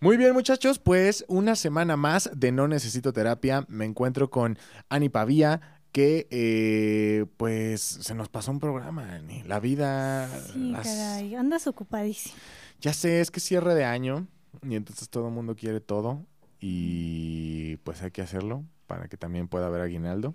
Muy 0.00 0.16
bien, 0.16 0.32
muchachos, 0.34 0.78
pues 0.78 1.24
una 1.28 1.56
semana 1.56 1.96
más 1.96 2.30
de 2.34 2.52
No 2.52 2.68
Necesito 2.68 3.12
Terapia. 3.12 3.64
Me 3.68 3.84
encuentro 3.86 4.28
con 4.30 4.58
Ani 4.90 5.08
Pavía, 5.08 5.60
que 5.90 6.26
eh, 6.30 7.24
pues 7.38 7.80
se 7.80 8.14
nos 8.14 8.28
pasó 8.28 8.50
un 8.50 8.60
programa, 8.60 9.14
Ani. 9.14 9.42
La 9.44 9.58
vida... 9.58 10.28
Sí, 10.52 10.70
las- 10.70 10.86
caray, 10.86 11.34
andas 11.34 11.66
ocupadísimo. 11.66 12.34
Ya 12.80 12.92
sé, 12.92 13.20
es 13.22 13.30
que 13.30 13.40
cierre 13.40 13.74
de 13.74 13.84
año 13.86 14.26
y 14.62 14.74
entonces 14.76 15.08
todo 15.08 15.28
el 15.28 15.34
mundo 15.34 15.56
quiere 15.56 15.80
todo 15.80 16.26
y 16.60 17.76
pues 17.78 18.02
hay 18.02 18.10
que 18.10 18.20
hacerlo 18.20 18.64
para 18.86 19.08
que 19.08 19.16
también 19.16 19.48
pueda 19.48 19.66
haber 19.66 19.80
aguinaldo. 19.80 20.34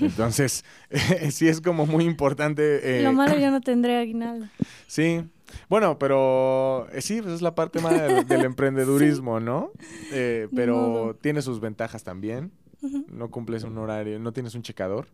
Entonces, 0.00 0.64
sí 1.30 1.46
es 1.48 1.60
como 1.60 1.86
muy 1.86 2.04
importante. 2.04 2.98
eh, 3.00 3.02
Lo 3.04 3.12
malo 3.12 3.38
yo 3.38 3.50
no 3.52 3.60
tendré 3.60 3.96
aguinaldo. 3.98 4.46
Sí. 4.88 5.22
Bueno, 5.68 5.98
pero 5.98 6.86
eh, 6.92 7.00
sí, 7.02 7.20
pues 7.22 7.34
es 7.34 7.42
la 7.42 7.54
parte 7.54 7.80
más 7.80 8.00
del, 8.00 8.26
del 8.28 8.44
emprendedurismo, 8.44 9.40
¿no? 9.40 9.72
Eh, 10.12 10.48
pero 10.54 11.16
tiene 11.20 11.42
sus 11.42 11.60
ventajas 11.60 12.04
también. 12.04 12.52
No 13.08 13.30
cumples 13.30 13.62
un 13.64 13.78
horario, 13.78 14.18
no 14.18 14.32
tienes 14.32 14.54
un 14.54 14.62
checador. 14.62 15.06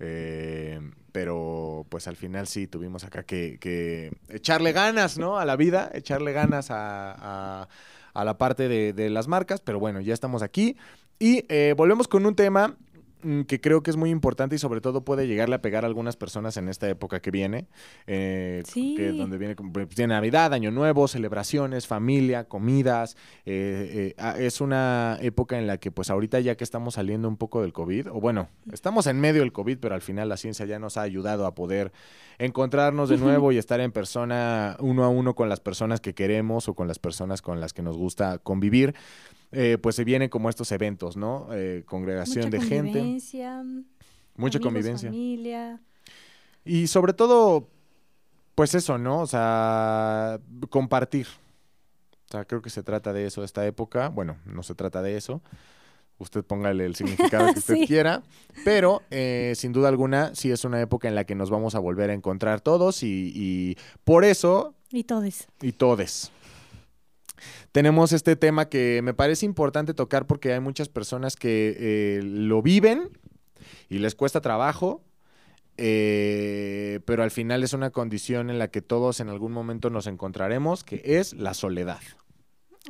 Eh, 0.00 0.80
pero 1.12 1.86
pues 1.88 2.06
al 2.06 2.16
final 2.16 2.46
sí 2.46 2.66
tuvimos 2.66 3.04
acá 3.04 3.24
que, 3.24 3.58
que 3.60 4.12
echarle 4.28 4.72
ganas, 4.72 5.18
¿no? 5.18 5.38
A 5.38 5.44
la 5.44 5.56
vida, 5.56 5.90
echarle 5.94 6.32
ganas 6.32 6.70
a, 6.70 7.62
a- 7.62 7.68
a 8.14 8.24
la 8.24 8.36
parte 8.38 8.68
de, 8.68 8.92
de 8.92 9.10
las 9.10 9.28
marcas. 9.28 9.60
Pero 9.60 9.78
bueno, 9.78 10.00
ya 10.00 10.14
estamos 10.14 10.42
aquí. 10.42 10.76
Y 11.18 11.44
eh, 11.48 11.74
volvemos 11.76 12.06
con 12.08 12.26
un 12.26 12.34
tema 12.34 12.76
que 13.46 13.60
creo 13.60 13.82
que 13.82 13.90
es 13.90 13.96
muy 13.96 14.10
importante 14.10 14.56
y 14.56 14.58
sobre 14.58 14.80
todo 14.80 15.04
puede 15.04 15.26
llegarle 15.26 15.56
a 15.56 15.62
pegar 15.62 15.84
a 15.84 15.86
algunas 15.86 16.16
personas 16.16 16.56
en 16.56 16.68
esta 16.68 16.88
época 16.88 17.20
que 17.20 17.30
viene, 17.30 17.66
eh, 18.06 18.62
Sí. 18.66 18.94
que 18.96 19.12
donde 19.12 19.38
viene, 19.38 19.56
pues, 19.56 19.88
tiene 19.88 20.14
Navidad, 20.14 20.52
Año 20.54 20.70
Nuevo, 20.70 21.08
celebraciones, 21.08 21.86
familia, 21.86 22.44
comidas. 22.44 23.16
eh, 23.44 24.14
eh, 24.14 24.14
ah, 24.18 24.36
es 24.38 24.60
una 24.60 25.18
época 25.20 25.58
en 25.58 25.66
la 25.66 25.78
que 25.78 25.90
pues 25.90 26.10
ahorita 26.10 26.40
ya 26.40 26.56
que 26.56 26.64
estamos 26.64 26.94
saliendo 26.94 27.28
un 27.28 27.36
poco 27.36 27.62
del 27.62 27.72
COVID, 27.72 28.08
o 28.10 28.20
bueno, 28.20 28.48
estamos 28.72 29.06
en 29.06 29.20
medio 29.20 29.40
del 29.40 29.52
COVID, 29.52 29.78
pero 29.78 29.94
al 29.94 30.02
final 30.02 30.28
la 30.28 30.36
ciencia 30.36 30.66
ya 30.66 30.78
nos 30.78 30.96
ha 30.96 31.02
ayudado 31.02 31.46
a 31.46 31.54
poder 31.54 31.92
encontrarnos 32.38 33.08
de 33.08 33.16
nuevo 33.16 33.52
y 33.52 33.58
estar 33.58 33.80
en 33.80 33.90
persona 33.92 34.76
uno 34.80 35.04
a 35.04 35.08
uno 35.08 35.34
con 35.34 35.48
las 35.48 35.60
personas 35.60 36.00
que 36.00 36.14
queremos 36.14 36.68
o 36.68 36.74
con 36.74 36.86
las 36.88 36.98
personas 36.98 37.42
con 37.42 37.60
las 37.60 37.72
que 37.72 37.82
nos 37.82 37.96
gusta 37.96 38.38
convivir. 38.38 38.94
Eh, 39.52 39.78
pues 39.80 39.96
se 39.96 40.04
vienen 40.04 40.28
como 40.28 40.48
estos 40.50 40.70
eventos, 40.72 41.16
¿no? 41.16 41.48
Eh, 41.52 41.82
congregación 41.86 42.46
Mucha 42.46 42.58
de 42.58 42.60
gente, 42.64 42.98
convivencia, 42.98 43.64
mucha 44.36 44.60
convivencia. 44.60 45.08
familia. 45.10 45.80
Y 46.64 46.86
sobre 46.86 47.12
todo, 47.14 47.68
pues 48.54 48.74
eso, 48.74 48.98
¿no? 48.98 49.20
O 49.20 49.26
sea, 49.26 50.38
compartir. 50.70 51.26
O 52.28 52.32
sea, 52.32 52.44
creo 52.44 52.60
que 52.60 52.68
se 52.70 52.82
trata 52.82 53.12
de 53.12 53.26
eso 53.26 53.42
esta 53.42 53.66
época. 53.66 54.08
Bueno, 54.10 54.36
no 54.44 54.62
se 54.62 54.74
trata 54.74 55.00
de 55.00 55.16
eso. 55.16 55.40
Usted 56.18 56.44
póngale 56.44 56.84
el 56.84 56.94
significado 56.94 57.52
que 57.52 57.58
usted 57.60 57.74
Sí. 57.76 57.86
quiera. 57.86 58.22
Pero, 58.64 59.02
eh, 59.10 59.54
sin 59.56 59.72
duda 59.72 59.88
alguna, 59.88 60.34
sí 60.34 60.50
es 60.50 60.64
una 60.64 60.80
época 60.80 61.08
en 61.08 61.14
la 61.14 61.24
que 61.24 61.34
nos 61.34 61.48
vamos 61.48 61.74
a 61.74 61.78
volver 61.78 62.10
a 62.10 62.12
encontrar 62.14 62.60
todos 62.60 63.02
y, 63.02 63.32
y 63.34 63.76
por 64.04 64.24
eso, 64.24 64.74
Y 64.90 65.04
todes. 65.04 65.46
y 65.62 65.72
todes. 65.72 66.30
Tenemos 67.72 68.12
este 68.12 68.36
tema 68.36 68.68
que 68.68 69.00
me 69.02 69.14
parece 69.14 69.46
importante 69.46 69.94
tocar 69.94 70.26
porque 70.26 70.52
hay 70.52 70.60
muchas 70.60 70.88
personas 70.88 71.36
que 71.36 71.76
eh, 71.78 72.20
lo 72.22 72.62
viven 72.62 73.10
y 73.88 73.98
les 73.98 74.14
cuesta 74.14 74.40
trabajo, 74.40 75.02
eh, 75.76 77.00
pero 77.04 77.22
al 77.22 77.30
final 77.30 77.62
es 77.62 77.72
una 77.72 77.90
condición 77.90 78.50
en 78.50 78.58
la 78.58 78.68
que 78.68 78.82
todos 78.82 79.20
en 79.20 79.28
algún 79.28 79.52
momento 79.52 79.90
nos 79.90 80.06
encontraremos, 80.06 80.84
que 80.84 81.02
es 81.04 81.34
la 81.34 81.54
soledad. 81.54 82.00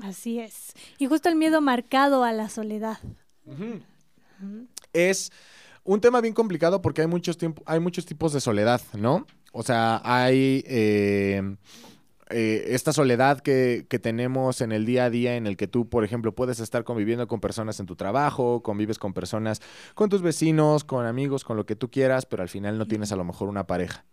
Así 0.02 0.38
es. 0.38 0.72
Y 0.98 1.06
justo 1.06 1.28
el 1.28 1.36
miedo 1.36 1.60
marcado 1.60 2.24
a 2.24 2.32
la 2.32 2.48
soledad. 2.48 2.98
Es 4.92 5.32
un 5.84 6.00
tema 6.00 6.20
bien 6.20 6.34
complicado 6.34 6.82
porque 6.82 7.00
hay 7.02 7.06
muchos, 7.06 7.36
tiempo, 7.36 7.62
hay 7.66 7.80
muchos 7.80 8.06
tipos 8.06 8.32
de 8.32 8.40
soledad, 8.40 8.80
¿no? 8.94 9.26
O 9.52 9.62
sea, 9.62 10.00
hay 10.04 10.62
eh, 10.66 11.56
eh, 12.30 12.66
esta 12.74 12.92
soledad 12.92 13.40
que, 13.40 13.86
que 13.88 13.98
tenemos 13.98 14.60
en 14.60 14.72
el 14.72 14.86
día 14.86 15.04
a 15.04 15.10
día 15.10 15.36
en 15.36 15.46
el 15.46 15.56
que 15.56 15.66
tú, 15.66 15.88
por 15.88 16.04
ejemplo, 16.04 16.34
puedes 16.34 16.60
estar 16.60 16.84
conviviendo 16.84 17.26
con 17.26 17.40
personas 17.40 17.80
en 17.80 17.86
tu 17.86 17.96
trabajo, 17.96 18.62
convives 18.62 18.98
con 18.98 19.14
personas, 19.14 19.60
con 19.94 20.08
tus 20.08 20.22
vecinos, 20.22 20.84
con 20.84 21.06
amigos, 21.06 21.44
con 21.44 21.56
lo 21.56 21.66
que 21.66 21.76
tú 21.76 21.90
quieras, 21.90 22.26
pero 22.26 22.42
al 22.42 22.48
final 22.48 22.78
no 22.78 22.86
tienes 22.86 23.12
a 23.12 23.16
lo 23.16 23.24
mejor 23.24 23.48
una 23.48 23.66
pareja, 23.66 24.04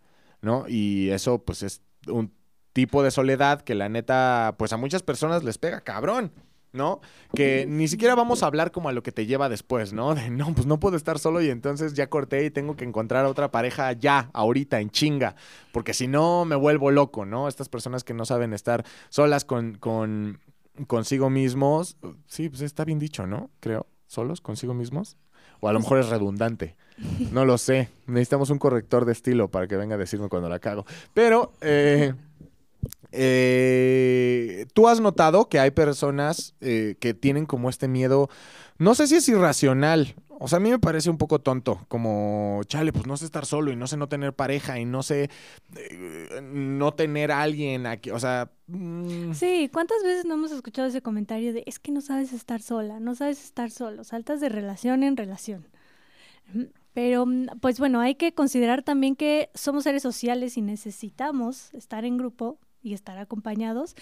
¿no? 0.42 0.66
Y 0.68 1.10
eso 1.10 1.44
pues 1.44 1.64
es 1.64 1.82
un 2.08 2.32
tipo 2.74 3.04
de 3.04 3.12
soledad 3.12 3.62
que 3.62 3.76
la 3.76 3.90
neta, 3.90 4.56
pues 4.58 4.74
a 4.74 4.78
muchas 4.78 5.02
personas 5.04 5.44
les 5.44 5.58
pega, 5.58 5.82
cabrón. 5.82 6.32
¿No? 6.76 7.02
Que 7.34 7.66
ni 7.68 7.88
siquiera 7.88 8.14
vamos 8.16 8.44
a 8.44 8.48
hablar 8.48 8.72
como 8.72 8.90
a 8.90 8.92
lo 8.92 9.02
que 9.02 9.12
te 9.12 9.26
lleva 9.26 9.50
después, 9.50 9.94
¿no? 9.94 10.14
De 10.16 10.30
no, 10.30 10.54
pues 10.54 10.68
no 10.68 10.80
puedo 10.80 10.98
estar 10.98 11.18
solo 11.18 11.42
y 11.42 11.50
entonces 11.50 11.94
ya 11.94 12.08
corté 12.08 12.46
y 12.46 12.52
tengo 12.52 12.76
que 12.76 12.86
encontrar 12.86 13.26
a 13.26 13.30
otra 13.30 13.52
pareja 13.52 13.92
ya, 13.94 14.30
ahorita, 14.34 14.80
en 14.80 14.90
chinga, 14.90 15.36
porque 15.72 15.94
si 15.94 16.08
no 16.08 16.46
me 16.46 16.56
vuelvo 16.56 16.92
loco, 16.92 17.26
¿no? 17.26 17.48
Estas 17.48 17.70
personas 17.70 18.04
que 18.04 18.14
no 18.14 18.26
saben 18.26 18.54
estar 18.54 18.86
solas 19.10 19.46
con, 19.46 19.76
con 19.76 20.40
consigo 20.88 21.30
mismos, 21.30 21.98
sí, 22.28 22.50
pues 22.50 22.62
está 22.62 22.86
bien 22.86 23.00
dicho, 23.00 23.26
¿no? 23.26 23.50
Creo, 23.60 23.88
solos 24.08 24.42
consigo 24.42 24.74
mismos. 24.74 25.18
O 25.62 25.70
a 25.70 25.74
lo 25.74 25.80
mejor 25.80 26.00
es 26.00 26.10
redundante. 26.10 26.76
No 27.32 27.46
lo 27.46 27.58
sé. 27.58 27.90
Necesitamos 28.08 28.50
un 28.50 28.60
corrector 28.60 29.06
de 29.06 29.14
estilo 29.14 29.50
para 29.50 29.68
que 29.68 29.78
venga 29.78 29.96
a 29.96 29.98
decirme 29.98 30.30
cuando 30.30 30.50
la 30.50 30.60
cago. 30.60 30.86
Pero, 31.14 31.54
eh, 31.62 32.14
eh, 33.16 34.66
tú 34.74 34.88
has 34.88 35.00
notado 35.00 35.50
que 35.50 35.60
hay 35.60 35.72
personas 35.72 36.54
eh, 36.62 36.96
que 37.00 37.14
tienen 37.14 37.46
como 37.46 37.70
este 37.70 37.88
miedo, 37.88 38.30
no 38.78 38.94
sé 38.96 39.08
si 39.08 39.16
es 39.16 39.28
irracional, 39.30 40.16
o 40.38 40.48
sea, 40.48 40.58
a 40.58 40.60
mí 40.60 40.70
me 40.70 40.80
parece 40.80 41.10
un 41.10 41.18
poco 41.18 41.40
tonto, 41.40 41.86
como, 41.88 42.62
chale, 42.66 42.92
pues 42.92 43.08
no 43.08 43.16
sé 43.16 43.26
estar 43.26 43.46
solo 43.46 43.72
y 43.72 43.76
no 43.76 43.88
sé 43.88 43.96
no 43.98 44.10
tener 44.10 44.34
pareja 44.34 44.80
y 44.80 44.86
no 44.86 45.02
sé 45.02 45.30
eh, 45.78 46.42
no 46.44 46.94
tener 46.94 47.32
alguien 47.32 47.86
aquí, 47.86 48.12
o 48.12 48.20
sea... 48.20 48.52
mm, 48.68 49.34
Sí, 49.34 49.70
¿cuántas 49.72 50.04
veces 50.04 50.26
no 50.26 50.34
hemos 50.34 50.52
escuchado 50.52 50.88
ese 50.88 51.02
comentario 51.02 51.54
de 51.54 51.64
es 51.66 51.80
que 51.80 51.92
no 51.92 52.02
sabes 52.02 52.34
estar 52.34 52.62
sola, 52.62 53.00
no 53.00 53.16
sabes 53.16 53.44
estar 53.44 53.72
solo, 53.72 54.04
saltas 54.04 54.42
de 54.42 54.50
relación 54.50 55.04
en 55.04 55.16
relación? 55.16 55.68
Ujú. 56.54 56.68
Pero, 56.94 57.26
mm, 57.26 57.48
pues 57.62 57.80
bueno, 57.80 58.00
hay 58.00 58.16
que 58.16 58.34
considerar 58.34 58.84
también 58.84 59.16
que 59.16 59.50
somos 59.54 59.84
seres 59.84 60.02
sociales 60.04 60.58
y 60.58 60.62
necesitamos 60.62 61.74
estar 61.74 62.06
en 62.06 62.18
grupo 62.18 62.58
y 62.86 62.94
estar 62.94 63.18
acompañados. 63.18 63.96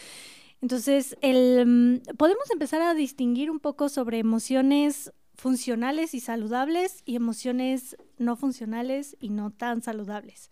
Entonces, 0.62 1.18
el, 1.22 1.66
mm, 1.66 2.16
podemos 2.18 2.50
empezar 2.52 2.82
a 2.82 2.94
distinguir 2.94 3.50
un 3.50 3.60
poco 3.60 3.90
sobre 3.90 4.20
emociones 4.20 5.12
funcionales 5.36 6.14
y 6.14 6.20
saludables 6.20 7.02
y 7.06 7.16
emociones 7.16 7.98
no 8.18 8.36
funcionales 8.36 9.18
y 9.20 9.30
no 9.30 9.52
tan 9.52 9.82
saludables. 9.82 10.52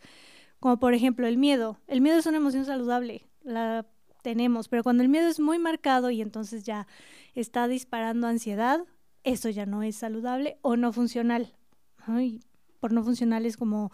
Como 0.60 0.80
por 0.80 0.94
ejemplo 0.94 1.28
el 1.28 1.38
miedo. 1.38 1.78
El 1.88 2.02
miedo 2.02 2.18
es 2.18 2.26
una 2.26 2.38
emoción 2.38 2.66
saludable, 2.66 3.28
la 3.44 3.86
tenemos, 4.22 4.68
pero 4.68 4.84
cuando 4.84 5.04
el 5.04 5.10
miedo 5.10 5.28
es 5.28 5.40
muy 5.40 5.60
marcado 5.60 6.10
y 6.10 6.22
entonces 6.22 6.64
ya 6.64 6.88
está 7.34 7.68
disparando 7.68 8.28
ansiedad, 8.28 8.86
eso 9.24 9.50
ya 9.50 9.66
no 9.66 9.84
es 9.84 9.96
saludable 9.96 10.58
o 10.62 10.78
no 10.78 10.94
funcional. 10.94 11.54
Por 12.80 12.94
no 12.94 13.04
funcional 13.04 13.46
es 13.46 13.58
como 13.58 13.92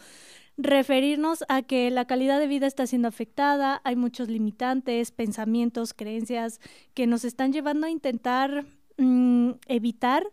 referirnos 0.57 1.45
a 1.49 1.61
que 1.61 1.89
la 1.91 2.05
calidad 2.05 2.39
de 2.39 2.47
vida 2.47 2.65
está 2.65 2.87
siendo 2.87 3.07
afectada, 3.07 3.79
hay 3.83 3.95
muchos 3.95 4.27
limitantes, 4.27 5.11
pensamientos, 5.11 5.93
creencias 5.93 6.59
que 6.93 7.05
nos 7.05 7.25
están 7.25 7.53
llevando 7.53 7.87
a 7.87 7.91
intentar 7.91 8.65
mm, 8.97 9.51
evitar 9.67 10.23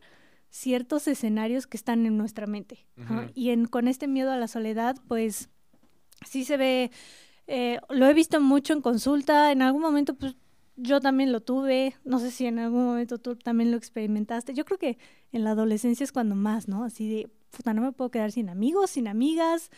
ciertos 0.49 1.09
escenarios 1.09 1.67
que 1.67 1.77
están 1.77 2.07
en 2.07 2.17
nuestra 2.17 2.47
mente. 2.47 2.87
¿no? 2.97 3.23
Ujú. 3.23 3.31
Y 3.35 3.51
en, 3.51 3.67
con 3.67 3.87
este 3.87 4.07
miedo 4.09 4.31
a 4.31 4.37
la 4.37 4.49
soledad, 4.49 4.97
pues 5.09 5.51
sí 6.25 6.45
se 6.45 6.57
ve, 6.57 6.91
eh, 7.47 7.81
lo 7.91 8.07
he 8.07 8.15
visto 8.15 8.41
mucho 8.41 8.73
en 8.73 8.81
consulta, 8.81 9.53
en 9.53 9.63
algún 9.63 9.83
momento 9.83 10.15
pues 10.15 10.37
yo 10.77 11.01
también 11.01 11.33
lo 11.33 11.41
tuve, 11.41 11.97
no 12.05 12.19
sé 12.19 12.31
si 12.31 12.47
en 12.47 12.59
algún 12.59 12.85
momento 12.85 13.19
tú 13.19 13.37
también 13.37 13.71
lo 13.71 13.77
experimentaste, 13.77 14.55
yo 14.55 14.65
creo 14.65 14.79
que 14.79 14.99
en 15.33 15.45
la 15.45 15.51
adolescencia 15.51 16.03
es 16.03 16.13
cuando 16.13 16.35
más, 16.35 16.67
¿no? 16.67 16.85
Así 16.85 17.09
de, 17.09 17.31
puta, 17.51 17.75
no 17.75 17.83
me 17.83 17.93
puedo 17.93 18.11
quedar 18.11 18.33
sin 18.33 18.49
amigos, 18.49 18.91
sin 18.91 19.07
amigas, 19.07 19.71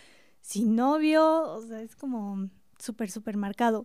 sin 0.46 0.76
novio, 0.76 1.42
o 1.54 1.60
sea, 1.60 1.82
es 1.82 1.96
como 1.96 2.48
súper, 2.78 3.10
súper 3.10 3.36
marcado. 3.36 3.84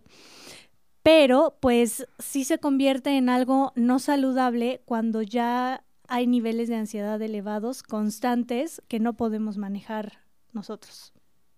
Pero 1.02 1.58
pues 1.60 2.06
sí 2.20 2.44
se 2.44 2.58
convierte 2.58 3.16
en 3.16 3.28
algo 3.28 3.72
no 3.74 3.98
saludable 3.98 4.80
cuando 4.84 5.22
ya 5.22 5.84
hay 6.06 6.28
niveles 6.28 6.68
de 6.68 6.76
ansiedad 6.76 7.20
elevados, 7.20 7.82
constantes, 7.82 8.80
que 8.86 9.00
no 9.00 9.14
podemos 9.14 9.56
manejar 9.56 10.20
nosotros, 10.52 11.12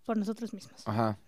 por 0.06 0.16
nosotros 0.16 0.54
mismos. 0.54 0.88
Ajá. 0.88 1.18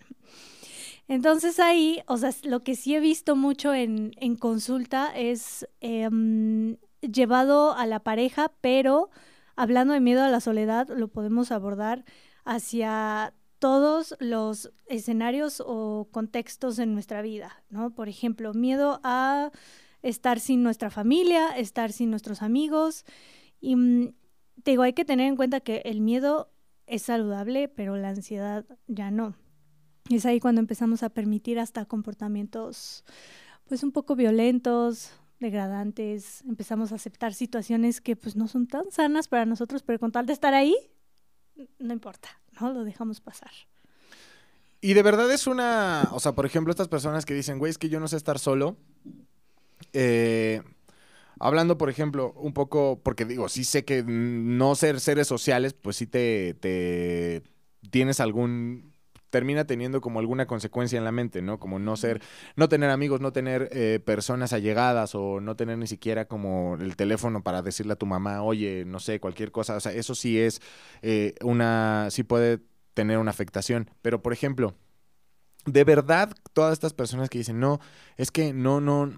Entonces 1.06 1.60
ahí, 1.60 2.02
o 2.06 2.16
sea, 2.16 2.30
lo 2.44 2.60
que 2.60 2.76
sí 2.76 2.94
he 2.94 3.00
visto 3.00 3.36
mucho 3.36 3.74
en, 3.74 4.12
en 4.16 4.36
consulta 4.36 5.14
es 5.14 5.68
em, 5.80 6.78
llevado 7.02 7.74
a 7.74 7.84
la 7.84 8.00
pareja, 8.00 8.52
pero 8.62 9.10
hablando 9.54 9.92
de 9.92 10.00
miedo 10.00 10.22
a 10.22 10.30
la 10.30 10.40
soledad, 10.40 10.88
lo 10.88 11.08
podemos 11.08 11.52
abordar 11.52 12.06
hacia 12.46 13.34
todos 13.58 14.14
los 14.20 14.72
escenarios 14.86 15.62
o 15.64 16.08
contextos 16.10 16.78
en 16.78 16.92
nuestra 16.94 17.22
vida, 17.22 17.62
¿no? 17.70 17.94
Por 17.94 18.08
ejemplo, 18.08 18.52
miedo 18.54 19.00
a 19.02 19.50
estar 20.02 20.40
sin 20.40 20.62
nuestra 20.62 20.90
familia, 20.90 21.50
estar 21.56 21.92
sin 21.92 22.10
nuestros 22.10 22.42
amigos. 22.42 23.04
Y 23.60 23.76
mm, 23.76 24.14
te 24.62 24.72
digo, 24.72 24.82
hay 24.82 24.92
que 24.92 25.04
tener 25.04 25.26
en 25.26 25.36
cuenta 25.36 25.60
que 25.60 25.82
el 25.84 26.00
miedo 26.00 26.50
es 26.86 27.02
saludable, 27.02 27.68
pero 27.68 27.96
la 27.96 28.10
ansiedad 28.10 28.64
ya 28.86 29.10
no. 29.10 29.34
Es 30.10 30.24
ahí 30.26 30.38
cuando 30.38 30.60
empezamos 30.60 31.02
a 31.02 31.08
permitir 31.08 31.58
hasta 31.58 31.84
comportamientos 31.84 33.04
pues 33.68 33.82
un 33.82 33.90
poco 33.90 34.14
violentos, 34.14 35.10
degradantes, 35.40 36.42
empezamos 36.42 36.92
a 36.92 36.94
aceptar 36.94 37.34
situaciones 37.34 38.00
que 38.00 38.16
pues 38.16 38.36
no 38.36 38.46
son 38.48 38.66
tan 38.66 38.90
sanas 38.90 39.28
para 39.28 39.44
nosotros, 39.44 39.82
pero 39.82 39.98
con 39.98 40.12
tal 40.12 40.26
de 40.26 40.32
estar 40.32 40.54
ahí, 40.54 40.76
no 41.78 41.92
importa, 41.92 42.28
¿no? 42.60 42.72
Lo 42.72 42.84
dejamos 42.84 43.20
pasar. 43.20 43.50
Y 44.80 44.94
de 44.94 45.02
verdad 45.02 45.30
es 45.32 45.46
una, 45.46 46.08
o 46.12 46.20
sea, 46.20 46.32
por 46.32 46.46
ejemplo, 46.46 46.70
estas 46.70 46.88
personas 46.88 47.24
que 47.24 47.34
dicen, 47.34 47.58
güey, 47.58 47.70
es 47.70 47.78
que 47.78 47.88
yo 47.88 47.98
no 48.00 48.08
sé 48.08 48.16
estar 48.16 48.38
solo. 48.38 48.76
Eh, 49.92 50.62
hablando, 51.40 51.78
por 51.78 51.90
ejemplo, 51.90 52.32
un 52.36 52.52
poco, 52.52 53.00
porque 53.02 53.24
digo, 53.24 53.48
sí 53.48 53.64
sé 53.64 53.84
que 53.84 54.04
no 54.06 54.74
ser 54.74 55.00
seres 55.00 55.26
sociales, 55.26 55.74
pues 55.74 55.96
sí 55.96 56.06
te, 56.06 56.54
te 56.54 57.42
tienes 57.90 58.20
algún 58.20 58.92
termina 59.36 59.66
teniendo 59.66 60.00
como 60.00 60.18
alguna 60.18 60.46
consecuencia 60.46 60.96
en 60.96 61.04
la 61.04 61.12
mente, 61.12 61.42
¿no? 61.42 61.60
Como 61.60 61.78
no 61.78 61.94
ser, 61.98 62.22
no 62.56 62.70
tener 62.70 62.88
amigos, 62.88 63.20
no 63.20 63.34
tener 63.34 63.68
eh, 63.70 64.00
personas 64.02 64.54
allegadas 64.54 65.14
o 65.14 65.42
no 65.42 65.56
tener 65.56 65.76
ni 65.76 65.86
siquiera 65.86 66.24
como 66.24 66.78
el 66.80 66.96
teléfono 66.96 67.42
para 67.42 67.60
decirle 67.60 67.92
a 67.92 67.96
tu 67.96 68.06
mamá, 68.06 68.42
oye, 68.42 68.84
no 68.86 68.98
sé, 68.98 69.20
cualquier 69.20 69.52
cosa. 69.52 69.76
O 69.76 69.80
sea, 69.80 69.92
eso 69.92 70.14
sí 70.14 70.40
es 70.40 70.62
eh, 71.02 71.34
una, 71.42 72.08
sí 72.08 72.22
puede 72.22 72.60
tener 72.94 73.18
una 73.18 73.30
afectación. 73.30 73.90
Pero, 74.00 74.22
por 74.22 74.32
ejemplo, 74.32 74.74
de 75.66 75.84
verdad, 75.84 76.32
todas 76.54 76.72
estas 76.72 76.94
personas 76.94 77.28
que 77.28 77.36
dicen, 77.36 77.60
no, 77.60 77.78
es 78.16 78.30
que 78.30 78.54
no, 78.54 78.80
no, 78.80 79.12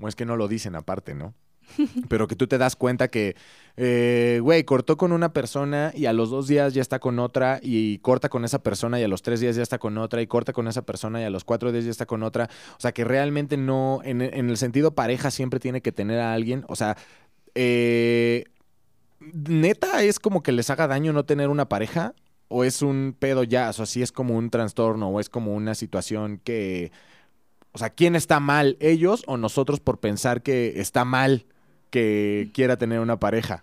o 0.00 0.08
es 0.08 0.16
que 0.16 0.24
no 0.24 0.38
lo 0.38 0.48
dicen 0.48 0.76
aparte, 0.76 1.12
¿no? 1.12 1.34
pero 2.08 2.26
que 2.28 2.36
tú 2.36 2.46
te 2.46 2.58
das 2.58 2.76
cuenta 2.76 3.08
que, 3.08 3.36
eh, 3.76 4.40
güey, 4.42 4.64
cortó 4.64 4.96
con 4.96 5.12
una 5.12 5.32
persona 5.32 5.92
y 5.94 6.06
a 6.06 6.12
los 6.12 6.30
dos 6.30 6.48
días 6.48 6.74
ya 6.74 6.82
está 6.82 6.98
con 6.98 7.18
otra 7.18 7.60
y 7.62 7.98
corta 7.98 8.28
con 8.28 8.44
esa 8.44 8.62
persona 8.62 9.00
y 9.00 9.04
a 9.04 9.08
los 9.08 9.22
tres 9.22 9.40
días 9.40 9.56
ya 9.56 9.62
está 9.62 9.78
con 9.78 9.98
otra 9.98 10.22
y 10.22 10.26
corta 10.26 10.52
con 10.52 10.68
esa 10.68 10.82
persona 10.82 11.20
y 11.20 11.24
a 11.24 11.30
los 11.30 11.44
cuatro 11.44 11.72
días 11.72 11.84
ya 11.84 11.90
está 11.90 12.06
con 12.06 12.22
otra. 12.22 12.48
O 12.76 12.80
sea, 12.80 12.92
que 12.92 13.04
realmente 13.04 13.56
no, 13.56 14.00
en, 14.04 14.22
el 14.22 14.56
sentido 14.56 14.94
pareja 14.94 15.30
siempre 15.30 15.60
tiene 15.60 15.80
que 15.82 15.92
tener 15.92 16.20
a 16.20 16.32
alguien. 16.32 16.64
O 16.68 16.76
sea, 16.76 16.96
eh, 17.54 18.44
neta 19.20 20.02
es 20.02 20.18
como 20.18 20.42
que 20.42 20.52
les 20.52 20.70
haga 20.70 20.86
daño 20.86 21.12
no 21.12 21.24
tener 21.24 21.48
una 21.48 21.68
pareja 21.68 22.14
o 22.48 22.64
es 22.64 22.82
un 22.82 23.16
pedo 23.18 23.44
ya, 23.44 23.70
o 23.70 23.72
sea, 23.72 23.86
sí 23.86 24.02
es 24.02 24.12
como 24.12 24.36
un 24.36 24.50
trastorno 24.50 25.08
o 25.08 25.20
es 25.20 25.28
como 25.28 25.54
una 25.54 25.74
situación 25.74 26.38
que... 26.44 26.92
O 27.74 27.78
sea, 27.78 27.88
¿quién 27.88 28.14
está 28.14 28.38
mal? 28.38 28.76
¿Ellos 28.80 29.24
o 29.26 29.38
nosotros 29.38 29.80
por 29.80 29.98
pensar 29.98 30.42
que 30.42 30.74
está 30.76 31.06
mal 31.06 31.46
que 31.92 32.50
quiera 32.54 32.76
tener 32.76 32.98
una 32.98 33.20
pareja? 33.20 33.62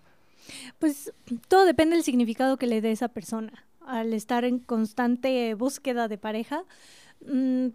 Pues 0.78 1.12
todo 1.50 1.66
depende 1.66 1.96
del 1.96 2.06
significado 2.06 2.58
que 2.58 2.68
le 2.68 2.80
dé 2.80 2.92
esa 2.92 3.10
persona. 3.10 3.66
Al 3.86 4.14
estar 4.14 4.46
en 4.46 4.60
constante 4.60 5.54
búsqueda 5.56 6.08
de 6.08 6.20
pareja, 6.20 6.64
mm, 7.26 7.70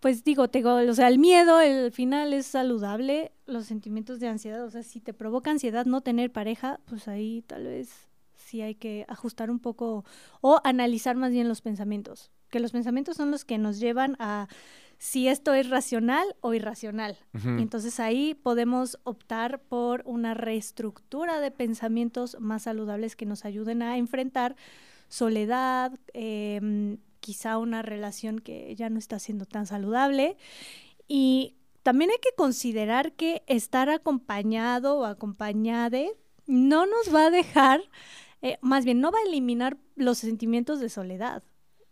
pues 0.00 0.24
digo, 0.24 0.48
tengo, 0.48 0.76
o 0.76 0.94
sea, 0.94 1.08
el 1.08 1.18
miedo, 1.18 1.60
el 1.60 1.92
final 1.92 2.32
es 2.32 2.46
saludable, 2.46 3.32
los 3.46 3.66
sentimientos 3.66 4.18
de 4.18 4.28
ansiedad, 4.28 4.64
o 4.64 4.70
sea, 4.70 4.82
si 4.82 4.98
te 5.00 5.12
provoca 5.12 5.50
ansiedad 5.50 5.84
no 5.84 6.00
tener 6.00 6.32
pareja, 6.32 6.80
pues 6.86 7.06
ahí 7.06 7.44
tal 7.46 7.64
vez 7.64 8.08
sí 8.34 8.62
hay 8.62 8.74
que 8.74 9.04
ajustar 9.08 9.50
un 9.50 9.60
poco 9.60 10.04
o 10.40 10.60
analizar 10.64 11.16
más 11.16 11.32
bien 11.32 11.48
los 11.48 11.60
pensamientos, 11.60 12.30
que 12.50 12.60
los 12.60 12.72
pensamientos 12.72 13.16
son 13.16 13.30
los 13.30 13.44
que 13.44 13.58
nos 13.58 13.78
llevan 13.78 14.16
a 14.18 14.48
si 15.02 15.26
esto 15.26 15.52
es 15.52 15.68
racional 15.68 16.36
o 16.42 16.54
irracional. 16.54 17.18
Entonces 17.58 17.98
ahí 17.98 18.34
podemos 18.34 19.00
optar 19.02 19.60
por 19.60 20.04
una 20.06 20.32
reestructura 20.32 21.40
de 21.40 21.50
pensamientos 21.50 22.36
más 22.38 22.62
saludables 22.62 23.16
que 23.16 23.26
nos 23.26 23.44
ayuden 23.44 23.82
a 23.82 23.98
enfrentar 23.98 24.54
soledad, 25.08 25.98
em, 26.12 26.98
quizá 27.18 27.58
una 27.58 27.82
relación 27.82 28.38
que 28.38 28.72
ya 28.76 28.90
no 28.90 29.00
está 29.00 29.18
siendo 29.18 29.44
tan 29.44 29.66
saludable. 29.66 30.36
Y 31.08 31.56
también 31.82 32.12
hay 32.12 32.18
que 32.22 32.36
considerar 32.36 33.12
que 33.14 33.42
estar 33.48 33.90
acompañado 33.90 34.98
o 34.98 35.04
acompañade 35.04 36.12
no 36.46 36.86
nos 36.86 37.12
va 37.12 37.26
a 37.26 37.30
dejar, 37.30 37.80
eh, 38.40 38.56
más 38.60 38.84
bien 38.84 39.00
no 39.00 39.10
va 39.10 39.18
a 39.18 39.28
eliminar 39.28 39.78
los 39.96 40.18
sentimientos 40.18 40.78
de 40.78 40.88
soledad. 40.88 41.42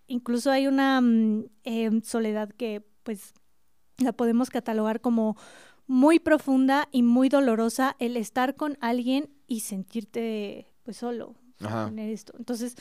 Incluso 0.07 0.53
hay 0.53 0.69
una 0.69 1.01
mm, 1.01 1.47
em, 1.65 2.03
soledad 2.03 2.51
que 2.51 2.89
pues 3.03 3.35
la 3.99 4.13
podemos 4.13 4.51
catalogar 4.51 5.01
como 5.01 5.37
muy 5.87 6.21
profunda 6.21 6.89
y 6.93 7.03
muy 7.03 7.29
dolorosa 7.29 7.97
el 7.99 8.17
estar 8.17 8.55
con 8.55 8.79
alguien 8.81 9.29
y 9.47 9.61
sentirte 9.61 10.69
pues 10.85 10.97
solo. 10.97 11.35
esto. 11.99 12.33
Entonces, 12.39 12.77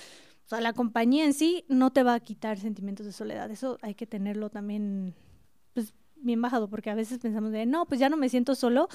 o 0.45 0.49
sea, 0.49 0.61
la 0.61 0.73
compañía 0.73 1.25
en 1.25 1.33
sí 1.33 1.65
no 1.67 1.91
te 1.91 2.03
va 2.03 2.13
a 2.13 2.19
quitar 2.19 2.59
sentimientos 2.59 3.05
de 3.05 3.11
soledad. 3.11 3.49
Eso 3.51 3.77
hay 3.81 3.95
que 3.95 4.07
tenerlo 4.07 4.49
también 4.49 5.15
pues 5.73 5.93
bien 6.15 6.41
bajado 6.41 6.69
porque 6.69 6.89
a 6.89 6.95
veces 6.95 7.19
pensamos 7.19 7.51
de, 7.51 7.65
no, 7.65 7.85
pues 7.85 7.99
ya 7.99 8.09
no 8.09 8.17
me 8.17 8.29
siento 8.29 8.55
solo 8.55 8.87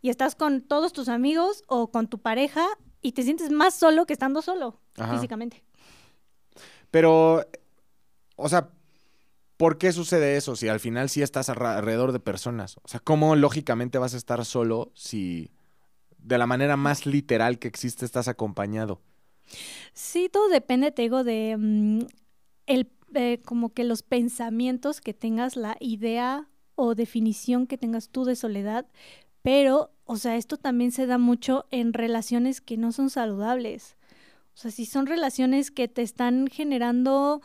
y 0.00 0.10
estás 0.10 0.34
con 0.34 0.62
todos 0.62 0.92
tus 0.92 1.08
amigos 1.08 1.64
o 1.66 1.90
con 1.90 2.08
tu 2.08 2.18
pareja 2.18 2.64
y 3.02 3.12
te 3.12 3.22
sientes 3.22 3.50
más 3.50 3.74
solo 3.74 4.06
que 4.06 4.12
estando 4.12 4.42
solo 4.42 4.80
físicamente. 5.12 5.62
Pero, 6.90 7.44
o 8.36 8.48
sea, 8.48 8.70
¿Por 9.58 9.76
qué 9.76 9.92
sucede 9.92 10.36
eso 10.36 10.54
si 10.54 10.68
al 10.68 10.78
final 10.78 11.10
sí 11.10 11.20
estás 11.20 11.48
alrededor 11.48 12.12
de 12.12 12.20
personas? 12.20 12.76
O 12.84 12.88
sea, 12.88 13.00
¿cómo 13.00 13.34
lógicamente 13.34 13.98
vas 13.98 14.14
a 14.14 14.16
estar 14.16 14.44
solo 14.44 14.92
si 14.94 15.50
de 16.16 16.38
la 16.38 16.46
manera 16.46 16.76
más 16.76 17.06
literal 17.06 17.58
que 17.58 17.66
existe 17.66 18.04
estás 18.04 18.28
acompañado? 18.28 19.00
Sí, 19.92 20.28
todo 20.32 20.48
depende, 20.48 20.92
te 20.92 21.02
digo, 21.02 21.24
de 21.24 21.56
mm, 21.58 21.98
el, 22.66 22.88
eh, 23.14 23.40
como 23.44 23.74
que 23.74 23.82
los 23.82 24.04
pensamientos 24.04 25.00
que 25.00 25.12
tengas, 25.12 25.56
la 25.56 25.76
idea 25.80 26.48
o 26.76 26.94
definición 26.94 27.66
que 27.66 27.78
tengas 27.78 28.10
tú 28.10 28.24
de 28.24 28.36
soledad, 28.36 28.86
pero, 29.42 29.90
o 30.04 30.18
sea, 30.18 30.36
esto 30.36 30.56
también 30.56 30.92
se 30.92 31.06
da 31.06 31.18
mucho 31.18 31.66
en 31.72 31.94
relaciones 31.94 32.60
que 32.60 32.76
no 32.76 32.92
son 32.92 33.10
saludables. 33.10 33.96
O 34.54 34.56
sea, 34.56 34.70
si 34.70 34.86
son 34.86 35.06
relaciones 35.06 35.72
que 35.72 35.88
te 35.88 36.02
están 36.02 36.46
generando... 36.46 37.42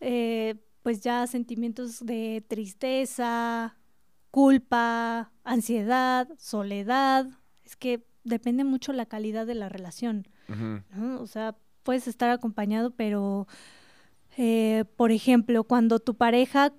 Eh, 0.00 0.56
pues 0.82 1.00
ya 1.00 1.26
sentimientos 1.26 2.04
de 2.04 2.44
tristeza, 2.46 3.76
culpa, 4.30 5.32
ansiedad, 5.44 6.28
soledad. 6.38 7.26
Es 7.64 7.76
que 7.76 8.04
depende 8.24 8.64
mucho 8.64 8.92
la 8.92 9.06
calidad 9.06 9.46
de 9.46 9.54
la 9.54 9.68
relación. 9.68 10.26
O 11.18 11.26
sea, 11.26 11.56
puedes 11.82 12.06
estar 12.08 12.30
acompañado, 12.30 12.90
pero, 12.90 13.46
eh, 14.36 14.84
por 14.96 15.12
ejemplo, 15.12 15.64
cuando 15.64 15.98
tu 15.98 16.16
pareja, 16.16 16.72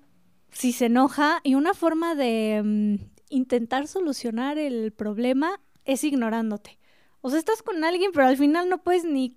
si 0.50 0.72
se 0.72 0.86
enoja, 0.86 1.40
y 1.42 1.56
una 1.56 1.74
forma 1.74 2.14
de 2.14 2.62
mm, 2.64 2.94
intentar 3.30 3.88
solucionar 3.88 4.58
el 4.58 4.92
problema 4.92 5.60
es 5.84 6.04
ignorándote. 6.04 6.78
O 7.20 7.30
sea, 7.30 7.38
estás 7.38 7.62
con 7.62 7.82
alguien, 7.84 8.10
pero 8.12 8.26
al 8.26 8.36
final 8.36 8.68
no 8.68 8.82
puedes 8.82 9.04
ni 9.04 9.36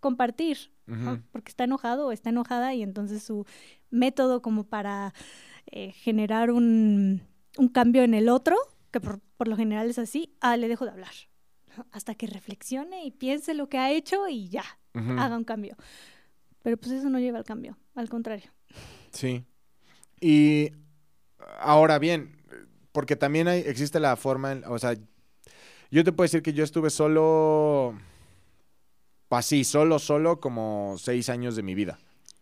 compartir, 0.00 0.72
porque 1.30 1.50
está 1.50 1.64
enojado 1.64 2.08
o 2.08 2.12
está 2.12 2.30
enojada 2.30 2.74
y 2.74 2.82
entonces 2.82 3.22
su 3.22 3.46
método 3.90 4.42
como 4.42 4.64
para 4.64 5.12
eh, 5.66 5.92
generar 5.92 6.50
un, 6.50 7.22
cambio 7.72 8.02
en 8.02 8.14
el 8.14 8.28
otro, 8.28 8.56
que 8.90 9.00
por, 9.00 9.20
lo 9.38 9.56
general 9.56 9.88
es 9.88 9.98
así, 9.98 10.34
ah, 10.40 10.56
le 10.56 10.68
dejo 10.68 10.84
de 10.84 10.92
hablar. 10.92 11.12
Hasta 11.92 12.14
que 12.14 12.26
reflexione 12.26 13.04
y 13.04 13.10
piense 13.10 13.54
lo 13.54 13.68
que 13.68 13.78
ha 13.78 13.92
hecho 13.92 14.28
y 14.28 14.48
ya, 14.48 14.64
haga 14.92 15.36
un 15.36 15.44
cambio. 15.44 15.76
Pero 16.62 16.76
pues 16.76 16.92
eso 16.92 17.08
no 17.08 17.20
lleva 17.20 17.38
al 17.38 17.44
cambio, 17.44 17.78
al 17.94 18.08
contrario. 18.08 18.50
Sí. 19.12 19.44
Y 20.20 20.72
ahora 21.60 21.98
bien, 21.98 22.36
porque 22.92 23.16
también 23.16 23.48
hay, 23.48 23.60
existe 23.60 24.00
la 24.00 24.16
forma, 24.16 24.60
o 24.66 24.78
sea, 24.78 24.94
yo 25.90 26.04
te 26.04 26.12
puedo 26.12 26.26
decir 26.26 26.42
que 26.42 26.52
yo 26.52 26.64
estuve 26.64 26.90
solo, 26.90 27.94
así, 29.30 29.64
solo, 29.64 29.98
solo 29.98 30.40
como 30.40 30.96
seis 30.98 31.28
años 31.28 31.56
de 31.56 31.62
mi 31.62 31.74
vida. 31.74 31.98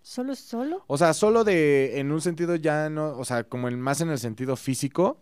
¿Solo 0.09 0.35
solo? 0.37 0.85
O 0.87 0.97
sea, 0.97 1.13
solo 1.13 1.45
de, 1.45 2.01
en 2.01 2.13
un 2.13 2.23
sentido 2.23 2.57
ya 2.57 2.89
no, 2.89 3.11
o 3.19 3.27
sea, 3.27 3.45
como 3.45 3.69
el, 3.69 3.77
más 3.77 4.01
en 4.01 4.09
el 4.09 4.19
sentido 4.19 4.57
físico, 4.57 5.21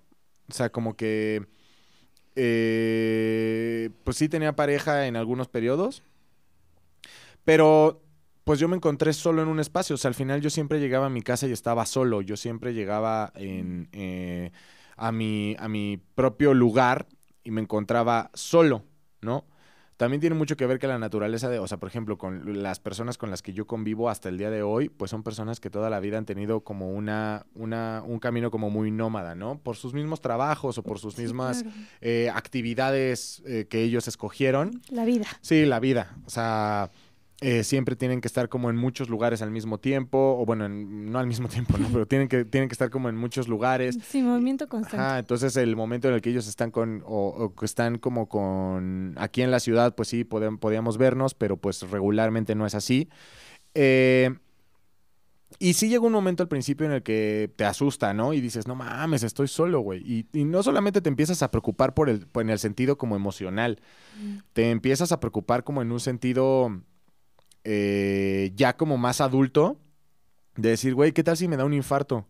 o 0.49 0.55
sea, 0.55 0.71
como 0.71 0.97
que, 0.97 1.45
eh, 2.37 3.91
pues 4.05 4.17
sí 4.17 4.29
tenía 4.29 4.55
pareja 4.55 5.09
en 5.09 5.17
algunos 5.17 5.49
periodos, 5.49 6.05
pero 7.45 8.01
pues 8.45 8.61
yo 8.61 8.69
me 8.69 8.77
encontré 8.77 9.13
solo 9.13 9.43
en 9.43 9.49
un 9.49 9.59
espacio, 9.59 9.95
o 9.95 9.99
sea, 9.99 10.11
al 10.11 10.15
final 10.15 10.41
yo 10.41 10.51
siempre 10.51 10.79
llegaba 10.79 11.07
a 11.07 11.11
mi 11.11 11.23
casa 11.23 11.49
y 11.49 11.53
estaba 11.53 11.85
solo, 11.85 12.23
yo 12.23 12.37
siempre 12.37 12.73
llegaba 12.73 13.33
en, 13.35 13.89
eh, 13.91 14.53
a, 14.97 15.11
mi, 15.11 15.57
a 15.59 15.67
mi 15.67 16.01
propio 16.15 16.55
lugar 16.55 17.09
y 17.43 17.51
me 17.51 17.61
encontraba 17.61 18.31
solo, 18.35 18.85
¿no? 19.21 19.47
También 19.97 20.21
tiene 20.21 20.37
mucho 20.37 20.57
que 20.57 20.67
ver 20.67 20.79
que 20.79 20.87
la 20.87 20.99
naturaleza 20.99 21.49
de, 21.49 21.59
o 21.59 21.67
sea, 21.67 21.79
por 21.79 21.89
ejemplo, 21.89 22.19
con 22.19 22.63
las 22.63 22.81
personas 22.81 23.17
con 23.17 23.31
las 23.31 23.43
que 23.43 23.53
yo 23.53 23.67
convivo 23.67 24.11
hasta 24.11 24.29
el 24.29 24.39
día 24.39 24.51
de 24.51 24.63
hoy, 24.63 24.89
pues 24.89 25.11
son 25.11 25.23
personas 25.23 25.59
que 25.59 25.71
toda 25.71 25.89
la 25.91 26.01
vida 26.01 26.19
han 26.19 26.27
tenido 26.27 26.61
como 26.61 26.91
una, 26.91 27.47
una 27.55 28.03
un 28.07 28.19
camino 28.19 28.51
como 28.51 28.71
muy 28.71 28.91
nómada, 28.91 29.35
¿no? 29.35 29.59
Por 29.59 29.77
sus 29.77 29.95
mismos 29.95 30.21
trabajos 30.21 30.79
o 30.79 30.83
por 30.83 30.99
sus 30.99 31.17
mismas 31.19 31.65
eh, 32.01 32.31
actividades 32.35 33.43
eh, 33.47 33.67
que 33.69 33.83
ellos 33.83 34.07
escogieron. 34.09 34.83
La 34.91 35.05
vida. 35.05 35.27
Sí, 35.41 35.65
la 35.65 35.81
vida. 35.81 36.17
O 36.27 36.31
sea, 36.31 36.91
eh, 37.43 37.65
siempre 37.65 37.97
tienen 37.97 38.23
que 38.23 38.29
estar 38.29 38.49
como 38.49 38.71
en 38.71 38.77
muchos 38.77 39.11
lugares 39.11 39.43
al 39.43 39.51
mismo 39.51 39.79
tiempo, 39.79 40.37
o 40.39 40.47
bueno, 40.47 40.69
no 40.69 41.19
al 41.19 41.27
mismo 41.27 41.49
tiempo, 41.49 41.77
¿no? 41.77 41.89
Pero 41.93 42.07
tienen 42.07 42.29
que, 42.29 42.45
tienen 42.45 42.69
que 42.69 42.73
estar 42.73 42.89
como 42.89 43.09
en 43.09 43.17
muchos 43.17 43.47
lugares. 43.47 43.99
Sí, 44.09 44.23
movimiento 44.23 44.69
constante. 44.69 45.19
entonces 45.19 45.57
el 45.57 45.77
momento 45.77 46.09
en 46.09 46.15
el 46.15 46.23
que 46.23 46.31
ellos 46.31 46.49
están 46.49 46.71
con, 46.71 47.03
o, 47.05 47.55
que 47.55 47.67
están 47.67 47.99
como 47.99 48.29
con, 48.29 49.15
aquí 49.19 49.43
en 49.43 49.51
la 49.51 49.61
ciudad, 49.61 49.95
pues 49.95 50.09
sí, 50.09 50.25
podíamos 50.25 50.97
vernos, 50.99 51.35
pero 51.35 51.57
pues 51.57 51.83
regularmente 51.91 52.55
no 52.55 52.67
es 52.67 52.75
así. 52.75 53.09
Eh, 53.75 54.35
y 55.59 55.75
sí 55.75 55.89
llega 55.89 56.05
un 56.05 56.13
momento 56.13 56.43
al 56.43 56.49
principio 56.49 56.87
en 56.87 56.93
el 56.93 57.03
que 57.03 57.51
te 57.57 57.65
asusta, 57.65 58.13
¿no? 58.13 58.33
Y 58.33 58.41
dices, 58.41 58.67
no 58.67 58.75
mames, 58.75 59.23
estoy 59.23 59.49
solo, 59.49 59.81
güey. 59.81 60.27
Y, 60.33 60.45
no 60.45 60.63
solamente 60.63 61.01
te 61.01 61.09
empiezas 61.09 61.43
a 61.43 61.51
preocupar 61.51 61.95
por 61.95 62.09
el, 62.11 62.27
en 62.35 62.51
el 62.51 62.59
sentido 62.59 62.99
como 62.99 63.17
emocional, 63.17 63.81
mm. 64.21 64.39
te 64.53 64.71
empiezas 64.71 65.13
a 65.13 65.21
preocupar 65.21 65.65
como 65.65 65.83
en 65.83 65.93
un 65.93 66.01
sentido 66.01 66.83
eh, 67.69 68.53
ya 68.55 68.77
como 68.77 68.97
más 68.97 69.21
adulto, 69.21 69.77
de 70.55 70.71
decir, 70.71 70.95
güey, 70.95 71.11
¿qué 71.11 71.25
tal 71.25 71.37
si 71.37 71.49
me 71.49 71.57
da 71.57 71.65
un 71.65 71.75
infarto? 71.75 72.29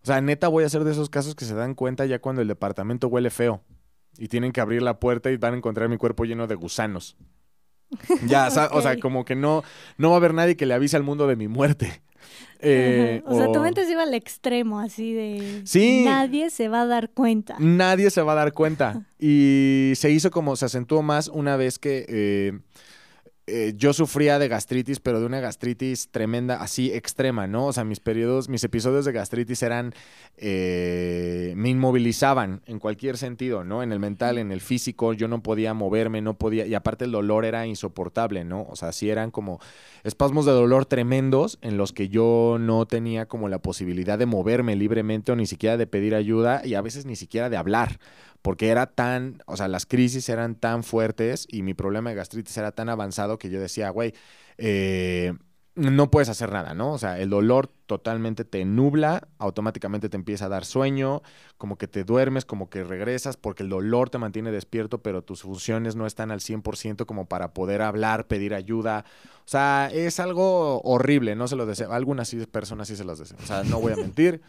O 0.00 0.06
sea, 0.06 0.20
neta 0.20 0.46
voy 0.46 0.62
a 0.62 0.68
ser 0.68 0.84
de 0.84 0.92
esos 0.92 1.10
casos 1.10 1.34
que 1.34 1.44
se 1.44 1.54
dan 1.54 1.74
cuenta 1.74 2.06
ya 2.06 2.20
cuando 2.20 2.40
el 2.40 2.46
departamento 2.46 3.08
huele 3.08 3.30
feo 3.30 3.64
y 4.16 4.28
tienen 4.28 4.52
que 4.52 4.60
abrir 4.60 4.82
la 4.82 5.00
puerta 5.00 5.28
y 5.32 5.36
van 5.36 5.54
a 5.54 5.56
encontrar 5.56 5.88
mi 5.88 5.96
cuerpo 5.96 6.24
lleno 6.24 6.46
de 6.46 6.54
gusanos. 6.54 7.16
Ya, 8.26 8.48
o 8.72 8.82
sea, 8.82 8.98
como 8.98 9.24
que 9.24 9.34
no, 9.34 9.62
no 9.98 10.10
va 10.10 10.16
a 10.16 10.18
haber 10.18 10.34
nadie 10.34 10.56
que 10.56 10.66
le 10.66 10.74
avise 10.74 10.96
al 10.96 11.02
mundo 11.02 11.26
de 11.26 11.36
mi 11.36 11.48
muerte. 11.48 12.02
Eh, 12.60 13.22
o, 13.26 13.36
sea, 13.36 13.52
tu 13.52 13.60
mente 13.60 13.84
se 13.84 13.92
iba 13.92 14.02
al 14.02 14.14
extremo, 14.14 14.80
así 14.80 15.12
de... 15.12 15.62
Sí. 15.64 16.04
Nadie 16.04 16.50
se 16.50 16.68
va 16.68 16.82
a 16.82 16.86
dar 16.86 17.10
cuenta. 17.10 17.56
Nadie 17.58 18.10
se 18.10 18.22
va 18.22 18.32
a 18.32 18.36
dar 18.36 18.52
cuenta. 18.52 19.04
y 19.18 19.92
se 19.96 20.10
hizo 20.10 20.30
como, 20.30 20.56
se 20.56 20.64
acentuó 20.64 21.02
más 21.02 21.28
una 21.28 21.56
vez 21.56 21.78
que... 21.78 22.06
Eh, 22.08 22.58
eh, 23.48 23.74
yo 23.76 23.92
sufría 23.92 24.40
de 24.40 24.48
gastritis, 24.48 24.98
pero 24.98 25.20
de 25.20 25.26
una 25.26 25.38
gastritis 25.38 26.10
tremenda, 26.10 26.56
así 26.60 26.92
extrema, 26.92 27.46
¿no? 27.46 27.66
O 27.66 27.72
sea, 27.72 27.84
mis 27.84 28.00
periodos, 28.00 28.48
mis 28.48 28.64
episodios 28.64 29.04
de 29.04 29.12
gastritis 29.12 29.62
eran, 29.62 29.94
eh, 30.36 31.52
me 31.56 31.68
inmovilizaban 31.68 32.62
en 32.66 32.80
cualquier 32.80 33.16
sentido, 33.16 33.62
¿no? 33.62 33.84
En 33.84 33.92
el 33.92 34.00
mental, 34.00 34.38
en 34.38 34.50
el 34.50 34.60
físico, 34.60 35.12
yo 35.12 35.28
no 35.28 35.44
podía 35.44 35.74
moverme, 35.74 36.22
no 36.22 36.34
podía, 36.34 36.66
y 36.66 36.74
aparte 36.74 37.04
el 37.04 37.12
dolor 37.12 37.44
era 37.44 37.68
insoportable, 37.68 38.44
¿no? 38.44 38.66
O 38.68 38.74
sea, 38.74 38.90
sí 38.90 39.10
eran 39.10 39.30
como 39.30 39.60
espasmos 40.02 40.44
de 40.44 40.50
dolor 40.50 40.86
tremendos 40.86 41.58
en 41.62 41.76
los 41.76 41.92
que 41.92 42.08
yo 42.08 42.56
no 42.58 42.86
tenía 42.86 43.26
como 43.26 43.48
la 43.48 43.60
posibilidad 43.60 44.18
de 44.18 44.26
moverme 44.26 44.74
libremente 44.74 45.30
o 45.30 45.36
ni 45.36 45.46
siquiera 45.46 45.76
de 45.76 45.86
pedir 45.86 46.16
ayuda 46.16 46.62
y 46.64 46.74
a 46.74 46.80
veces 46.80 47.06
ni 47.06 47.14
siquiera 47.14 47.48
de 47.48 47.56
hablar 47.56 48.00
porque 48.46 48.68
era 48.68 48.86
tan, 48.86 49.42
o 49.46 49.56
sea, 49.56 49.66
las 49.66 49.86
crisis 49.86 50.28
eran 50.28 50.54
tan 50.54 50.84
fuertes 50.84 51.48
y 51.50 51.62
mi 51.62 51.74
problema 51.74 52.10
de 52.10 52.14
gastritis 52.14 52.56
era 52.56 52.70
tan 52.70 52.88
avanzado 52.88 53.40
que 53.40 53.50
yo 53.50 53.58
decía, 53.60 53.90
güey, 53.90 54.14
eh, 54.56 55.34
no 55.74 56.12
puedes 56.12 56.28
hacer 56.28 56.52
nada, 56.52 56.72
¿no? 56.72 56.92
O 56.92 56.98
sea, 56.98 57.18
el 57.18 57.28
dolor 57.28 57.66
totalmente 57.86 58.44
te 58.44 58.64
nubla, 58.64 59.26
automáticamente 59.38 60.08
te 60.08 60.16
empieza 60.16 60.44
a 60.44 60.48
dar 60.48 60.64
sueño, 60.64 61.22
como 61.58 61.76
que 61.76 61.88
te 61.88 62.04
duermes, 62.04 62.44
como 62.44 62.70
que 62.70 62.84
regresas, 62.84 63.36
porque 63.36 63.64
el 63.64 63.68
dolor 63.68 64.10
te 64.10 64.18
mantiene 64.18 64.52
despierto, 64.52 65.02
pero 65.02 65.24
tus 65.24 65.42
funciones 65.42 65.96
no 65.96 66.06
están 66.06 66.30
al 66.30 66.38
100% 66.38 67.04
como 67.04 67.26
para 67.26 67.52
poder 67.52 67.82
hablar, 67.82 68.28
pedir 68.28 68.54
ayuda. 68.54 69.06
O 69.38 69.48
sea, 69.48 69.90
es 69.92 70.20
algo 70.20 70.80
horrible, 70.82 71.34
no 71.34 71.48
se 71.48 71.56
lo 71.56 71.66
deseo. 71.66 71.92
Algunas 71.92 72.32
personas 72.52 72.86
sí 72.86 72.94
se 72.94 73.02
los 73.02 73.18
deseo. 73.18 73.38
O 73.42 73.46
sea, 73.46 73.64
no 73.64 73.80
voy 73.80 73.92
a 73.92 73.96
mentir. 73.96 74.40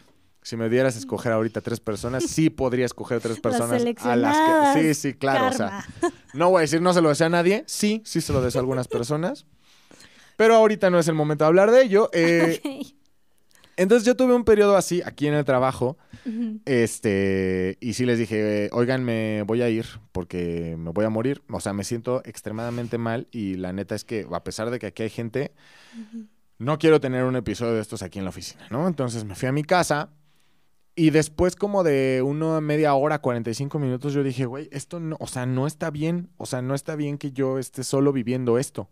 Si 0.48 0.56
me 0.56 0.70
dieras 0.70 0.96
a 0.96 0.98
escoger 0.98 1.32
ahorita 1.32 1.60
tres 1.60 1.78
personas, 1.78 2.24
sí 2.24 2.48
podría 2.48 2.86
escoger 2.86 3.20
tres 3.20 3.38
personas 3.42 3.84
a 3.98 4.16
las 4.16 4.74
que. 4.74 4.94
Sí, 4.94 4.94
sí, 4.94 5.12
claro. 5.12 5.48
O 5.48 5.52
sea, 5.52 5.84
no 6.32 6.48
voy 6.48 6.60
a 6.60 6.62
decir 6.62 6.80
no 6.80 6.94
se 6.94 7.02
lo 7.02 7.10
deseo 7.10 7.26
a 7.26 7.28
nadie. 7.28 7.64
Sí, 7.66 8.00
sí 8.06 8.22
se 8.22 8.32
lo 8.32 8.40
deseo 8.40 8.60
a 8.60 8.62
algunas 8.62 8.88
personas. 8.98 9.44
Pero 10.38 10.54
ahorita 10.54 10.88
no 10.88 10.98
es 10.98 11.06
el 11.06 11.14
momento 11.14 11.44
de 11.44 11.48
hablar 11.48 11.70
de 11.70 11.82
ello. 11.82 12.08
Eh, 12.14 12.62
entonces 13.76 14.06
yo 14.06 14.16
tuve 14.16 14.34
un 14.34 14.44
periodo 14.44 14.78
así 14.78 15.02
aquí 15.04 15.26
en 15.26 15.34
el 15.34 15.44
trabajo. 15.44 15.98
Este, 16.64 17.76
y 17.82 17.92
sí 17.92 18.06
les 18.06 18.18
dije, 18.18 18.70
oigan, 18.72 19.04
me 19.04 19.42
voy 19.42 19.60
a 19.60 19.68
ir 19.68 19.84
porque 20.12 20.76
me 20.78 20.92
voy 20.92 21.04
a 21.04 21.10
morir. 21.10 21.42
O 21.50 21.60
sea, 21.60 21.74
me 21.74 21.84
siento 21.84 22.22
extremadamente 22.24 22.96
mal. 22.96 23.28
Y 23.32 23.56
la 23.56 23.74
neta 23.74 23.94
es 23.94 24.04
que, 24.04 24.26
a 24.32 24.44
pesar 24.44 24.70
de 24.70 24.78
que 24.78 24.86
aquí 24.86 25.02
hay 25.02 25.10
gente, 25.10 25.52
no 26.56 26.78
quiero 26.78 27.02
tener 27.02 27.24
un 27.24 27.36
episodio 27.36 27.74
de 27.74 27.82
estos 27.82 28.02
aquí 28.02 28.18
en 28.18 28.24
la 28.24 28.30
oficina, 28.30 28.66
¿no? 28.70 28.88
Entonces 28.88 29.26
me 29.26 29.34
fui 29.34 29.46
a 29.46 29.52
mi 29.52 29.62
casa 29.62 30.08
y 30.98 31.10
después 31.10 31.54
como 31.54 31.84
de 31.84 32.22
una 32.26 32.60
media 32.60 32.92
hora, 32.92 33.20
45 33.20 33.78
minutos, 33.78 34.12
yo 34.14 34.24
dije, 34.24 34.46
güey, 34.46 34.68
esto 34.72 34.98
no, 34.98 35.16
o 35.20 35.28
sea, 35.28 35.46
no 35.46 35.68
está 35.68 35.92
bien, 35.92 36.28
o 36.38 36.44
sea, 36.44 36.60
no 36.60 36.74
está 36.74 36.96
bien 36.96 37.18
que 37.18 37.30
yo 37.30 37.60
esté 37.60 37.84
solo 37.84 38.12
viviendo 38.12 38.58
esto. 38.58 38.90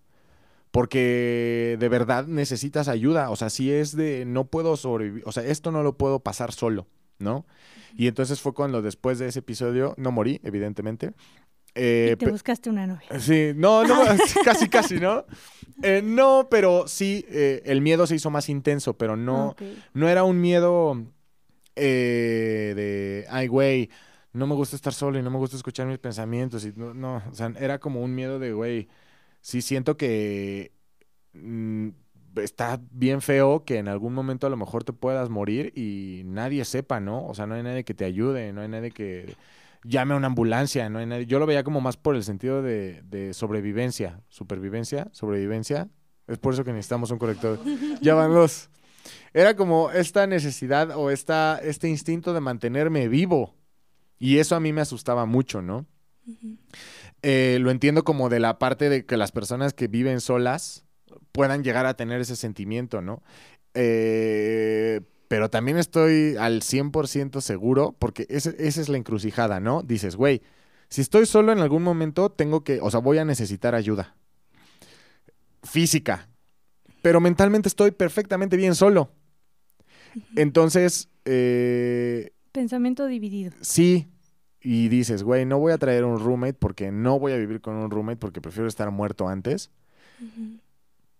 Porque 0.70 1.76
de 1.80 1.88
verdad 1.88 2.28
necesitas 2.28 2.86
ayuda, 2.86 3.30
o 3.30 3.34
sea, 3.34 3.50
si 3.50 3.72
es 3.72 3.96
de, 3.96 4.24
no 4.24 4.44
puedo 4.44 4.76
sobrevivir, 4.76 5.24
o 5.26 5.32
sea, 5.32 5.42
esto 5.42 5.72
no 5.72 5.82
lo 5.82 5.96
puedo 5.96 6.20
pasar 6.20 6.52
solo, 6.52 6.86
¿no? 7.18 7.44
Y 7.96 8.06
entonces 8.06 8.40
fue 8.40 8.54
cuando 8.54 8.82
después 8.82 9.18
de 9.18 9.26
ese 9.26 9.40
episodio, 9.40 9.94
no 9.96 10.12
morí, 10.12 10.40
evidentemente. 10.44 11.12
Eh, 11.74 12.10
y 12.12 12.16
te 12.16 12.30
buscaste 12.30 12.70
una 12.70 12.86
novia. 12.86 13.18
Sí, 13.18 13.50
no, 13.56 13.82
no, 13.82 13.96
casi, 14.44 14.68
casi, 14.68 15.00
¿no? 15.00 15.24
Eh, 15.82 16.02
no, 16.04 16.46
pero 16.48 16.86
sí, 16.86 17.24
eh, 17.28 17.62
el 17.64 17.80
miedo 17.80 18.06
se 18.06 18.14
hizo 18.14 18.30
más 18.30 18.48
intenso, 18.48 18.96
pero 18.96 19.16
no, 19.16 19.56
no 19.92 20.08
era 20.08 20.22
un 20.22 20.40
miedo 20.40 21.04
eh, 21.76 22.72
de, 22.74 23.26
ay, 23.30 23.46
güey, 23.48 23.90
no 24.32 24.46
me 24.46 24.54
gusta 24.54 24.76
estar 24.76 24.92
solo 24.92 25.18
y 25.18 25.22
no 25.22 25.30
me 25.30 25.38
gusta 25.38 25.56
escuchar 25.56 25.86
mis 25.86 25.98
pensamientos. 25.98 26.64
Y 26.64 26.72
no, 26.76 26.94
no 26.94 27.22
o 27.30 27.34
sea, 27.34 27.52
era 27.58 27.78
como 27.78 28.02
un 28.02 28.14
miedo 28.14 28.38
de, 28.38 28.52
güey, 28.52 28.88
sí 29.40 29.62
siento 29.62 29.96
que 29.96 30.72
mm, 31.34 31.88
está 32.36 32.80
bien 32.90 33.22
feo 33.22 33.64
que 33.64 33.78
en 33.78 33.88
algún 33.88 34.14
momento 34.14 34.46
a 34.46 34.50
lo 34.50 34.56
mejor 34.56 34.84
te 34.84 34.92
puedas 34.92 35.30
morir 35.30 35.72
y 35.76 36.22
nadie 36.24 36.64
sepa, 36.64 37.00
¿no? 37.00 37.26
O 37.26 37.34
sea, 37.34 37.46
no 37.46 37.54
hay 37.54 37.62
nadie 37.62 37.84
que 37.84 37.94
te 37.94 38.04
ayude, 38.04 38.52
no 38.52 38.62
hay 38.62 38.68
nadie 38.68 38.90
que 38.90 39.36
llame 39.84 40.14
a 40.14 40.16
una 40.16 40.26
ambulancia, 40.28 40.88
no 40.88 40.98
hay 40.98 41.06
nadie. 41.06 41.26
Yo 41.26 41.38
lo 41.38 41.46
veía 41.46 41.64
como 41.64 41.80
más 41.80 41.96
por 41.96 42.16
el 42.16 42.24
sentido 42.24 42.62
de, 42.62 43.02
de 43.02 43.34
sobrevivencia, 43.34 44.20
supervivencia, 44.28 45.08
sobrevivencia. 45.12 45.88
Es 46.26 46.38
por 46.38 46.54
eso 46.54 46.64
que 46.64 46.72
necesitamos 46.72 47.10
un 47.10 47.18
corrector. 47.18 47.60
ya 48.00 48.14
van 48.14 48.34
los. 48.34 48.68
Era 49.36 49.54
como 49.54 49.90
esta 49.90 50.26
necesidad 50.26 50.96
o 50.96 51.10
esta, 51.10 51.60
este 51.62 51.90
instinto 51.90 52.32
de 52.32 52.40
mantenerme 52.40 53.06
vivo. 53.06 53.54
Y 54.18 54.38
eso 54.38 54.56
a 54.56 54.60
mí 54.60 54.72
me 54.72 54.80
asustaba 54.80 55.26
mucho, 55.26 55.60
¿no? 55.60 55.84
Eh, 57.20 57.58
lo 57.60 57.70
entiendo 57.70 58.02
como 58.02 58.30
de 58.30 58.40
la 58.40 58.58
parte 58.58 58.88
de 58.88 59.04
que 59.04 59.18
las 59.18 59.32
personas 59.32 59.74
que 59.74 59.88
viven 59.88 60.22
solas 60.22 60.86
puedan 61.32 61.62
llegar 61.62 61.84
a 61.84 61.98
tener 61.98 62.22
ese 62.22 62.34
sentimiento, 62.34 63.02
¿no? 63.02 63.22
Eh, 63.74 65.02
pero 65.28 65.50
también 65.50 65.76
estoy 65.76 66.36
al 66.38 66.62
100% 66.62 67.42
seguro, 67.42 67.94
porque 67.98 68.26
esa 68.30 68.54
es 68.56 68.88
la 68.88 68.96
encrucijada, 68.96 69.60
¿no? 69.60 69.82
Dices, 69.82 70.16
güey, 70.16 70.40
si 70.88 71.02
estoy 71.02 71.26
solo 71.26 71.52
en 71.52 71.58
algún 71.58 71.82
momento, 71.82 72.30
tengo 72.30 72.64
que, 72.64 72.80
o 72.80 72.90
sea, 72.90 73.00
voy 73.00 73.18
a 73.18 73.26
necesitar 73.26 73.74
ayuda 73.74 74.16
física, 75.62 76.30
pero 77.02 77.20
mentalmente 77.20 77.68
estoy 77.68 77.90
perfectamente 77.90 78.56
bien 78.56 78.74
solo. 78.74 79.10
Entonces... 80.34 81.08
Eh, 81.24 82.32
Pensamiento 82.52 83.06
dividido. 83.06 83.52
Sí. 83.60 84.08
Y 84.60 84.88
dices, 84.88 85.22
güey, 85.22 85.44
no 85.44 85.58
voy 85.58 85.72
a 85.72 85.78
traer 85.78 86.04
un 86.04 86.18
roommate 86.18 86.54
porque 86.54 86.90
no 86.90 87.18
voy 87.18 87.32
a 87.32 87.36
vivir 87.36 87.60
con 87.60 87.76
un 87.76 87.90
roommate 87.90 88.16
porque 88.16 88.40
prefiero 88.40 88.68
estar 88.68 88.90
muerto 88.90 89.28
antes. 89.28 89.70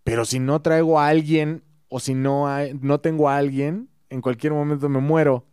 Pero 0.03 0.25
si 0.25 0.39
no 0.39 0.61
traigo 0.61 0.99
a 0.99 1.07
alguien 1.07 1.63
o 1.89 1.99
si 1.99 2.13
no, 2.13 2.47
hay, 2.47 2.73
no 2.81 2.99
tengo 2.99 3.29
a 3.29 3.37
alguien, 3.37 3.89
en 4.09 4.21
cualquier 4.21 4.53
momento 4.53 4.89
me 4.89 4.99
muero. 4.99 5.45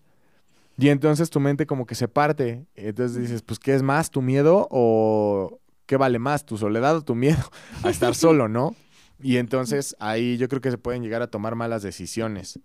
Y 0.77 0.89
entonces 0.89 1.31
tu 1.31 1.39
mente 1.41 1.67
como 1.67 1.87
que 1.87 1.95
se 1.95 2.09
parte. 2.09 2.67
Entonces 2.75 3.17
dices, 3.21 3.43
pues, 3.43 3.59
¿qué 3.59 3.75
es 3.75 3.83
más, 3.83 4.11
tu 4.11 4.23
miedo 4.23 4.67
o 4.71 5.61
qué 5.87 5.97
vale 5.97 6.19
más, 6.19 6.45
tu 6.45 6.59
soledad 6.59 6.97
o 6.97 7.03
tu 7.03 7.15
miedo 7.15 7.43
a 7.83 7.91
estar 7.91 8.15
solo, 8.17 8.49
no? 8.49 8.75
Y 9.23 9.37
entonces 9.37 9.95
ahí 10.01 10.37
yo 10.37 10.49
creo 10.49 10.61
que 10.61 10.71
se 10.71 10.79
pueden 10.79 11.03
llegar 11.03 11.23
a 11.23 11.29
tomar 11.29 11.55
malas 11.55 11.83
decisiones. 11.83 12.59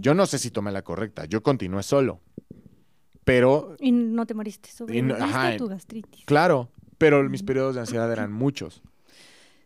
Yo 0.00 0.14
no 0.14 0.26
sé 0.26 0.38
si 0.38 0.50
tomé 0.50 0.72
la 0.72 0.82
correcta, 0.82 1.24
yo 1.24 1.42
continué 1.42 1.82
solo. 1.82 2.20
Pero... 3.24 3.76
Y 3.80 3.92
no 3.92 4.26
te 4.26 4.34
moriste, 4.34 4.70
sobreviviste 4.70 5.56
tu 5.56 5.66
gastritis. 5.66 6.24
Claro, 6.26 6.68
pero 6.98 7.28
mis 7.28 7.42
periodos 7.42 7.74
de 7.74 7.80
ansiedad 7.80 8.10
eran 8.12 8.32
muchos. 8.32 8.82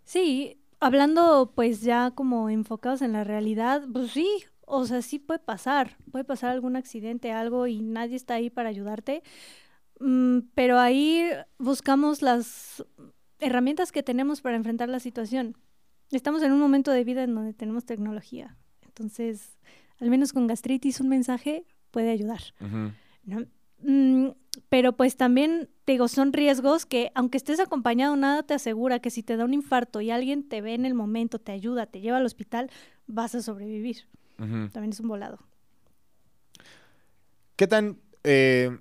Sí, 0.05 0.59
hablando 0.81 1.53
pues 1.55 1.83
ya 1.83 2.13
como 2.13 2.51
enfocados 2.51 3.03
en 3.03 3.13
la 3.13 3.25
realidad, 3.25 3.83
pues 3.93 4.13
sí, 4.13 4.45
o 4.65 4.87
sea, 4.87 5.03
sí 5.03 5.19
puede 5.19 5.41
pasar, 5.41 5.97
puede 6.13 6.25
pasar 6.25 6.51
algún 6.51 6.77
accidente, 6.77 7.33
algo 7.33 7.67
y 7.67 7.81
nadie 7.81 8.17
está 8.17 8.35
ahí 8.35 8.51
para 8.51 8.69
ayudarte, 8.69 9.23
mm, 10.01 10.41
pero 10.55 10.79
ahí 10.79 11.29
buscamos 11.59 12.23
las 12.23 12.85
herramientas 13.41 13.93
que 13.93 14.03
tenemos 14.03 14.41
para 14.41 14.57
enfrentar 14.57 14.89
la 14.89 15.01
situación. 15.01 15.57
Estamos 16.11 16.43
en 16.43 16.53
un 16.53 16.61
momento 16.61 16.91
de 16.91 17.05
vida 17.05 17.25
en 17.25 17.35
donde 17.35 17.53
tenemos 17.53 17.85
tecnología. 17.85 18.57
Entonces, 18.87 19.59
al 20.01 20.11
menos 20.11 20.33
con 20.33 20.47
gastritis, 20.47 21.01
un 21.01 21.09
mensaje 21.09 21.65
puede 21.91 22.11
ayudar. 22.11 22.41
Mm, 23.81 24.29
pero 24.69 24.93
pues 24.95 25.17
también, 25.17 25.69
te 25.85 25.93
digo, 25.93 26.09
son 26.09 26.33
riesgos 26.33 26.87
que 26.87 27.11
aunque 27.15 27.37
estés 27.37 27.61
acompañado, 27.61 28.17
nada 28.17 28.43
te 28.43 28.55
asegura 28.55 28.99
que 28.99 29.11
si 29.11 29.23
te 29.23 29.37
da 29.37 29.45
un 29.45 29.55
infarto 29.55 30.01
y 30.01 30.11
alguien 30.11 30.49
te 30.49 30.61
ve 30.61 30.75
en 30.75 30.85
el 30.85 30.95
momento, 30.95 31.39
te 31.39 31.53
ayuda, 31.53 31.87
te 31.87 32.01
lleva 32.01 32.19
al 32.19 32.27
hospital, 32.27 32.71
vas 33.07 33.35
a 33.35 33.43
sobrevivir. 33.43 34.07
También 34.37 34.91
es 34.91 35.01
un 35.01 35.09
volado. 35.09 35.41
¿Qué 37.57 37.67
tan... 37.67 37.99
Eh, 38.25 38.77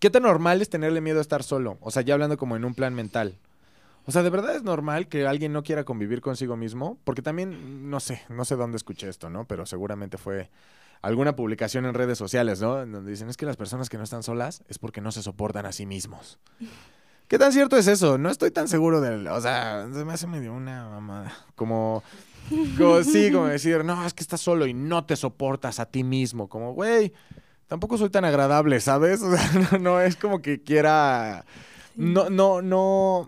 ¿Qué 0.00 0.10
tan 0.10 0.22
normal 0.22 0.60
es 0.60 0.68
tenerle 0.68 1.00
miedo 1.00 1.18
a 1.18 1.22
estar 1.22 1.42
solo? 1.42 1.78
O 1.80 1.90
sea, 1.90 2.02
ya 2.02 2.14
hablando 2.14 2.36
como 2.36 2.56
en 2.56 2.64
un 2.64 2.74
plan 2.74 2.94
mental. 2.94 3.38
O 4.06 4.12
sea, 4.12 4.22
¿de 4.22 4.30
verdad 4.30 4.54
es 4.54 4.62
normal 4.62 5.08
que 5.08 5.26
alguien 5.26 5.52
no 5.52 5.62
quiera 5.62 5.84
convivir 5.84 6.20
consigo 6.20 6.56
mismo? 6.56 6.98
Porque 7.04 7.22
también, 7.22 7.88
no 7.88 8.00
sé, 8.00 8.22
no 8.28 8.44
sé 8.44 8.56
dónde 8.56 8.76
escuché 8.76 9.08
esto, 9.08 9.30
¿no? 9.30 9.46
Pero 9.46 9.64
seguramente 9.64 10.18
fue 10.18 10.50
alguna 11.00 11.36
publicación 11.36 11.86
en 11.86 11.94
redes 11.94 12.18
sociales, 12.18 12.60
¿no? 12.60 12.76
donde 12.86 13.10
dicen, 13.10 13.28
es 13.28 13.36
que 13.36 13.46
las 13.46 13.56
personas 13.56 13.88
que 13.88 13.98
no 13.98 14.04
están 14.04 14.22
solas 14.22 14.62
es 14.68 14.78
porque 14.78 15.00
no 15.00 15.12
se 15.12 15.22
soportan 15.22 15.66
a 15.66 15.72
sí 15.72 15.86
mismos. 15.86 16.38
¿Qué 17.28 17.38
tan 17.38 17.52
cierto 17.52 17.78
es 17.78 17.86
eso? 17.86 18.18
No 18.18 18.28
estoy 18.28 18.50
tan 18.50 18.68
seguro 18.68 19.00
del... 19.00 19.26
O 19.28 19.40
sea, 19.40 19.88
se 19.92 20.04
me 20.04 20.12
hace 20.12 20.26
medio 20.26 20.52
una 20.52 20.88
mamada. 20.90 21.32
Como... 21.54 22.02
como 22.76 23.02
sí, 23.02 23.32
como 23.32 23.46
decir, 23.46 23.82
no, 23.82 24.04
es 24.04 24.12
que 24.12 24.22
estás 24.22 24.42
solo 24.42 24.66
y 24.66 24.74
no 24.74 25.06
te 25.06 25.16
soportas 25.16 25.80
a 25.80 25.86
ti 25.86 26.04
mismo. 26.04 26.50
Como, 26.50 26.74
güey, 26.74 27.14
tampoco 27.66 27.96
soy 27.96 28.10
tan 28.10 28.26
agradable, 28.26 28.78
¿sabes? 28.80 29.22
O 29.22 29.34
sea, 29.34 29.78
no 29.78 30.02
es 30.02 30.16
como 30.16 30.42
que 30.42 30.62
quiera... 30.62 31.46
No, 31.96 32.28
no, 32.28 32.60
no 32.60 33.26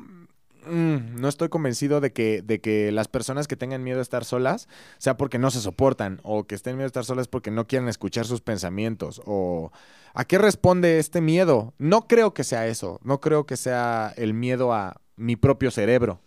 Mm, 0.66 1.20
no 1.20 1.28
estoy 1.28 1.48
convencido 1.48 2.00
de 2.00 2.12
que, 2.12 2.42
de 2.42 2.60
que 2.60 2.90
las 2.90 3.08
personas 3.08 3.46
que 3.46 3.56
tengan 3.56 3.84
miedo 3.84 4.00
a 4.00 4.02
estar 4.02 4.24
solas 4.24 4.68
sea 4.98 5.16
porque 5.16 5.38
no 5.38 5.50
se 5.50 5.60
soportan 5.60 6.20
o 6.22 6.44
que 6.44 6.54
estén 6.54 6.76
miedo 6.76 6.86
a 6.86 6.88
estar 6.88 7.04
solas 7.04 7.28
porque 7.28 7.50
no 7.50 7.66
quieren 7.66 7.88
escuchar 7.88 8.26
sus 8.26 8.40
pensamientos 8.40 9.22
o 9.26 9.70
a 10.14 10.24
qué 10.24 10.38
responde 10.38 10.98
este 10.98 11.20
miedo. 11.20 11.74
No 11.78 12.08
creo 12.08 12.34
que 12.34 12.44
sea 12.44 12.66
eso, 12.66 13.00
no 13.04 13.20
creo 13.20 13.46
que 13.46 13.56
sea 13.56 14.12
el 14.16 14.34
miedo 14.34 14.72
a 14.72 15.00
mi 15.16 15.36
propio 15.36 15.70
cerebro. 15.70 16.20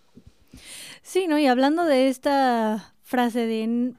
Sí, 1.01 1.27
¿no? 1.27 1.37
Y 1.37 1.47
hablando 1.47 1.85
de 1.85 2.07
esta 2.07 2.93
frase 3.03 3.45
de 3.45 3.93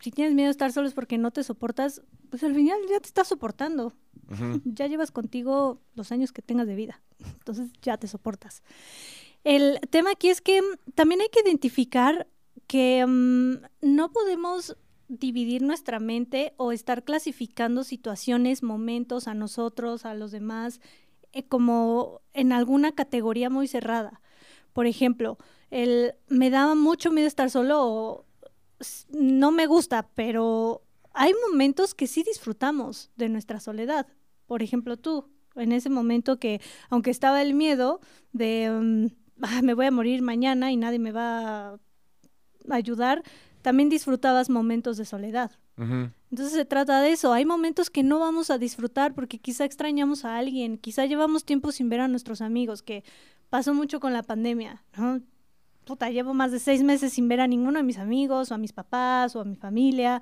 si 0.00 0.10
tienes 0.10 0.34
miedo 0.34 0.48
a 0.48 0.50
estar 0.50 0.72
solo 0.72 0.88
es 0.88 0.94
porque 0.94 1.18
no 1.18 1.30
te 1.30 1.42
soportas, 1.42 2.02
pues 2.30 2.42
al 2.42 2.54
final 2.54 2.78
ya 2.88 3.00
te 3.00 3.06
estás 3.06 3.28
soportando. 3.28 3.92
Ya 4.64 4.88
llevas 4.88 5.12
contigo 5.12 5.80
los 5.94 6.10
años 6.10 6.32
que 6.32 6.42
tengas 6.42 6.66
de 6.66 6.74
vida. 6.74 7.00
Entonces 7.20 7.70
ya 7.80 7.96
te 7.96 8.08
soportas. 8.08 8.62
El 9.46 9.78
tema 9.90 10.10
aquí 10.10 10.28
es 10.28 10.40
que 10.40 10.60
mm, 10.60 10.90
también 10.96 11.20
hay 11.20 11.28
que 11.28 11.38
identificar 11.38 12.26
que 12.66 13.06
mm, 13.06 13.58
no 13.80 14.12
podemos 14.12 14.76
dividir 15.06 15.62
nuestra 15.62 16.00
mente 16.00 16.52
o 16.56 16.72
estar 16.72 17.04
clasificando 17.04 17.84
situaciones, 17.84 18.64
momentos 18.64 19.28
a 19.28 19.34
nosotros, 19.34 20.04
a 20.04 20.14
los 20.14 20.32
demás, 20.32 20.80
eh, 21.32 21.44
como 21.44 22.22
en 22.32 22.52
alguna 22.52 22.90
categoría 22.90 23.48
muy 23.48 23.68
cerrada. 23.68 24.20
Por 24.72 24.88
ejemplo, 24.88 25.38
el 25.70 26.14
me 26.26 26.50
daba 26.50 26.74
mucho 26.74 27.12
miedo 27.12 27.28
estar 27.28 27.48
solo 27.48 27.86
o 27.86 28.26
no 29.10 29.52
me 29.52 29.68
gusta, 29.68 30.08
pero 30.16 30.82
hay 31.12 31.32
momentos 31.48 31.94
que 31.94 32.08
sí 32.08 32.24
disfrutamos 32.24 33.12
de 33.14 33.28
nuestra 33.28 33.60
soledad. 33.60 34.08
Por 34.46 34.64
ejemplo, 34.64 34.96
tú, 34.96 35.30
en 35.54 35.70
ese 35.70 35.88
momento 35.88 36.40
que, 36.40 36.60
aunque 36.90 37.12
estaba 37.12 37.42
el 37.42 37.54
miedo 37.54 38.00
de... 38.32 38.70
Mm, 38.72 39.25
Ah, 39.42 39.60
me 39.62 39.74
voy 39.74 39.86
a 39.86 39.90
morir 39.90 40.22
mañana 40.22 40.72
y 40.72 40.76
nadie 40.76 40.98
me 40.98 41.12
va 41.12 41.74
a 41.74 41.78
ayudar, 42.70 43.22
también 43.62 43.88
disfrutabas 43.88 44.48
momentos 44.50 44.96
de 44.96 45.04
soledad. 45.04 45.50
Entonces 45.78 46.54
se 46.54 46.64
trata 46.64 47.02
de 47.02 47.10
eso. 47.10 47.34
Hay 47.34 47.44
momentos 47.44 47.90
que 47.90 48.02
no 48.02 48.18
vamos 48.18 48.50
a 48.50 48.56
disfrutar 48.56 49.14
porque 49.14 49.38
quizá 49.38 49.64
extrañamos 49.64 50.24
a 50.24 50.38
alguien, 50.38 50.78
quizá 50.78 51.04
llevamos 51.04 51.44
tiempo 51.44 51.70
sin 51.70 51.88
ver 51.88 52.00
a 52.00 52.08
nuestros 52.08 52.40
amigos, 52.40 52.82
que 52.82 53.04
pasó 53.50 53.74
mucho 53.74 54.00
con 54.00 54.12
la 54.12 54.22
pandemia, 54.22 54.82
¿no? 54.96 55.20
Puta, 55.84 56.10
llevo 56.10 56.34
más 56.34 56.50
de 56.50 56.58
seis 56.58 56.82
meses 56.82 57.12
sin 57.12 57.28
ver 57.28 57.40
a 57.40 57.46
ninguno 57.46 57.78
de 57.78 57.84
mis 57.84 57.98
amigos, 57.98 58.50
o 58.50 58.54
a 58.54 58.58
mis 58.58 58.72
papás, 58.72 59.36
o 59.36 59.40
a 59.40 59.44
mi 59.44 59.54
familia. 59.54 60.20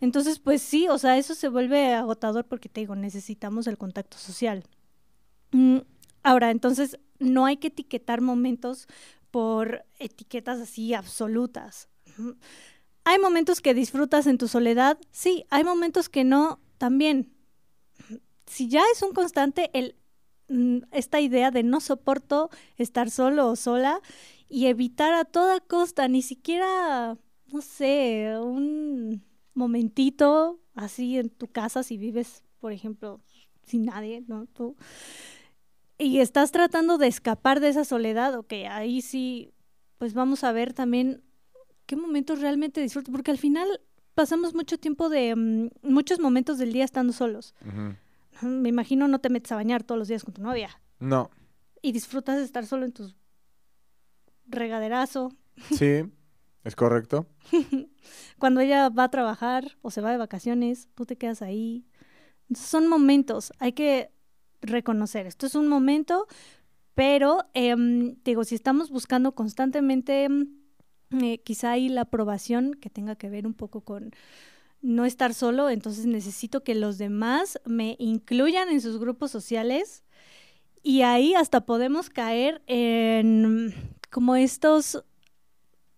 Entonces, 0.00 0.38
pues 0.38 0.60
sí, 0.60 0.88
o 0.88 0.98
sea, 0.98 1.16
eso 1.16 1.34
se 1.34 1.48
vuelve 1.48 1.94
agotador 1.94 2.44
porque 2.44 2.68
te 2.68 2.80
digo, 2.80 2.96
necesitamos 2.96 3.66
el 3.66 3.78
contacto 3.78 4.18
social. 4.18 4.64
Mm, 5.52 5.78
ahora, 6.26 6.50
entonces, 6.50 6.98
no 7.20 7.46
hay 7.46 7.56
que 7.56 7.68
etiquetar 7.68 8.20
momentos 8.20 8.88
por 9.30 9.84
etiquetas 9.98 10.60
así 10.60 10.92
absolutas. 10.92 11.88
Hay 13.04 13.18
momentos 13.20 13.60
que 13.60 13.74
disfrutas 13.74 14.26
en 14.26 14.36
tu 14.36 14.48
soledad, 14.48 14.98
sí, 15.12 15.46
hay 15.50 15.62
momentos 15.62 16.08
que 16.08 16.24
no, 16.24 16.60
también. 16.78 17.32
Si 18.46 18.68
ya 18.68 18.82
es 18.92 19.02
un 19.02 19.12
constante 19.12 19.70
el, 19.72 19.94
mm, 20.48 20.78
esta 20.90 21.20
idea 21.20 21.52
de 21.52 21.62
no 21.62 21.80
soporto 21.80 22.50
estar 22.76 23.10
solo 23.10 23.48
o 23.48 23.56
sola 23.56 24.00
y 24.48 24.66
evitar 24.66 25.12
a 25.14 25.24
toda 25.24 25.60
costa, 25.60 26.08
ni 26.08 26.22
siquiera, 26.22 27.16
no 27.52 27.60
sé, 27.60 28.34
un 28.40 29.24
momentito 29.54 30.60
así 30.74 31.18
en 31.18 31.30
tu 31.30 31.46
casa 31.46 31.84
si 31.84 31.96
vives, 31.96 32.42
por 32.58 32.72
ejemplo, 32.72 33.20
sin 33.62 33.84
nadie, 33.84 34.24
¿no? 34.26 34.46
Tú, 34.46 34.76
y 35.98 36.20
estás 36.20 36.52
tratando 36.52 36.98
de 36.98 37.06
escapar 37.06 37.60
de 37.60 37.68
esa 37.68 37.84
soledad, 37.84 38.34
ok, 38.34 38.52
ahí 38.70 39.00
sí, 39.02 39.52
pues 39.98 40.14
vamos 40.14 40.44
a 40.44 40.52
ver 40.52 40.72
también 40.72 41.22
qué 41.86 41.96
momentos 41.96 42.40
realmente 42.40 42.80
disfrutas, 42.80 43.10
porque 43.12 43.30
al 43.30 43.38
final 43.38 43.80
pasamos 44.14 44.54
mucho 44.54 44.78
tiempo 44.78 45.08
de, 45.08 45.34
mm, 45.34 45.68
muchos 45.82 46.20
momentos 46.20 46.58
del 46.58 46.72
día 46.72 46.84
estando 46.84 47.12
solos. 47.12 47.54
Me 48.42 48.68
imagino 48.68 49.08
no 49.08 49.20
te 49.20 49.30
metes 49.30 49.52
a 49.52 49.56
bañar 49.56 49.82
todos 49.82 49.98
los 49.98 50.08
días 50.08 50.24
con 50.24 50.34
tu 50.34 50.42
novia. 50.42 50.80
No. 50.98 51.30
Y 51.80 51.92
disfrutas 51.92 52.36
de 52.36 52.44
estar 52.44 52.66
solo 52.66 52.84
en 52.84 52.92
tu 52.92 53.14
regaderazo. 54.46 55.32
Sí, 55.72 56.02
es 56.64 56.76
correcto. 56.76 57.26
Cuando 58.38 58.60
ella 58.60 58.88
va 58.88 59.04
a 59.04 59.10
trabajar 59.10 59.78
o 59.82 59.90
se 59.90 60.00
va 60.00 60.10
de 60.10 60.18
vacaciones, 60.18 60.88
tú 60.94 61.06
te 61.06 61.16
quedas 61.16 61.40
ahí. 61.40 61.86
son 62.54 62.88
momentos, 62.88 63.52
hay 63.58 63.72
que 63.72 64.10
reconocer. 64.60 65.26
Esto 65.26 65.46
es 65.46 65.54
un 65.54 65.68
momento, 65.68 66.26
pero 66.94 67.44
em, 67.54 68.16
digo, 68.24 68.44
si 68.44 68.54
estamos 68.54 68.90
buscando 68.90 69.34
constantemente, 69.34 70.24
em, 70.24 70.48
eh, 71.10 71.38
quizá 71.38 71.72
hay 71.72 71.88
la 71.88 72.02
aprobación 72.02 72.74
que 72.74 72.90
tenga 72.90 73.16
que 73.16 73.30
ver 73.30 73.46
un 73.46 73.54
poco 73.54 73.82
con 73.82 74.12
no 74.82 75.04
estar 75.04 75.34
solo, 75.34 75.70
entonces 75.70 76.06
necesito 76.06 76.62
que 76.62 76.74
los 76.74 76.98
demás 76.98 77.60
me 77.64 77.96
incluyan 77.98 78.68
en 78.68 78.80
sus 78.80 78.98
grupos 78.98 79.30
sociales 79.30 80.04
y 80.82 81.02
ahí 81.02 81.34
hasta 81.34 81.66
podemos 81.66 82.10
caer 82.10 82.62
en 82.66 83.74
como 84.10 84.36
estos, 84.36 85.04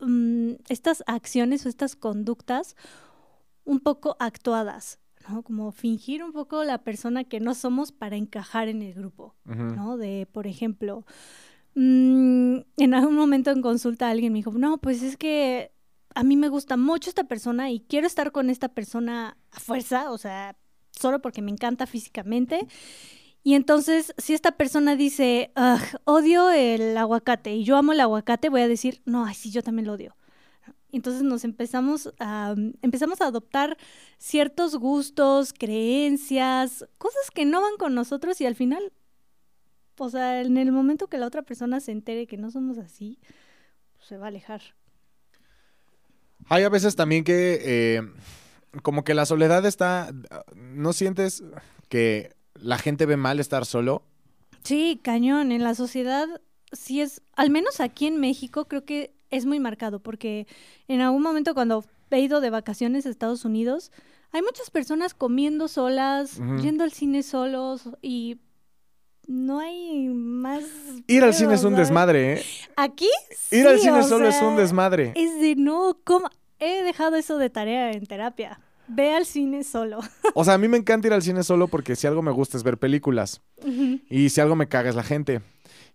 mm, 0.00 0.52
estas 0.68 1.04
acciones 1.06 1.66
o 1.66 1.68
estas 1.68 1.94
conductas 1.94 2.74
un 3.64 3.80
poco 3.80 4.16
actuadas. 4.18 4.98
Como 5.44 5.72
fingir 5.72 6.22
un 6.22 6.32
poco 6.32 6.64
la 6.64 6.78
persona 6.78 7.24
que 7.24 7.40
no 7.40 7.54
somos 7.54 7.92
para 7.92 8.16
encajar 8.16 8.68
en 8.68 8.82
el 8.82 8.94
grupo, 8.94 9.34
¿no? 9.44 9.96
De, 9.96 10.26
por 10.30 10.46
ejemplo, 10.46 11.04
mm, 11.74 12.58
en 12.76 12.94
algún 12.94 13.14
momento 13.14 13.50
en 13.50 13.62
consulta 13.62 14.10
alguien 14.10 14.32
me 14.32 14.38
dijo, 14.38 14.52
no, 14.52 14.78
pues 14.78 15.02
es 15.02 15.16
que 15.16 15.72
a 16.14 16.22
mí 16.24 16.36
me 16.36 16.48
gusta 16.48 16.76
mucho 16.76 17.10
esta 17.10 17.24
persona 17.24 17.70
y 17.70 17.80
quiero 17.80 18.06
estar 18.06 18.32
con 18.32 18.50
esta 18.50 18.68
persona 18.68 19.36
a 19.52 19.60
fuerza, 19.60 20.10
o 20.10 20.18
sea, 20.18 20.56
solo 20.90 21.20
porque 21.20 21.42
me 21.42 21.50
encanta 21.50 21.86
físicamente. 21.86 22.66
Y 23.44 23.54
entonces, 23.54 24.14
si 24.18 24.34
esta 24.34 24.52
persona 24.52 24.96
dice, 24.96 25.52
odio 26.04 26.50
el 26.50 26.96
aguacate 26.96 27.54
y 27.54 27.64
yo 27.64 27.76
amo 27.76 27.92
el 27.92 28.00
aguacate, 28.00 28.48
voy 28.48 28.62
a 28.62 28.68
decir, 28.68 29.00
no, 29.04 29.24
ay, 29.24 29.34
sí, 29.34 29.50
yo 29.50 29.62
también 29.62 29.86
lo 29.86 29.94
odio. 29.94 30.16
Entonces 30.90 31.22
nos 31.22 31.44
empezamos 31.44 32.14
a, 32.18 32.54
empezamos 32.82 33.20
a 33.20 33.26
adoptar 33.26 33.76
ciertos 34.16 34.76
gustos, 34.76 35.52
creencias, 35.52 36.86
cosas 36.96 37.30
que 37.32 37.44
no 37.44 37.60
van 37.60 37.76
con 37.78 37.94
nosotros 37.94 38.40
y 38.40 38.46
al 38.46 38.54
final, 38.54 38.92
o 39.98 40.08
sea, 40.08 40.40
en 40.40 40.56
el 40.56 40.72
momento 40.72 41.08
que 41.08 41.18
la 41.18 41.26
otra 41.26 41.42
persona 41.42 41.80
se 41.80 41.92
entere 41.92 42.26
que 42.26 42.38
no 42.38 42.50
somos 42.50 42.78
así, 42.78 43.18
pues, 43.96 44.08
se 44.08 44.16
va 44.16 44.26
a 44.26 44.28
alejar. 44.28 44.62
Hay 46.48 46.62
a 46.62 46.70
veces 46.70 46.96
también 46.96 47.24
que 47.24 47.60
eh, 47.62 48.02
como 48.82 49.04
que 49.04 49.12
la 49.12 49.26
soledad 49.26 49.66
está, 49.66 50.10
¿no 50.54 50.94
sientes 50.94 51.42
que 51.88 52.34
la 52.54 52.78
gente 52.78 53.04
ve 53.04 53.16
mal 53.16 53.40
estar 53.40 53.66
solo? 53.66 54.02
Sí, 54.64 55.00
cañón, 55.02 55.52
en 55.52 55.62
la 55.62 55.74
sociedad 55.74 56.26
sí 56.72 57.00
es, 57.00 57.22
al 57.34 57.50
menos 57.50 57.80
aquí 57.80 58.06
en 58.06 58.18
México 58.20 58.66
creo 58.66 58.84
que 58.84 59.17
es 59.30 59.46
muy 59.46 59.60
marcado 59.60 60.00
porque 60.00 60.46
en 60.88 61.00
algún 61.00 61.22
momento 61.22 61.54
cuando 61.54 61.84
he 62.10 62.20
ido 62.20 62.40
de 62.40 62.50
vacaciones 62.50 63.06
a 63.06 63.10
Estados 63.10 63.44
Unidos, 63.44 63.92
hay 64.32 64.42
muchas 64.42 64.70
personas 64.70 65.14
comiendo 65.14 65.68
solas, 65.68 66.40
yendo 66.60 66.84
al 66.84 66.92
cine 66.92 67.22
solos 67.22 67.88
y 68.02 68.38
no 69.26 69.60
hay 69.60 70.08
más. 70.08 70.64
Ir 71.06 71.22
al 71.24 71.34
cine 71.34 71.54
es 71.54 71.64
un 71.64 71.74
desmadre, 71.74 72.34
¿eh? 72.34 72.42
Aquí 72.76 73.08
Ir 73.50 73.66
al 73.66 73.78
cine 73.78 74.02
solo 74.02 74.28
es 74.28 74.40
un 74.42 74.56
desmadre. 74.56 75.12
Es 75.14 75.40
de 75.40 75.54
no, 75.56 75.98
¿cómo? 76.04 76.28
He 76.58 76.82
dejado 76.82 77.16
eso 77.16 77.38
de 77.38 77.50
tarea 77.50 77.92
en 77.92 78.06
terapia. 78.06 78.60
Ve 78.88 79.12
al 79.12 79.26
cine 79.26 79.64
solo. 79.64 80.00
O 80.34 80.44
sea, 80.44 80.54
a 80.54 80.58
mí 80.58 80.68
me 80.68 80.76
encanta 80.76 81.08
ir 81.08 81.12
al 81.12 81.22
cine 81.22 81.42
solo 81.42 81.68
porque 81.68 81.96
si 81.96 82.06
algo 82.06 82.22
me 82.22 82.30
gusta 82.30 82.56
es 82.56 82.62
ver 82.62 82.78
películas. 82.78 83.42
Y 84.08 84.28
si 84.30 84.40
algo 84.40 84.56
me 84.56 84.68
caga 84.68 84.88
es 84.88 84.94
la 84.94 85.02
gente. 85.02 85.40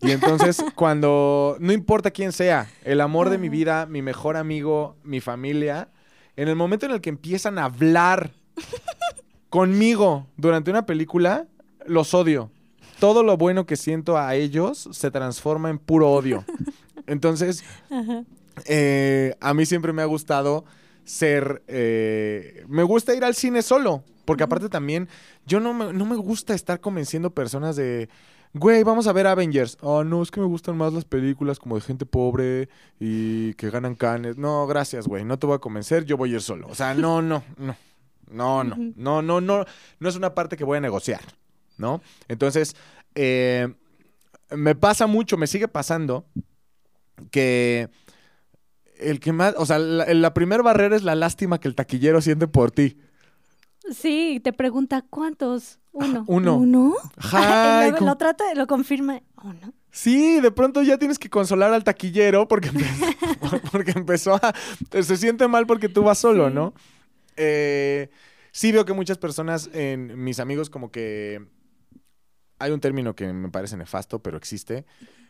Y 0.02 0.12
entonces, 0.12 0.64
cuando, 0.76 1.58
no 1.60 1.72
importa 1.74 2.12
quién 2.12 2.32
sea, 2.32 2.70
el 2.84 3.02
amor 3.02 3.30
de 3.30 3.38
mi 3.38 3.50
vida, 3.50 3.86
mi 3.86 4.02
mejor 4.02 4.38
amigo, 4.38 4.96
mi 5.04 5.22
familia, 5.22 5.90
en 6.36 6.48
el 6.48 6.56
momento 6.56 6.86
en 6.86 6.92
el 6.94 7.02
que 7.02 7.10
empiezan 7.10 7.58
a 7.60 7.66
hablar 7.66 8.32
conmigo 9.50 10.28
durante 10.36 10.72
una 10.72 10.86
película, 10.86 11.48
los 11.86 12.14
odio. 12.14 12.52
Todo 13.00 13.24
lo 13.24 13.38
bueno 13.38 13.66
que 13.66 13.76
siento 13.76 14.18
a 14.18 14.36
ellos 14.36 14.90
se 14.92 15.12
transforma 15.12 15.70
en 15.70 15.78
puro 15.78 16.12
odio. 16.12 16.44
Entonces, 17.06 17.64
eh, 18.66 19.36
a 19.42 19.54
mí 19.54 19.66
siempre 19.66 19.94
me 19.94 20.02
ha 20.02 20.06
gustado 20.06 20.66
ser... 21.04 21.62
eh, 21.68 22.64
me 22.68 22.84
gusta 22.84 23.14
ir 23.14 23.24
al 23.24 23.36
cine 23.36 23.62
solo, 23.62 24.04
porque 24.26 24.44
aparte 24.44 24.70
también 24.70 25.10
yo 25.46 25.60
no 25.60 25.74
me, 25.74 25.92
no 25.92 26.06
me 26.06 26.16
gusta 26.16 26.54
estar 26.54 26.80
convenciendo 26.80 27.30
personas 27.32 27.76
de... 27.76 28.10
Güey, 28.54 28.84
vamos 28.84 29.08
a 29.08 29.14
ver 29.14 29.26
Avengers. 29.26 29.78
Oh, 29.82 30.04
no, 30.04 30.22
es 30.22 30.30
que 30.30 30.40
me 30.40 30.46
gustan 30.46 30.78
más 30.78 30.94
las 30.94 31.06
películas 31.06 31.58
como 31.60 31.76
de 31.76 31.82
gente 31.82 32.06
pobre 32.06 32.70
y 33.00 33.56
que 33.56 33.72
ganan 33.72 33.96
canes. 33.96 34.38
No, 34.38 34.68
gracias, 34.68 35.08
güey. 35.08 35.26
No 35.26 35.40
te 35.40 35.48
voy 35.48 35.56
a 35.56 35.60
convencer, 35.60 36.06
yo 36.06 36.18
voy 36.18 36.32
a 36.32 36.36
ir 36.36 36.42
solo. 36.42 36.68
O 36.68 36.76
sea, 36.76 36.94
no, 36.94 37.22
no, 37.22 37.44
no. 37.58 37.76
No, 38.30 38.64
no. 38.64 38.76
No, 38.96 39.22
no, 39.24 39.42
no. 39.42 39.66
No 40.00 40.10
es 40.10 40.16
una 40.16 40.36
parte 40.36 40.56
que 40.56 40.64
voy 40.64 40.78
a 40.78 40.82
negociar, 40.82 41.22
¿no? 41.78 42.02
Entonces, 42.28 42.76
eh, 43.16 43.74
me 44.52 44.76
pasa 44.76 45.08
mucho, 45.08 45.36
me 45.36 45.48
sigue 45.48 45.68
pasando 45.68 46.26
que 47.32 47.90
el 49.00 49.20
que 49.20 49.34
más, 49.34 49.56
o 49.58 49.66
sea, 49.66 49.80
la, 49.80 50.06
la 50.14 50.34
primera 50.36 50.62
barrera 50.62 50.96
es 50.96 51.04
la 51.04 51.16
lástima 51.16 51.60
que 51.60 51.68
el 51.68 51.76
taquillero 51.76 52.22
siente 52.22 52.48
por 52.48 52.70
ti. 52.70 53.00
Sí, 53.92 54.40
te 54.44 54.54
pregunta 54.54 55.04
cuántos. 55.10 55.80
Uno. 55.92 56.24
uno. 56.28 56.58
¿Uno? 56.58 56.94
Y 57.88 57.92
lo, 57.92 57.98
como- 57.98 58.10
lo 58.12 58.18
trata, 58.18 58.44
lo 58.56 58.66
confirma. 58.68 59.22
Uno. 59.44 59.74
Sí, 59.92 60.40
de 60.42 60.50
pronto 60.52 60.82
ya 60.82 60.98
tienes 60.98 61.20
que 61.20 61.30
consolar 61.30 61.72
al 61.74 61.84
taquillero 61.84 62.48
porque, 62.48 62.72
empe- 62.72 63.62
porque 63.72 63.92
empezó 63.92 64.36
a... 64.36 64.54
Se 65.04 65.18
siente 65.18 65.48
mal 65.48 65.68
porque 65.68 65.90
tú 65.90 66.02
vas 66.04 66.18
solo, 66.18 66.48
Sí. 66.50 66.54
¿no? 66.56 66.74
Eh, 67.36 68.10
sí 68.52 68.72
veo 68.72 68.86
que 68.86 68.94
muchas 68.94 69.18
personas, 69.20 69.70
en 69.74 70.24
mis 70.24 70.40
amigos, 70.40 70.70
como 70.70 70.92
que... 70.92 71.46
Hay 72.60 72.72
un 72.72 72.80
término 72.80 73.16
que 73.16 73.32
me 73.34 73.50
parece 73.50 73.76
nefasto, 73.78 74.20
pero 74.20 74.38
existe, 74.38 74.86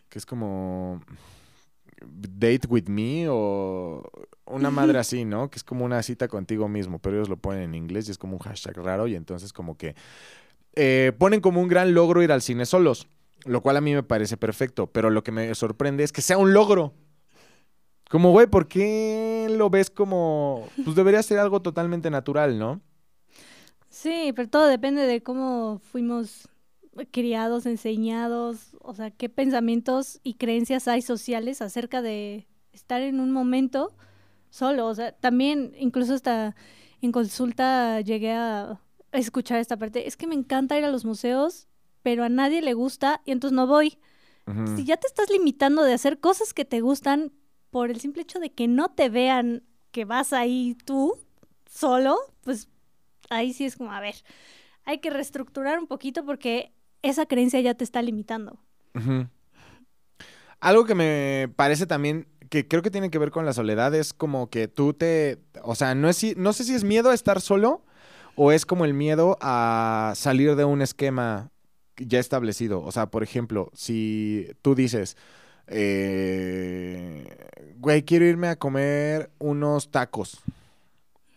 que 0.07 0.19
es 0.19 0.25
como... 0.25 1.01
Date 2.05 2.67
with 2.67 2.87
me 2.87 3.27
o 3.29 4.03
una 4.45 4.69
madre 4.69 4.99
así, 4.99 5.25
¿no? 5.25 5.49
Que 5.49 5.57
es 5.57 5.63
como 5.63 5.85
una 5.85 6.01
cita 6.03 6.27
contigo 6.27 6.67
mismo, 6.67 6.99
pero 6.99 7.17
ellos 7.17 7.29
lo 7.29 7.37
ponen 7.37 7.63
en 7.63 7.75
inglés 7.75 8.07
y 8.07 8.11
es 8.11 8.17
como 8.17 8.33
un 8.33 8.39
hashtag 8.39 8.77
raro 8.77 9.07
y 9.07 9.15
entonces 9.15 9.53
como 9.53 9.77
que 9.77 9.95
eh, 10.75 11.13
ponen 11.17 11.41
como 11.41 11.61
un 11.61 11.67
gran 11.67 11.93
logro 11.93 12.21
ir 12.23 12.31
al 12.31 12.41
cine 12.41 12.65
solos. 12.65 13.07
Lo 13.45 13.61
cual 13.61 13.75
a 13.75 13.81
mí 13.81 13.93
me 13.93 14.03
parece 14.03 14.37
perfecto, 14.37 14.87
pero 14.87 15.09
lo 15.09 15.23
que 15.23 15.31
me 15.31 15.53
sorprende 15.53 16.03
es 16.03 16.13
que 16.13 16.21
sea 16.21 16.37
un 16.37 16.53
logro. 16.53 16.93
Como, 18.09 18.31
güey, 18.31 18.47
¿por 18.47 18.67
qué 18.67 19.47
lo 19.51 19.69
ves 19.69 19.89
como... 19.89 20.69
Pues 20.83 20.95
debería 20.95 21.21
ser 21.23 21.39
algo 21.39 21.61
totalmente 21.61 22.09
natural, 22.09 22.57
¿no? 22.57 22.79
Sí, 23.89 24.31
pero 24.35 24.49
todo 24.49 24.67
depende 24.67 25.01
de 25.01 25.21
cómo 25.21 25.81
fuimos 25.91 26.47
criados, 27.11 27.65
enseñados, 27.65 28.72
o 28.83 28.93
sea, 28.93 29.11
qué 29.11 29.29
pensamientos 29.29 30.19
y 30.23 30.35
creencias 30.35 30.87
hay 30.87 31.01
sociales 31.01 31.61
acerca 31.61 32.01
de 32.01 32.47
estar 32.71 33.01
en 33.01 33.19
un 33.19 33.31
momento 33.31 33.95
solo. 34.49 34.87
O 34.87 34.95
sea, 34.95 35.13
también, 35.13 35.73
incluso 35.77 36.13
hasta 36.13 36.55
en 37.01 37.11
consulta 37.11 38.01
llegué 38.01 38.33
a 38.33 38.79
escuchar 39.11 39.59
esta 39.59 39.77
parte. 39.77 40.07
Es 40.07 40.17
que 40.17 40.27
me 40.27 40.35
encanta 40.35 40.77
ir 40.77 40.85
a 40.85 40.91
los 40.91 41.05
museos, 41.05 41.67
pero 42.01 42.23
a 42.23 42.29
nadie 42.29 42.61
le 42.61 42.73
gusta 42.73 43.21
y 43.25 43.31
entonces 43.31 43.55
no 43.55 43.67
voy. 43.67 43.97
Si 44.75 44.83
ya 44.83 44.97
te 44.97 45.07
estás 45.07 45.29
limitando 45.29 45.83
de 45.83 45.93
hacer 45.93 46.19
cosas 46.19 46.53
que 46.53 46.65
te 46.65 46.81
gustan 46.81 47.31
por 47.69 47.89
el 47.89 48.01
simple 48.01 48.23
hecho 48.23 48.39
de 48.39 48.51
que 48.51 48.67
no 48.67 48.89
te 48.89 49.07
vean 49.07 49.63
que 49.91 50.03
vas 50.03 50.33
ahí 50.33 50.75
tú 50.83 51.17
solo, 51.65 52.17
pues 52.41 52.67
ahí 53.29 53.53
sí 53.53 53.63
es 53.63 53.77
como, 53.77 53.93
a 53.93 54.01
ver, 54.01 54.15
hay 54.83 54.97
que 54.97 55.09
reestructurar 55.09 55.79
un 55.79 55.87
poquito 55.87 56.25
porque 56.25 56.73
esa 57.01 57.25
creencia 57.25 57.61
ya 57.61 57.73
te 57.73 57.85
está 57.85 58.01
limitando. 58.01 58.59
Algo 60.59 60.85
que 60.85 60.95
me 60.95 61.49
parece 61.55 61.85
también 61.85 62.27
que 62.49 62.67
creo 62.67 62.81
que 62.81 62.91
tiene 62.91 63.09
que 63.09 63.17
ver 63.17 63.31
con 63.31 63.45
la 63.45 63.53
soledad 63.53 63.93
es 63.95 64.13
como 64.13 64.49
que 64.49 64.67
tú 64.67 64.93
te, 64.93 65.39
o 65.63 65.75
sea, 65.75 65.95
no 65.95 66.07
es 66.09 66.17
si- 66.17 66.35
no 66.37 66.53
sé 66.53 66.63
si 66.63 66.73
es 66.75 66.83
miedo 66.83 67.09
a 67.09 67.13
estar 67.13 67.41
solo 67.41 67.83
o 68.35 68.51
es 68.51 68.65
como 68.65 68.85
el 68.85 68.93
miedo 68.93 69.37
a 69.41 70.13
salir 70.15 70.55
de 70.55 70.65
un 70.65 70.81
esquema 70.81 71.51
ya 71.97 72.19
establecido. 72.19 72.81
O 72.83 72.91
sea, 72.91 73.07
por 73.07 73.23
ejemplo, 73.23 73.71
si 73.73 74.47
tú 74.61 74.75
dices, 74.75 75.17
eh, 75.67 77.25
güey, 77.79 78.03
quiero 78.03 78.25
irme 78.25 78.47
a 78.49 78.55
comer 78.57 79.31
unos 79.39 79.91
tacos. 79.91 80.41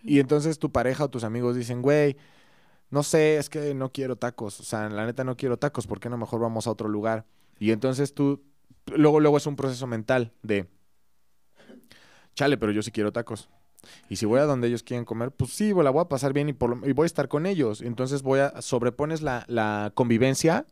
Y 0.03 0.21
entonces 0.21 0.59
tu 0.59 0.71
pareja 0.71 1.05
o 1.05 1.11
tus 1.11 1.25
amigos 1.25 1.57
dicen, 1.57 1.83
güey, 1.83 2.17
no 2.91 3.03
sé, 3.05 3.39
es 3.39 3.51
que 3.51 3.75
no 3.75 3.93
quiero 3.93 4.17
tacos. 4.17 4.61
O 4.61 4.65
sea, 4.65 4.89
la 4.91 5.07
neta 5.07 5.25
no 5.25 5.37
quiero 5.37 5.59
tacos, 5.59 5.87
¿por 5.87 6.01
qué 6.01 6.11
no 6.11 6.19
mejor 6.19 6.41
vamos 6.41 6.67
a 6.67 6.71
otro 6.73 6.89
lugar? 6.89 7.27
Y 7.59 7.71
entonces 7.73 8.15
tú, 8.15 8.43
luego, 8.95 9.21
luego 9.21 9.37
es 9.37 9.47
un 9.47 9.57
proceso 9.57 9.87
mental 9.87 10.33
de, 10.43 10.67
chale, 12.35 12.57
pero 12.59 12.73
yo 12.73 12.83
sí 12.83 12.91
quiero 12.91 13.13
tacos. 13.13 13.49
Y 14.09 14.17
si 14.17 14.27
voy 14.27 14.41
a 14.41 14.45
donde 14.45 14.69
ellos 14.69 14.83
quieren 14.83 15.05
comer, 15.05 15.31
pues 15.31 15.53
sí, 15.53 15.73
la 15.73 15.91
voy 15.91 16.03
a 16.03 16.09
pasar 16.09 16.33
bien 16.33 16.49
y, 16.49 16.53
por 16.53 16.77
lo- 16.77 16.87
y 16.89 16.93
voy 16.93 17.05
a 17.05 17.07
estar 17.07 17.29
con 17.29 17.47
ellos. 17.47 17.81
Entonces 17.83 18.23
voy 18.23 18.41
a, 18.41 18.61
sobrepones 18.61 19.23
la, 19.23 19.45
la 19.49 19.93
convivencia 19.95 20.67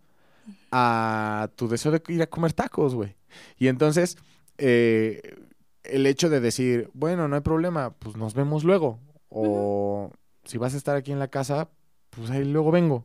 a 0.72 1.48
tu 1.56 1.68
deseo 1.68 1.92
de 1.92 2.02
ir 2.08 2.22
a 2.22 2.26
comer 2.26 2.52
tacos, 2.52 2.94
güey. 2.94 3.16
Y 3.56 3.68
entonces, 3.68 4.16
eh, 4.58 5.36
el 5.84 6.06
hecho 6.06 6.28
de 6.28 6.40
decir, 6.40 6.90
bueno, 6.92 7.28
no 7.28 7.36
hay 7.36 7.42
problema, 7.42 7.90
pues 7.94 8.16
nos 8.16 8.34
vemos 8.34 8.64
luego. 8.64 8.98
O 9.28 10.10
si 10.44 10.58
vas 10.58 10.74
a 10.74 10.76
estar 10.76 10.96
aquí 10.96 11.12
en 11.12 11.18
la 11.20 11.28
casa, 11.28 11.68
pues 12.10 12.30
ahí 12.30 12.44
luego 12.44 12.70
vengo, 12.72 13.04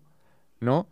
¿no? 0.59 0.87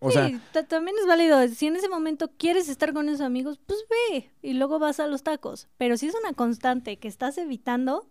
O 0.00 0.10
sí, 0.10 0.40
ta- 0.52 0.66
también 0.66 0.96
es 1.00 1.06
válido. 1.06 1.46
Si 1.48 1.66
en 1.66 1.76
ese 1.76 1.88
momento 1.88 2.30
quieres 2.36 2.68
estar 2.68 2.92
con 2.92 3.08
esos 3.08 3.20
amigos, 3.20 3.58
pues 3.66 3.84
ve 4.12 4.30
y 4.42 4.52
luego 4.54 4.78
vas 4.78 5.00
a 5.00 5.06
los 5.06 5.22
tacos. 5.22 5.68
Pero 5.76 5.96
si 5.96 6.06
es 6.06 6.14
una 6.14 6.34
constante 6.34 6.98
que 6.98 7.08
estás 7.08 7.36
evitando, 7.38 8.08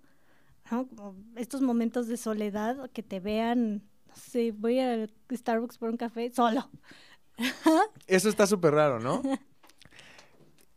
¿no? 0.69 0.87
Como 0.87 1.15
estos 1.35 1.61
momentos 1.61 2.07
de 2.07 2.17
soledad, 2.17 2.89
que 2.91 3.03
te 3.03 3.19
vean, 3.19 3.83
no 4.07 4.15
sé, 4.15 4.51
voy 4.51 4.79
a 4.79 5.07
Starbucks 5.31 5.77
por 5.77 5.89
un 5.89 5.97
café 5.97 6.29
solo. 6.31 6.69
Eso 8.07 8.29
está 8.29 8.47
súper 8.47 8.73
raro, 8.73 8.99
¿no? 8.99 9.21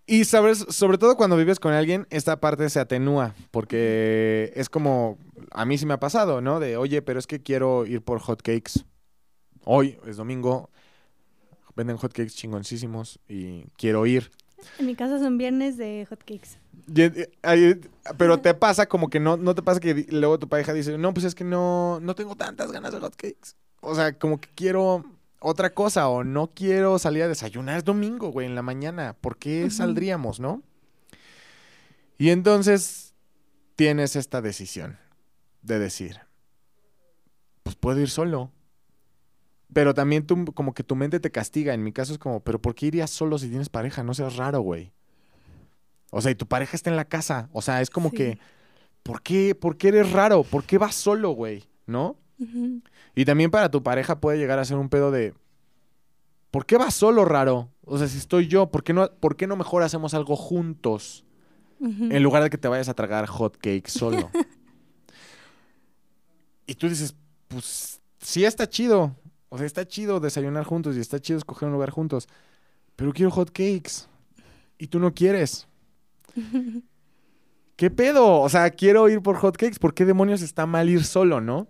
Y 0.06 0.24
sabes, 0.24 0.66
sobre 0.70 0.98
todo 0.98 1.16
cuando 1.16 1.36
vives 1.36 1.60
con 1.60 1.72
alguien, 1.72 2.06
esta 2.10 2.40
parte 2.40 2.68
se 2.68 2.80
atenúa, 2.80 3.34
porque 3.52 4.52
es 4.56 4.68
como, 4.68 5.18
a 5.52 5.64
mí 5.64 5.78
sí 5.78 5.86
me 5.86 5.94
ha 5.94 6.00
pasado, 6.00 6.40
¿no? 6.40 6.58
De, 6.58 6.76
oye, 6.76 7.00
pero 7.00 7.20
es 7.20 7.28
que 7.28 7.42
quiero 7.42 7.86
ir 7.86 8.02
por 8.02 8.18
hotcakes. 8.18 8.84
Hoy 9.64 9.98
es 10.06 10.16
domingo, 10.16 10.70
venden 11.80 11.96
hotcakes 11.96 12.34
chingoncísimos 12.34 13.18
y 13.28 13.64
quiero 13.76 14.04
ir. 14.06 14.30
En 14.78 14.86
mi 14.86 14.94
casa 14.94 15.18
son 15.18 15.38
viernes 15.38 15.76
de 15.76 16.06
hotcakes. 16.08 16.58
Eh, 16.94 17.80
pero 18.18 18.38
te 18.40 18.52
pasa 18.54 18.86
como 18.86 19.08
que 19.08 19.20
no, 19.20 19.36
no 19.36 19.54
te 19.54 19.62
pasa 19.62 19.80
que 19.80 20.06
luego 20.10 20.38
tu 20.38 20.48
pareja 20.48 20.72
dice, 20.72 20.98
no, 20.98 21.14
pues 21.14 21.24
es 21.24 21.34
que 21.34 21.44
no, 21.44 21.98
no 22.00 22.14
tengo 22.14 22.36
tantas 22.36 22.70
ganas 22.70 22.92
de 22.92 23.00
hotcakes. 23.00 23.54
O 23.80 23.94
sea, 23.94 24.12
como 24.18 24.40
que 24.40 24.50
quiero 24.54 25.04
otra 25.40 25.72
cosa 25.72 26.08
o 26.08 26.22
no 26.22 26.48
quiero 26.48 26.98
salir 26.98 27.22
a 27.22 27.28
desayunar. 27.28 27.78
Es 27.78 27.84
domingo, 27.84 28.30
güey, 28.30 28.46
en 28.46 28.54
la 28.54 28.62
mañana. 28.62 29.16
¿Por 29.18 29.38
qué 29.38 29.70
saldríamos, 29.70 30.38
no? 30.40 30.62
Y 32.18 32.28
entonces 32.28 33.14
tienes 33.76 34.16
esta 34.16 34.42
decisión 34.42 34.98
de 35.62 35.78
decir, 35.78 36.20
pues 37.62 37.76
puedo 37.76 38.00
ir 38.00 38.10
solo. 38.10 38.52
Pero 39.72 39.94
también 39.94 40.26
tú, 40.26 40.44
como 40.54 40.74
que 40.74 40.82
tu 40.82 40.96
mente 40.96 41.20
te 41.20 41.30
castiga. 41.30 41.74
En 41.74 41.84
mi 41.84 41.92
caso 41.92 42.12
es 42.12 42.18
como, 42.18 42.40
pero 42.40 42.60
¿por 42.60 42.74
qué 42.74 42.86
irías 42.86 43.10
solo 43.10 43.38
si 43.38 43.48
tienes 43.48 43.68
pareja? 43.68 44.02
No 44.02 44.14
seas 44.14 44.36
raro, 44.36 44.60
güey. 44.60 44.92
O 46.10 46.20
sea, 46.20 46.32
y 46.32 46.34
tu 46.34 46.46
pareja 46.46 46.76
está 46.76 46.90
en 46.90 46.96
la 46.96 47.04
casa. 47.04 47.48
O 47.52 47.62
sea, 47.62 47.80
es 47.80 47.90
como 47.90 48.10
Sí. 48.10 48.16
que, 48.16 48.38
¿por 49.04 49.22
qué, 49.22 49.54
¿por 49.54 49.76
qué 49.76 49.88
eres 49.88 50.10
raro? 50.12 50.42
¿Por 50.42 50.64
qué 50.64 50.78
vas 50.78 50.94
solo, 50.96 51.30
güey? 51.30 51.64
¿No? 51.86 52.16
Y 53.14 53.24
también 53.26 53.50
para 53.50 53.70
tu 53.70 53.82
pareja 53.82 54.18
puede 54.18 54.38
llegar 54.38 54.58
a 54.58 54.64
ser 54.64 54.78
un 54.78 54.88
pedo 54.88 55.10
de, 55.10 55.34
¿por 56.50 56.64
qué 56.66 56.78
vas 56.78 56.94
solo, 56.94 57.24
raro? 57.24 57.68
O 57.84 57.98
sea, 57.98 58.08
si 58.08 58.16
estoy 58.18 58.46
yo, 58.48 58.70
¿por 58.70 58.82
qué 58.82 58.92
no, 58.94 59.10
¿por 59.12 59.36
qué 59.36 59.46
no 59.46 59.56
mejor 59.56 59.82
hacemos 59.82 60.14
algo 60.14 60.36
juntos? 60.36 61.24
En 61.82 62.22
lugar 62.22 62.42
de 62.42 62.50
que 62.50 62.58
te 62.58 62.68
vayas 62.68 62.88
a 62.88 62.94
tragar 62.94 63.26
hot 63.26 63.56
cake 63.58 63.88
solo. 63.88 64.30
y 66.66 66.74
tú 66.74 66.88
dices, 66.88 67.14
pues 67.48 68.00
sí 68.20 68.44
está 68.44 68.68
chido. 68.68 69.16
O 69.50 69.58
sea, 69.58 69.66
está 69.66 69.86
chido 69.86 70.20
desayunar 70.20 70.64
juntos 70.64 70.96
y 70.96 71.00
está 71.00 71.20
chido 71.20 71.38
escoger 71.38 71.66
un 71.66 71.74
lugar 71.74 71.90
juntos. 71.90 72.28
Pero 72.96 73.12
quiero 73.12 73.30
hot 73.30 73.50
cakes. 73.50 74.08
Y 74.78 74.86
tú 74.86 74.98
no 74.98 75.12
quieres. 75.12 75.68
¿Qué 77.76 77.90
pedo? 77.90 78.40
O 78.40 78.48
sea, 78.48 78.70
quiero 78.70 79.08
ir 79.08 79.20
por 79.20 79.36
hot 79.36 79.56
cakes. 79.56 79.78
¿Por 79.78 79.92
qué 79.92 80.04
demonios 80.04 80.40
está 80.40 80.66
mal 80.66 80.88
ir 80.88 81.04
solo, 81.04 81.40
no? 81.40 81.66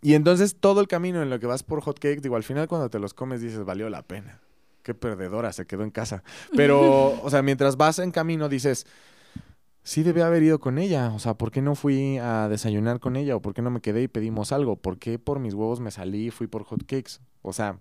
Y 0.00 0.14
entonces 0.14 0.56
todo 0.58 0.80
el 0.80 0.86
camino 0.86 1.22
en 1.22 1.30
lo 1.30 1.40
que 1.40 1.46
vas 1.46 1.62
por 1.62 1.80
hot 1.80 1.98
cakes, 1.98 2.20
digo, 2.20 2.36
al 2.36 2.44
final 2.44 2.68
cuando 2.68 2.88
te 2.88 2.98
los 2.98 3.14
comes 3.14 3.40
dices, 3.40 3.64
valió 3.64 3.90
la 3.90 4.02
pena. 4.02 4.40
Qué 4.82 4.94
perdedora, 4.94 5.52
se 5.52 5.66
quedó 5.66 5.82
en 5.82 5.90
casa. 5.90 6.22
Pero, 6.54 7.20
o 7.22 7.30
sea, 7.30 7.42
mientras 7.42 7.76
vas 7.76 7.98
en 7.98 8.12
camino 8.12 8.48
dices, 8.48 8.86
sí 9.88 10.02
debí 10.02 10.20
haber 10.20 10.42
ido 10.42 10.60
con 10.60 10.76
ella. 10.76 11.12
O 11.14 11.18
sea, 11.18 11.32
¿por 11.32 11.50
qué 11.50 11.62
no 11.62 11.74
fui 11.74 12.18
a 12.18 12.46
desayunar 12.48 13.00
con 13.00 13.16
ella? 13.16 13.34
¿O 13.36 13.40
por 13.40 13.54
qué 13.54 13.62
no 13.62 13.70
me 13.70 13.80
quedé 13.80 14.02
y 14.02 14.08
pedimos 14.08 14.52
algo? 14.52 14.76
¿Por 14.76 14.98
qué 14.98 15.18
por 15.18 15.38
mis 15.38 15.54
huevos 15.54 15.80
me 15.80 15.90
salí 15.90 16.26
y 16.26 16.30
fui 16.30 16.46
por 16.46 16.64
hot 16.64 16.84
cakes? 16.84 17.20
O 17.40 17.54
sea, 17.54 17.78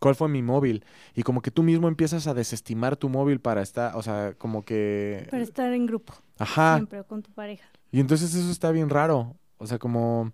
¿cuál 0.00 0.16
fue 0.16 0.28
mi 0.28 0.42
móvil? 0.42 0.84
Y 1.14 1.22
como 1.22 1.40
que 1.40 1.52
tú 1.52 1.62
mismo 1.62 1.86
empiezas 1.86 2.26
a 2.26 2.34
desestimar 2.34 2.96
tu 2.96 3.08
móvil 3.08 3.38
para 3.40 3.62
estar, 3.62 3.94
o 3.96 4.02
sea, 4.02 4.34
como 4.38 4.64
que... 4.64 5.28
Para 5.30 5.44
estar 5.44 5.72
en 5.72 5.86
grupo. 5.86 6.14
Ajá. 6.38 6.74
Siempre, 6.74 7.04
con 7.04 7.22
tu 7.22 7.30
pareja. 7.30 7.68
Y 7.92 8.00
entonces 8.00 8.34
eso 8.34 8.50
está 8.50 8.72
bien 8.72 8.90
raro. 8.90 9.36
O 9.58 9.68
sea, 9.68 9.78
como... 9.78 10.32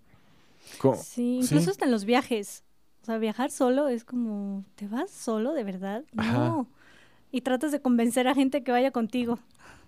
co- 0.79 0.95
Sí, 0.95 1.41
incluso 1.43 1.65
sí. 1.65 1.69
hasta 1.69 1.85
en 1.85 1.91
los 1.91 2.05
viajes. 2.05 2.63
O 3.03 3.05
sea, 3.05 3.19
viajar 3.19 3.51
solo 3.51 3.87
es 3.87 4.03
como, 4.03 4.65
¿te 4.73 4.87
vas 4.87 5.11
solo 5.11 5.53
de 5.53 5.63
verdad? 5.63 6.03
Ajá. 6.17 6.33
No. 6.39 6.67
Y 7.31 7.41
tratas 7.41 7.71
de 7.71 7.81
convencer 7.81 8.27
a 8.27 8.33
gente 8.33 8.63
que 8.63 8.71
vaya 8.71 8.89
contigo. 8.89 9.37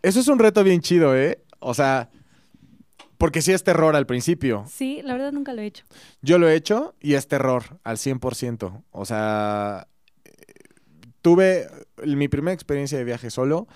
Eso 0.01 0.19
es 0.19 0.27
un 0.27 0.39
reto 0.39 0.63
bien 0.63 0.81
chido, 0.81 1.15
¿eh? 1.15 1.41
O 1.59 1.73
sea, 1.73 2.09
porque 3.17 3.41
sí 3.41 3.51
es 3.51 3.63
terror 3.63 3.95
al 3.95 4.05
principio. 4.05 4.65
Sí, 4.69 5.01
la 5.03 5.13
verdad 5.13 5.33
nunca 5.33 5.53
lo 5.53 5.62
he 5.62 5.65
hecho. 5.65 5.85
Yo 6.21 6.39
lo 6.39 6.47
he 6.47 6.55
hecho 6.55 6.95
y 7.01 7.15
es 7.15 7.27
terror 7.27 7.79
al 7.83 7.97
100%. 7.97 8.83
O 8.91 9.05
sea, 9.05 9.88
tuve 11.21 11.67
mi 12.05 12.27
primera 12.29 12.53
experiencia 12.53 12.97
de 12.97 13.03
viaje 13.03 13.29
solo. 13.29 13.67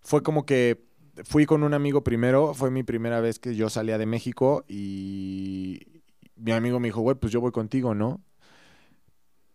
Fue 0.00 0.22
como 0.22 0.46
que 0.46 0.84
fui 1.24 1.46
con 1.46 1.64
un 1.64 1.74
amigo 1.74 2.04
primero. 2.04 2.54
Fue 2.54 2.70
mi 2.70 2.84
primera 2.84 3.20
vez 3.20 3.40
que 3.40 3.56
yo 3.56 3.70
salía 3.70 3.98
de 3.98 4.06
México 4.06 4.64
y 4.68 5.80
mi 6.36 6.52
amigo 6.52 6.78
me 6.78 6.88
dijo, 6.88 7.00
güey, 7.00 7.16
pues 7.16 7.32
yo 7.32 7.40
voy 7.40 7.50
contigo, 7.50 7.94
¿no? 7.94 8.20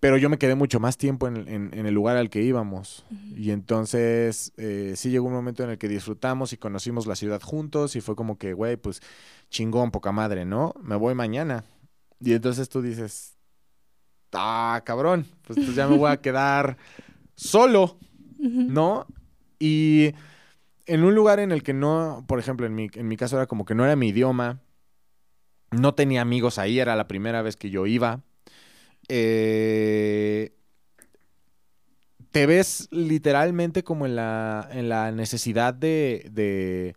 Pero 0.01 0.17
yo 0.17 0.29
me 0.29 0.37
quedé 0.37 0.55
mucho 0.55 0.79
más 0.81 0.97
tiempo 0.97 1.27
en, 1.27 1.47
en- 1.47 1.69
en 1.73 1.85
el 1.85 1.93
lugar 1.93 2.17
al 2.17 2.29
que 2.29 2.41
íbamos. 2.41 3.05
Y 3.37 3.51
entonces 3.51 4.51
eh, 4.57 4.93
sí 4.97 5.09
llegó 5.11 5.27
un 5.27 5.33
momento 5.33 5.63
en 5.63 5.69
el 5.69 5.77
que 5.77 5.87
disfrutamos 5.87 6.51
y 6.53 6.57
conocimos 6.57 7.05
la 7.07 7.15
ciudad 7.15 7.39
juntos 7.41 7.95
y 7.95 8.01
fue 8.01 8.15
como 8.15 8.37
que, 8.37 8.51
güey, 8.53 8.75
pues 8.77 8.99
chingón, 9.49 9.91
poca 9.91 10.11
madre, 10.11 10.43
¿no? 10.43 10.73
Me 10.81 10.95
voy 10.97 11.13
mañana. 11.15 11.63
Y 12.19 12.33
entonces 12.33 12.67
tú 12.67 12.81
dices, 12.81 13.37
ah, 14.33 14.81
cabrón, 14.85 15.25
pues, 15.43 15.59
pues 15.59 15.75
ya 15.75 15.87
me 15.87 15.95
voy 15.97 16.11
a 16.11 16.17
quedar 16.17 16.77
solo, 17.35 17.97
¿no? 18.39 19.05
Y 19.59 20.13
en 20.87 21.03
un 21.03 21.13
lugar 21.13 21.39
en 21.39 21.51
el 21.51 21.61
que 21.61 21.73
no, 21.73 22.25
por 22.27 22.39
ejemplo, 22.39 22.65
en 22.65 22.73
mi, 22.73 22.89
en 22.95 23.07
mi 23.07 23.17
caso 23.17 23.35
era 23.37 23.45
como 23.45 23.65
que 23.65 23.75
no 23.75 23.83
era 23.85 23.95
mi 23.95 24.07
idioma, 24.09 24.59
no 25.71 25.93
tenía 25.93 26.21
amigos 26.21 26.57
ahí, 26.57 26.79
era 26.79 26.95
la 26.95 27.07
primera 27.07 27.41
vez 27.43 27.55
que 27.55 27.69
yo 27.69 27.85
iba. 27.85 28.21
Eh, 29.07 30.53
te 32.31 32.45
ves 32.45 32.87
literalmente 32.91 33.83
como 33.83 34.05
en 34.05 34.15
la, 34.15 34.67
en 34.71 34.89
la 34.89 35.11
necesidad 35.11 35.73
de, 35.73 36.29
de, 36.31 36.95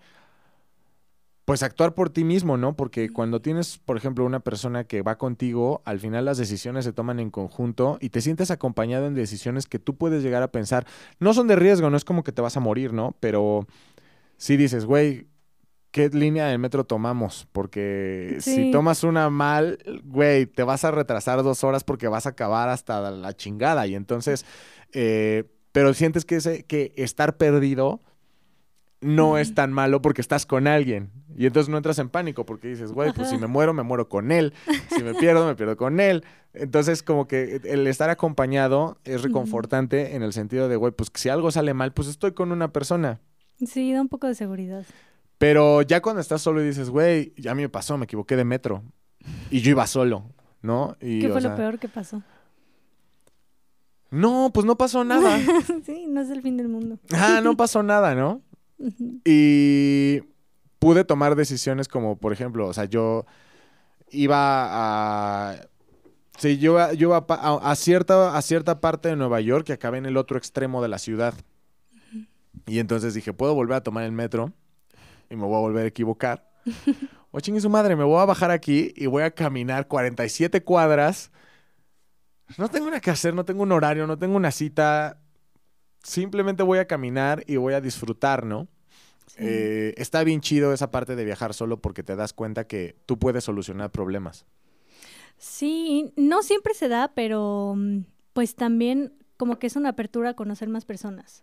pues 1.45 1.62
actuar 1.62 1.95
por 1.95 2.11
ti 2.11 2.25
mismo, 2.25 2.57
¿no? 2.57 2.77
Porque 2.77 3.11
cuando 3.11 3.43
tienes, 3.43 3.79
por 3.79 3.97
ejemplo, 3.97 4.25
una 4.25 4.40
persona 4.40 4.85
que 4.85 5.03
va 5.03 5.19
contigo, 5.19 5.83
al 5.85 6.01
final 6.01 6.25
las 6.25 6.38
decisiones 6.38 6.85
se 6.85 6.93
toman 6.93 7.21
en 7.21 7.31
conjunto 7.31 7.99
y 8.01 8.11
te 8.11 8.21
sientes 8.21 8.51
acompañado 8.51 9.07
en 9.07 9.14
decisiones 9.14 9.67
que 9.67 9.79
tú 9.79 9.97
puedes 9.97 10.23
llegar 10.23 10.43
a 10.43 10.53
pensar. 10.53 10.87
No 11.19 11.35
son 11.35 11.49
de 11.49 11.57
riesgo, 11.57 11.90
no 11.90 11.97
es 11.97 12.05
como 12.05 12.23
que 12.25 12.33
te 12.33 12.40
vas 12.40 12.57
a 12.57 12.61
morir, 12.61 12.93
¿no? 12.93 13.17
Pero 13.21 13.67
sí 14.38 14.57
dices, 14.57 14.87
güey, 14.87 15.27
¿qué 15.95 16.09
línea 16.09 16.49
del 16.49 16.59
metro 16.59 16.83
tomamos? 16.83 17.47
Porque 17.53 18.39
si 18.41 18.73
tomas 18.73 19.05
una 19.05 19.31
mal, 19.31 19.79
güey, 20.03 20.45
te 20.45 20.65
vas 20.65 20.85
a 20.85 20.91
retrasar 20.91 21.45
dos 21.45 21.63
horas 21.63 21.85
porque 21.85 22.09
vas 22.09 22.27
a 22.27 22.31
acabar 22.31 22.69
hasta 22.69 23.13
la 23.13 23.33
chingada. 23.37 23.87
Y 23.87 23.95
entonces, 23.95 24.45
eh, 24.93 25.45
pero 25.71 25.95
sientes 25.95 26.25
que, 26.25 26.35
ese, 26.35 26.65
que 26.65 26.93
estar 26.97 27.37
perdido 27.37 28.01
no 29.01 29.39
es 29.39 29.55
tan 29.55 29.73
malo 29.73 30.03
porque 30.03 30.21
estás 30.21 30.47
con 30.47 30.67
alguien. 30.67 31.13
Y 31.37 31.47
entonces 31.47 31.69
no 31.71 31.77
entras 31.77 32.01
en 32.01 32.09
pánico 32.09 32.45
porque 32.45 32.67
dices, 32.67 32.91
güey, 32.91 33.13
pues 33.13 33.31
si 33.31 33.39
me 33.39 33.47
muero, 33.47 33.73
me 33.73 33.85
muero 33.85 34.09
con 34.09 34.33
él. 34.33 34.53
Si 34.89 35.01
me 35.05 35.15
pierdo, 35.15 35.47
me 35.47 35.55
pierdo 35.55 35.77
con 35.77 36.01
él. 36.01 36.25
Entonces, 36.55 37.05
como 37.05 37.29
que 37.29 37.61
el 37.63 37.87
estar 37.87 38.11
acompañado 38.11 38.99
es 39.05 39.23
reconfortante 39.23 40.17
en 40.17 40.25
el 40.25 40.33
sentido 40.33 40.69
de, 40.69 40.75
güey, 40.75 40.93
pues 40.93 41.13
si 41.15 41.29
algo 41.29 41.53
sale 41.53 41.73
mal, 41.73 41.93
pues 41.93 42.09
estoy 42.09 42.33
con 42.33 42.51
una 42.51 42.73
persona. 42.73 43.21
Sí, 43.65 43.93
da 43.93 44.01
un 44.01 44.09
poco 44.09 44.27
de 44.27 44.35
seguridad. 44.35 44.85
Pero 45.38 45.83
ya 45.83 46.01
cuando 46.01 46.20
estás 46.20 46.42
solo 46.42 46.62
y 46.62 46.66
dices, 46.66 46.90
güey, 46.90 47.35
ya 47.37 47.55
me 47.55 47.68
pasó, 47.68 47.99
me 47.99 48.05
equivoqué 48.05 48.37
de 48.37 48.44
metro. 48.44 48.83
Y 49.51 49.61
yo 49.61 49.70
iba 49.70 49.87
solo, 49.87 50.31
¿no? 50.62 50.97
Y, 51.01 51.20
¿Qué 51.20 51.29
o 51.29 51.33
fue 51.33 51.40
lo 51.40 51.57
peor 51.57 51.79
que 51.79 51.88
pasó? 51.88 52.23
No, 54.11 54.51
pues 54.55 54.64
no 54.64 54.77
pasó 54.77 55.03
nada. 55.05 55.38
sí, 55.85 56.07
no 56.09 56.20
es 56.20 56.31
el 56.31 56.42
fin 56.42 56.57
del 56.57 56.68
mundo. 56.68 56.99
ah, 57.12 57.40
no 57.42 57.57
pasó 57.57 57.83
nada, 57.83 58.14
¿no? 58.14 58.42
Y 59.25 60.20
pude 60.79 61.05
tomar 61.05 61.35
decisiones 61.35 61.88
como, 61.88 62.16
por 62.16 62.33
ejemplo, 62.33 62.68
o 62.68 62.73
sea, 62.73 62.85
yo 62.85 63.27
iba 64.11 64.38
a... 65.51 65.57
Sí, 66.37 66.59
yo, 66.59 66.73
iba- 66.73 66.92
yo 66.92 67.09
iba 67.09 67.25
a, 67.29 67.70
a 67.70 67.77
cierta, 67.77 68.37
a 68.37 68.42
cierta 68.42 68.81
parte 68.81 69.09
de 69.09 69.16
Nueva 69.16 69.40
York 69.40 69.64
que 69.66 69.73
acabé 69.73 69.99
en 69.99 70.07
el 70.07 70.16
otro 70.16 70.37
extremo 70.37 70.83
de 70.83 70.88
la 70.88 70.99
ciudad. 70.99 71.35
Y 72.66 72.79
entonces 72.79 73.14
dije, 73.14 73.33
puedo 73.33 73.55
volver 73.55 73.77
a 73.77 73.83
tomar 73.83 74.05
el 74.05 74.12
metro 74.12 74.53
y 75.31 75.37
me 75.37 75.45
voy 75.45 75.57
a 75.57 75.61
volver 75.61 75.85
a 75.85 75.89
equivocar. 75.89 76.51
O 77.37 77.41
chingue 77.41 77.61
su 77.61 77.69
madre, 77.69 77.97
me 77.97 78.05
voy 78.05 78.21
a 78.21 78.27
bajar 78.27 78.53
aquí 78.53 78.93
y 78.95 79.07
voy 79.07 79.25
a 79.25 79.33
caminar 79.33 79.89
47 79.89 80.63
cuadras. 80.63 81.33
No 82.59 82.69
tengo 82.69 82.87
nada 82.87 83.01
que 83.01 83.11
hacer, 83.11 83.35
no 83.35 83.45
tengo 83.45 83.65
un 83.65 83.73
horario, 83.73 84.07
no 84.07 84.17
tengo 84.17 84.37
una 84.37 84.53
cita. 84.53 85.21
Simplemente 86.01 86.63
voy 86.63 86.79
a 86.79 86.87
caminar 86.87 87.43
y 87.49 87.57
voy 87.57 87.75
a 87.75 87.81
disfrutar, 87.81 88.47
¿no? 88.47 88.69
Sí. 89.27 89.39
Eh, 89.41 89.95
está 89.97 90.23
bien 90.23 90.43
chido 90.43 90.73
esa 90.73 90.93
parte 90.93 91.17
de 91.17 91.25
viajar 91.25 91.55
solo 91.55 91.81
porque 91.81 92.05
te 92.05 92.15
das 92.15 92.33
cuenta 92.33 92.69
que 92.69 92.95
tú 93.05 93.19
puedes 93.19 93.43
solucionar 93.43 93.91
problemas. 93.91 94.47
Sí, 95.37 96.13
no 96.15 96.45
siempre 96.45 96.73
se 96.75 96.87
da, 96.87 97.15
pero 97.17 97.75
mm, 97.77 98.05
pues 98.33 98.55
también 98.55 99.13
como 99.37 99.59
que 99.59 99.67
es 99.67 99.75
una 99.75 99.89
apertura 99.89 100.31
a 100.31 100.35
conocer 100.35 100.69
más 100.69 100.85
personas. 100.85 101.43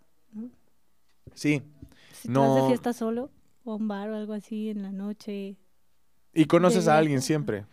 Sí. 1.34 1.62
Si 2.14 2.30
te 2.30 2.40
vas 2.40 2.56
de 2.56 2.68
fiesta 2.70 2.94
solo 2.94 3.30
o 3.64 3.76
un 3.76 3.88
bar 3.88 4.10
o 4.10 4.16
algo 4.16 4.34
así 4.34 4.70
en 4.70 4.82
la 4.82 4.92
noche. 4.92 5.58
Y 6.34 6.46
conoces 6.46 6.88
a 6.88 6.98
alguien 6.98 7.22
siempre. 7.22 7.66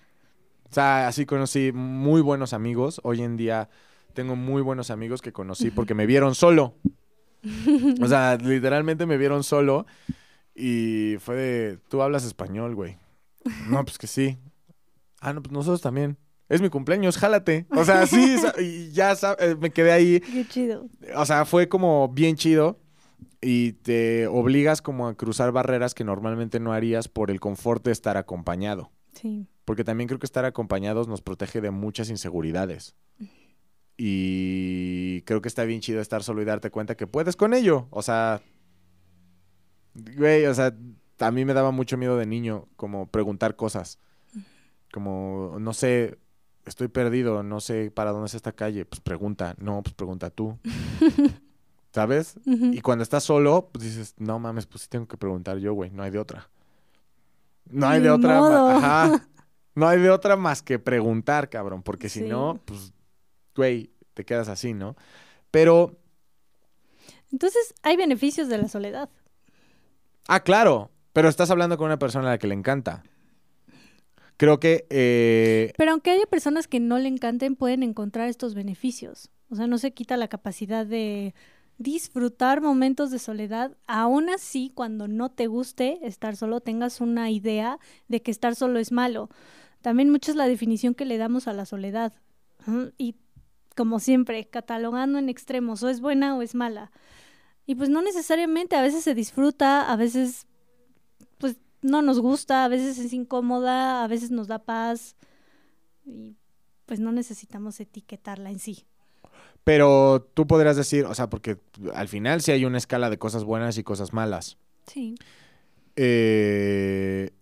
O 0.70 0.72
sea, 0.72 1.09
así 1.09 1.24
conocí 1.27 1.72
muy 1.72 2.20
buenos 2.20 2.53
amigos. 2.53 3.01
Hoy 3.05 3.22
en 3.22 3.37
día 3.37 3.68
tengo 4.14 4.37
muy 4.37 4.62
buenos 4.62 4.90
amigos 4.90 5.22
que 5.22 5.33
conocí 5.33 5.70
porque 5.70 5.94
me 5.94 6.07
vieron 6.07 6.35
solo. 6.35 6.74
O 8.03 8.09
sea, 8.09 8.37
literalmente 8.42 9.07
me 9.07 9.16
vieron 9.16 9.44
solo 9.44 9.87
y 10.55 11.16
fue 11.20 11.37
de, 11.37 11.79
tú 11.88 12.03
hablas 12.03 12.24
español, 12.24 12.74
güey. 12.74 12.96
No, 13.68 13.85
pues 13.85 13.96
que 13.96 14.07
sí. 14.07 14.38
Ah, 15.20 15.33
no, 15.33 15.42
pues 15.42 15.53
nosotros 15.53 15.81
también. 15.81 16.18
Es 16.48 16.61
mi 16.61 16.70
cumpleaños, 16.70 17.16
jálate. 17.18 17.66
O 17.70 17.85
sea, 17.85 18.07
sí, 18.07 18.37
y 18.59 18.90
ya 18.90 19.16
eh, 19.38 19.55
me 19.59 19.70
quedé 19.70 19.92
ahí. 19.92 20.20
Qué 20.20 20.46
chido. 20.48 20.88
O 21.14 21.24
sea, 21.24 21.44
fue 21.44 21.68
como 21.68 22.09
bien 22.09 22.37
chido 22.37 22.81
y 23.40 23.72
te 23.72 24.27
obligas 24.27 24.83
como 24.83 25.07
a 25.07 25.14
cruzar 25.14 25.53
barreras 25.53 25.94
que 25.94 26.05
normalmente 26.05 26.61
no 26.61 26.72
harías 26.72 27.09
por 27.09 27.31
el 27.31 27.40
confort 27.40 27.85
de 27.85 27.92
estar 27.92 28.16
acompañado. 28.16 28.90
Sí. 29.12 29.46
Porque 29.64 29.85
también 29.85 30.09
creo 30.09 30.18
que 30.18 30.27
estar 30.27 30.44
acompañados 30.44 31.09
nos 31.09 31.22
protege 31.22 31.61
de 31.61 31.70
muchas 31.70 32.11
inseguridades. 32.11 32.94
Y 33.96 35.22
creo 35.22 35.42
que 35.42 35.48
está 35.48 35.64
bien 35.64 35.81
chido 35.81 36.01
estar 36.01 36.22
solo 36.22 36.40
y 36.40 36.44
darte 36.44 36.70
cuenta 36.70 36.96
que 36.96 37.07
puedes 37.07 37.37
con 37.37 37.53
ello. 37.53 37.88
O 37.90 38.03
sea, 38.03 38.40
güey, 40.16 40.46
o 40.46 40.55
sea, 40.55 40.74
a 41.18 41.31
mí 41.31 41.44
me 41.44 41.55
daba 41.55 41.72
mucho 41.72 41.96
miedo 41.96 42.16
de 42.16 42.27
niño 42.27 42.68
como 42.77 43.09
preguntar 43.09 43.57
cosas. 43.57 43.98
Como, 44.92 45.57
no 45.61 45.72
sé, 45.74 46.18
estoy 46.64 46.88
perdido, 46.88 47.42
no 47.42 47.61
sé 47.61 47.90
para 47.90 48.12
dónde 48.12 48.27
es 48.27 48.35
esta 48.35 48.53
calle. 48.53 48.85
Pues 48.85 49.01
pregunta, 49.01 49.55
no, 49.59 49.83
pues 49.83 49.94
pregunta 49.94 50.31
tú. 50.31 50.59
¿Sabes? 51.92 52.35
Y 52.44 52.81
cuando 52.83 53.03
estás 53.03 53.24
solo, 53.24 53.70
pues 53.72 53.85
dices, 53.85 54.14
no 54.18 54.38
mames, 54.38 54.66
pues 54.66 54.83
sí 54.83 54.88
tengo 54.88 55.07
que 55.09 55.16
preguntar 55.16 55.59
yo, 55.59 55.72
güey, 55.72 55.90
no 55.90 56.03
hay 56.03 56.11
de 56.11 56.18
otra. 56.18 56.48
No 57.70 57.88
hay 57.88 58.01
de 58.01 58.11
otra, 58.11 58.38
ajá. 58.77 59.27
No 59.74 59.87
hay 59.87 60.01
de 60.01 60.11
otra 60.11 60.37
más 60.37 60.61
que 60.61 60.81
preguntar, 60.81 61.48
cabrón, 61.48 61.83
porque 61.85 62.09
si 62.09 62.20
Sí. 62.20 62.27
no, 62.29 62.61
pues, 62.64 62.92
güey, 63.55 63.92
te 64.14 64.24
quedas 64.24 64.48
así, 64.48 64.74
¿no? 64.74 64.96
Pero, 65.53 65.96
Entonces, 67.31 67.74
hay 67.83 67.96
beneficios 67.96 68.48
de 68.48 68.59
la 68.59 68.68
soledad. 68.68 69.09
ah, 70.27 70.40
claro, 70.42 70.90
pero 71.12 71.29
estás 71.29 71.51
hablando 71.51 71.77
con 71.79 71.87
una 71.87 71.98
persona 71.98 72.27
a 72.29 72.33
la 72.33 72.38
que 72.38 72.48
le 72.48 72.55
encanta. 72.55 73.05
creo 74.37 74.59
que... 74.61 74.87
eh, 74.90 75.72
Pero 75.77 75.92
aunque 75.92 76.11
haya 76.11 76.27
personas 76.27 76.66
que 76.68 76.81
no 76.81 76.98
le 76.98 77.09
encanten, 77.09 77.55
pueden 77.57 77.83
encontrar 77.85 78.29
estos 78.29 78.55
beneficios. 78.55 79.31
O 79.51 79.55
sea, 79.57 79.66
no 79.68 79.79
se 79.79 79.92
quita 79.92 80.16
la 80.16 80.29
capacidad 80.29 80.87
de 80.87 81.35
disfrutar 81.79 82.61
momentos 82.61 83.11
de 83.11 83.19
soledad. 83.19 83.77
Aún 83.87 84.29
así, 84.29 84.71
cuando 84.75 85.09
no 85.09 85.31
te 85.31 85.47
guste 85.47 86.01
estar 86.03 86.37
solo, 86.37 86.61
tengas 86.61 87.01
una 87.01 87.31
idea 87.31 87.79
de 88.09 88.21
que 88.21 88.31
estar 88.31 88.55
solo 88.57 88.79
es 88.79 88.93
malo. 88.93 89.31
También 89.81 90.11
mucho 90.11 90.33
es 90.33 90.37
la 90.37 90.49
definición 90.49 90.95
que 90.95 91.05
le 91.05 91.19
damos 91.19 91.47
a 91.49 91.53
la 91.53 91.64
soledad. 91.64 92.12
Y 92.99 93.14
como 93.77 94.01
siempre, 94.01 94.49
catalogando 94.49 95.19
en 95.19 95.29
extremos, 95.29 95.83
o 95.85 95.88
es 95.88 96.01
buena 96.01 96.37
o 96.37 96.43
es 96.43 96.55
mala. 96.55 96.91
Y 97.64 97.77
pues 97.77 97.88
no 97.88 98.03
necesariamente, 98.03 98.75
a 98.77 98.83
veces 98.83 99.05
se 99.05 99.14
disfruta, 99.14 99.91
a 99.91 99.97
veces 99.97 100.47
pues 101.38 101.59
no 101.81 102.03
nos 102.03 102.19
gusta, 102.19 102.64
a 102.64 102.69
veces 102.69 102.99
es 102.99 103.12
incómoda, 103.12 104.03
a 104.03 104.09
veces 104.09 104.31
nos 104.31 104.49
da 104.49 104.59
paz 104.59 105.17
y 106.05 106.37
pues 106.87 106.99
no 106.99 107.12
necesitamos 107.12 107.79
etiquetarla 107.79 108.51
en 108.51 108.59
sí. 108.59 108.87
Pero 109.68 110.26
tú 110.33 110.46
podrías 110.46 110.76
decir, 110.76 111.04
o 111.04 111.14
sea, 111.14 111.28
porque 111.28 111.59
al 111.92 112.09
final 112.09 112.40
sí 112.40 112.52
hay 112.52 112.64
una 112.64 112.78
escala 112.78 113.11
de 113.11 113.18
cosas 113.18 113.44
buenas 113.44 113.76
y 113.76 113.85
cosas 113.85 114.14
malas. 114.14 114.57
Sí. 114.87 115.14
Eh, 115.94 117.33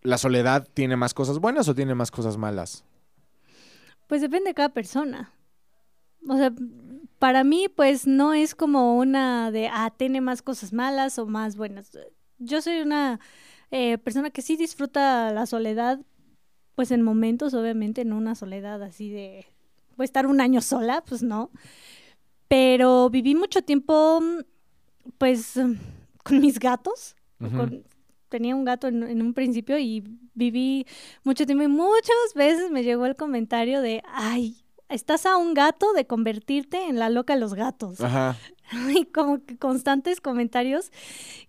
¿La 0.00 0.16
soledad 0.16 0.66
tiene 0.72 0.96
más 0.96 1.12
cosas 1.12 1.38
buenas 1.38 1.68
o 1.68 1.74
tiene 1.74 1.94
más 1.94 2.10
cosas 2.10 2.38
malas? 2.38 2.86
Pues 4.06 4.22
depende 4.22 4.48
de 4.48 4.54
cada 4.54 4.70
persona. 4.70 5.30
O 6.26 6.38
sea, 6.38 6.54
para 7.18 7.44
mí 7.44 7.68
pues 7.68 8.06
no 8.06 8.32
es 8.32 8.54
como 8.54 8.96
una 8.96 9.50
de, 9.50 9.68
ah, 9.68 9.92
tiene 9.94 10.22
más 10.22 10.40
cosas 10.40 10.72
malas 10.72 11.18
o 11.18 11.26
más 11.26 11.54
buenas. 11.54 11.90
Yo 12.38 12.62
soy 12.62 12.80
una 12.80 13.20
eh, 13.70 13.98
persona 13.98 14.30
que 14.30 14.40
sí 14.40 14.56
disfruta 14.56 15.34
la 15.34 15.44
soledad, 15.44 16.00
pues 16.74 16.92
en 16.92 17.02
momentos, 17.02 17.52
obviamente, 17.52 18.06
no 18.06 18.16
una 18.16 18.34
soledad 18.34 18.82
así 18.82 19.10
de, 19.10 19.48
voy 19.96 20.04
a 20.04 20.06
estar 20.06 20.26
un 20.26 20.40
año 20.40 20.60
sola, 20.60 21.02
pues 21.06 21.22
no. 21.22 21.50
Pero 22.48 23.10
viví 23.10 23.34
mucho 23.34 23.62
tiempo, 23.62 24.20
pues, 25.18 25.54
con 26.22 26.40
mis 26.40 26.58
gatos. 26.58 27.16
Con- 27.38 27.84
tenía 28.28 28.56
un 28.56 28.64
gato 28.64 28.88
en, 28.88 29.02
en 29.04 29.22
un 29.22 29.34
principio 29.34 29.78
y 29.78 30.02
viví 30.34 30.86
mucho 31.22 31.46
tiempo 31.46 31.64
y 31.64 31.68
muchas 31.68 32.16
veces 32.34 32.70
me 32.70 32.82
llegó 32.82 33.06
el 33.06 33.14
comentario 33.16 33.80
de, 33.80 34.02
ay, 34.12 34.56
estás 34.88 35.26
a 35.26 35.36
un 35.36 35.54
gato 35.54 35.92
de 35.92 36.06
convertirte 36.06 36.86
en 36.88 36.98
la 36.98 37.08
loca 37.10 37.34
de 37.34 37.40
los 37.40 37.54
gatos. 37.54 38.00
Ajá. 38.00 38.36
Y 38.90 39.04
como 39.04 39.44
que 39.44 39.56
constantes 39.56 40.20
comentarios 40.20 40.90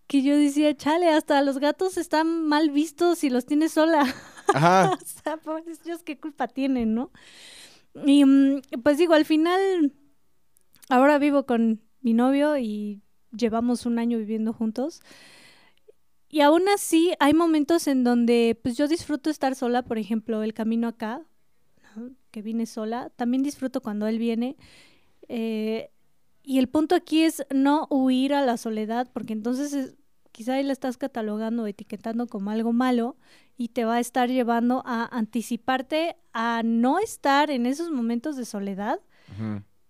que 0.05 0.21
yo 0.21 0.37
decía, 0.37 0.77
chale, 0.77 1.09
hasta 1.09 1.41
los 1.41 1.57
gatos 1.57 1.97
están 1.97 2.45
mal 2.45 2.69
vistos 2.69 3.17
si 3.17 3.31
los 3.31 3.47
tienes 3.47 3.71
sola. 3.71 4.05
Ajá. 4.53 4.91
o 5.01 5.05
sea, 5.23 5.37
pobres 5.37 5.79
ellos, 5.83 6.03
¿qué 6.03 6.19
culpa 6.19 6.47
tienen, 6.47 6.93
no? 6.93 7.09
Y 8.05 8.25
mm, 8.25 8.61
pues 8.83 8.97
digo, 8.97 9.13
al 9.13 9.25
final, 9.25 9.93
ahora 10.89 11.17
vivo 11.19 11.45
con 11.45 11.81
mi 12.01 12.13
novio 12.13 12.57
y 12.57 13.01
llevamos 13.35 13.85
un 13.85 13.99
año 13.99 14.17
viviendo 14.17 14.53
juntos. 14.53 15.01
Y 16.29 16.41
aún 16.41 16.67
así, 16.69 17.13
hay 17.19 17.33
momentos 17.33 17.87
en 17.87 18.03
donde 18.03 18.59
pues 18.61 18.75
yo 18.75 18.87
disfruto 18.87 19.29
estar 19.29 19.55
sola, 19.55 19.83
por 19.83 19.97
ejemplo, 19.97 20.43
el 20.43 20.53
camino 20.53 20.87
acá, 20.87 21.25
que 22.31 22.41
vine 22.41 22.65
sola. 22.65 23.09
También 23.15 23.43
disfruto 23.43 23.81
cuando 23.81 24.07
él 24.07 24.19
viene. 24.19 24.57
Eh, 25.29 25.89
y 26.43 26.59
el 26.59 26.67
punto 26.69 26.95
aquí 26.95 27.23
es 27.23 27.45
no 27.53 27.87
huir 27.89 28.33
a 28.33 28.45
la 28.45 28.57
soledad, 28.57 29.09
porque 29.13 29.33
entonces 29.33 29.73
es- 29.73 29.95
quizá 30.37 30.53
ahí 30.53 30.63
la 30.63 30.71
estás 30.71 30.97
catalogando 30.97 31.63
o 31.63 31.67
etiquetando 31.67 32.27
como 32.27 32.51
algo 32.51 32.71
malo 32.71 33.17
y 33.57 33.69
te 33.69 33.85
va 33.85 33.95
a 33.95 33.99
estar 33.99 34.29
llevando 34.29 34.83
a 34.85 35.03
anticiparte 35.17 36.15
a 36.31 36.61
no 36.63 36.99
estar 36.99 37.49
en 37.49 37.65
esos 37.65 37.89
momentos 37.89 38.35
de 38.35 38.45
soledad 38.45 38.99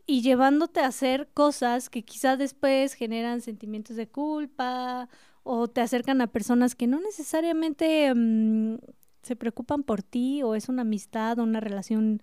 y 0.06 0.22
llevándote 0.22 0.80
a 0.80 0.88
hacer 0.88 1.28
cosas 1.34 1.90
que 1.90 2.06
quizá 2.06 2.38
después 2.38 2.94
generan 2.94 3.42
sentimientos 3.42 3.98
de 3.98 4.08
culpa 4.08 5.10
o 5.44 5.68
te 5.68 5.82
acercan 5.82 6.22
a 6.22 6.28
personas 6.28 6.76
que 6.76 6.88
no 6.88 7.02
necesariamente 7.02 8.14
mm, 8.16 8.78
se 9.24 9.36
preocupan 9.36 9.84
por 9.84 10.02
ti 10.02 10.44
o 10.44 10.56
es 10.56 10.70
una 10.70 10.84
amistad 10.84 11.40
o 11.40 11.44
una 11.44 11.60
relación 11.60 12.22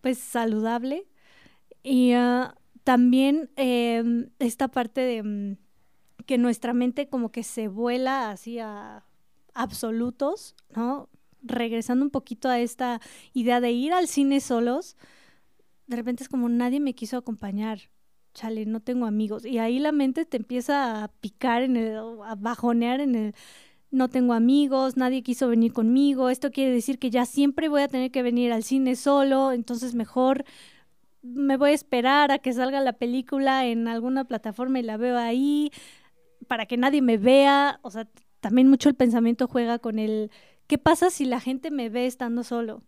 pues 0.00 0.18
saludable. 0.18 1.06
Y 1.84 2.10
ah, 2.14 2.56
también 2.82 3.50
em, 3.54 4.30
esta 4.40 4.66
parte 4.66 5.00
de 5.00 5.22
mm, 5.22 5.65
que 6.26 6.38
nuestra 6.38 6.74
mente 6.74 7.08
como 7.08 7.30
que 7.30 7.42
se 7.42 7.68
vuela 7.68 8.30
así 8.30 8.58
a 8.58 9.04
absolutos, 9.54 10.54
¿no? 10.74 11.08
Regresando 11.42 12.04
un 12.04 12.10
poquito 12.10 12.48
a 12.48 12.58
esta 12.58 13.00
idea 13.32 13.60
de 13.60 13.70
ir 13.70 13.92
al 13.92 14.08
cine 14.08 14.40
solos, 14.40 14.96
de 15.86 15.96
repente 15.96 16.22
es 16.22 16.28
como 16.28 16.48
nadie 16.48 16.80
me 16.80 16.94
quiso 16.94 17.16
acompañar. 17.16 17.80
Chale, 18.34 18.66
no 18.66 18.80
tengo 18.80 19.06
amigos. 19.06 19.46
Y 19.46 19.58
ahí 19.58 19.78
la 19.78 19.92
mente 19.92 20.26
te 20.26 20.36
empieza 20.36 21.04
a 21.04 21.08
picar 21.08 21.62
en 21.62 21.76
el, 21.76 21.96
a 22.24 22.34
bajonear 22.34 23.00
en 23.00 23.14
el 23.14 23.34
no 23.90 24.08
tengo 24.08 24.34
amigos, 24.34 24.96
nadie 24.96 25.22
quiso 25.22 25.48
venir 25.48 25.72
conmigo. 25.72 26.28
Esto 26.28 26.50
quiere 26.50 26.72
decir 26.72 26.98
que 26.98 27.10
ya 27.10 27.24
siempre 27.24 27.68
voy 27.68 27.82
a 27.82 27.88
tener 27.88 28.10
que 28.10 28.22
venir 28.22 28.52
al 28.52 28.62
cine 28.62 28.96
solo, 28.96 29.52
entonces 29.52 29.94
mejor 29.94 30.44
me 31.22 31.56
voy 31.56 31.70
a 31.70 31.74
esperar 31.74 32.30
a 32.30 32.38
que 32.38 32.52
salga 32.52 32.80
la 32.80 32.92
película 32.94 33.66
en 33.66 33.88
alguna 33.88 34.24
plataforma 34.24 34.78
y 34.78 34.82
la 34.82 34.96
veo 34.96 35.16
ahí 35.16 35.70
para 36.46 36.66
que 36.66 36.76
nadie 36.76 37.02
me 37.02 37.18
vea. 37.18 37.78
O 37.82 37.90
sea, 37.90 38.08
también 38.40 38.68
mucho 38.68 38.88
el 38.88 38.94
pensamiento 38.94 39.46
juega 39.48 39.78
con 39.78 39.98
el 39.98 40.30
¿qué 40.66 40.78
pasa 40.78 41.10
si 41.10 41.24
la 41.24 41.40
gente 41.40 41.70
me 41.70 41.88
ve 41.88 42.06
estando 42.06 42.42
solo? 42.42 42.82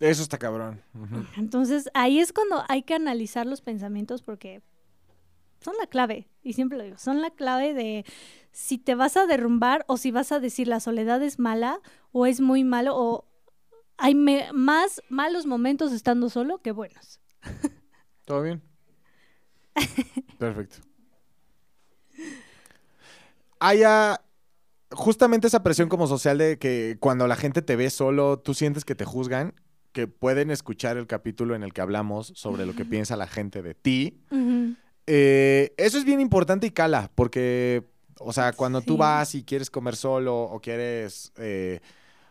Eso 0.00 0.22
está 0.22 0.38
cabrón. 0.38 0.82
Entonces 1.36 1.88
ahí 1.94 2.18
es 2.18 2.32
cuando 2.32 2.64
hay 2.68 2.82
que 2.82 2.94
analizar 2.94 3.46
los 3.46 3.60
pensamientos 3.60 4.22
porque 4.22 4.62
son 5.60 5.74
la 5.78 5.86
clave, 5.86 6.28
y 6.42 6.54
siempre 6.54 6.76
lo 6.76 6.82
digo, 6.82 6.98
son 6.98 7.22
la 7.22 7.30
clave 7.30 7.72
de 7.72 8.04
si 8.50 8.78
te 8.78 8.96
vas 8.96 9.16
a 9.16 9.26
derrumbar 9.26 9.84
o 9.86 9.96
si 9.96 10.10
vas 10.10 10.32
a 10.32 10.40
decir 10.40 10.66
la 10.66 10.80
soledad 10.80 11.22
es 11.22 11.38
mala 11.38 11.78
o 12.10 12.26
es 12.26 12.40
muy 12.40 12.64
malo 12.64 12.96
o 12.96 13.24
hay 13.98 14.16
me- 14.16 14.48
más 14.52 15.00
malos 15.08 15.46
momentos 15.46 15.92
estando 15.92 16.30
solo 16.30 16.58
que 16.58 16.72
buenos. 16.72 17.20
¿Todo 18.24 18.42
bien? 18.42 18.60
Perfecto. 20.38 20.78
Haya 23.64 24.20
justamente 24.90 25.46
esa 25.46 25.62
presión 25.62 25.88
como 25.88 26.08
social 26.08 26.36
de 26.38 26.58
que 26.58 26.96
cuando 26.98 27.26
la 27.28 27.36
gente 27.36 27.62
te 27.62 27.76
ve 27.76 27.90
solo, 27.90 28.40
tú 28.40 28.54
sientes 28.54 28.84
que 28.84 28.94
te 28.96 29.04
juzgan, 29.04 29.54
que 29.92 30.08
pueden 30.08 30.50
escuchar 30.50 30.96
el 30.96 31.06
capítulo 31.06 31.54
en 31.54 31.62
el 31.62 31.72
que 31.72 31.80
hablamos 31.80 32.32
sobre 32.34 32.66
lo 32.66 32.74
que 32.74 32.84
piensa 32.84 33.16
la 33.16 33.28
gente 33.28 33.62
de 33.62 33.74
ti. 33.74 34.20
Eh, 35.06 35.72
eso 35.76 35.96
es 35.98 36.04
bien 36.04 36.20
importante 36.20 36.66
y 36.66 36.70
cala, 36.70 37.10
porque, 37.14 37.84
o 38.18 38.32
sea, 38.32 38.52
cuando 38.52 38.80
tú 38.80 38.96
vas 38.96 39.34
y 39.36 39.44
quieres 39.44 39.70
comer 39.70 39.94
solo 39.96 40.42
o 40.42 40.60
quieres... 40.60 41.32
eh, 41.36 41.80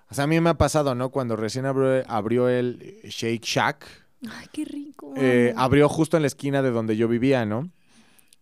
o 0.09 0.13
sea, 0.13 0.25
a 0.25 0.27
mí 0.27 0.39
me 0.41 0.49
ha 0.49 0.57
pasado, 0.57 0.95
¿no? 0.95 1.09
Cuando 1.09 1.37
recién 1.37 1.65
abrió, 1.65 2.03
abrió 2.07 2.49
el 2.49 2.99
Shake 3.05 3.45
Shack, 3.45 3.85
Ay, 4.29 4.47
qué 4.51 4.65
rico. 4.65 5.13
eh, 5.15 5.53
abrió 5.55 5.87
justo 5.87 6.17
en 6.17 6.23
la 6.23 6.27
esquina 6.27 6.61
de 6.61 6.71
donde 6.71 6.97
yo 6.97 7.07
vivía, 7.07 7.45
¿no? 7.45 7.71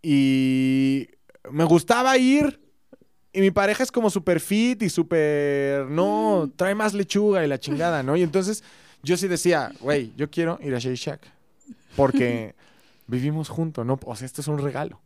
Y 0.02 1.08
me 1.50 1.64
gustaba 1.64 2.18
ir. 2.18 2.60
Y 3.32 3.40
mi 3.40 3.50
pareja 3.50 3.82
es 3.82 3.92
como 3.92 4.10
súper 4.10 4.40
fit 4.40 4.82
y 4.82 4.88
súper, 4.90 5.86
no, 5.86 6.46
Mm. 6.46 6.50
trae 6.56 6.74
más 6.74 6.94
lechuga 6.94 7.44
y 7.44 7.48
la 7.48 7.58
chingada, 7.60 8.02
¿no? 8.02 8.16
Y 8.16 8.22
entonces 8.22 8.64
yo 9.02 9.16
sí 9.16 9.28
decía, 9.28 9.72
güey, 9.80 10.12
yo 10.16 10.30
quiero 10.30 10.58
ir 10.62 10.74
a 10.74 10.78
Shake 10.78 10.96
Shack. 10.96 11.20
Porque 11.96 12.54
vivimos 13.06 13.48
juntos, 13.48 13.86
¿no? 13.86 13.98
O 14.04 14.16
sea, 14.16 14.26
esto 14.26 14.40
es 14.40 14.48
un 14.48 14.58
regalo. 14.58 15.00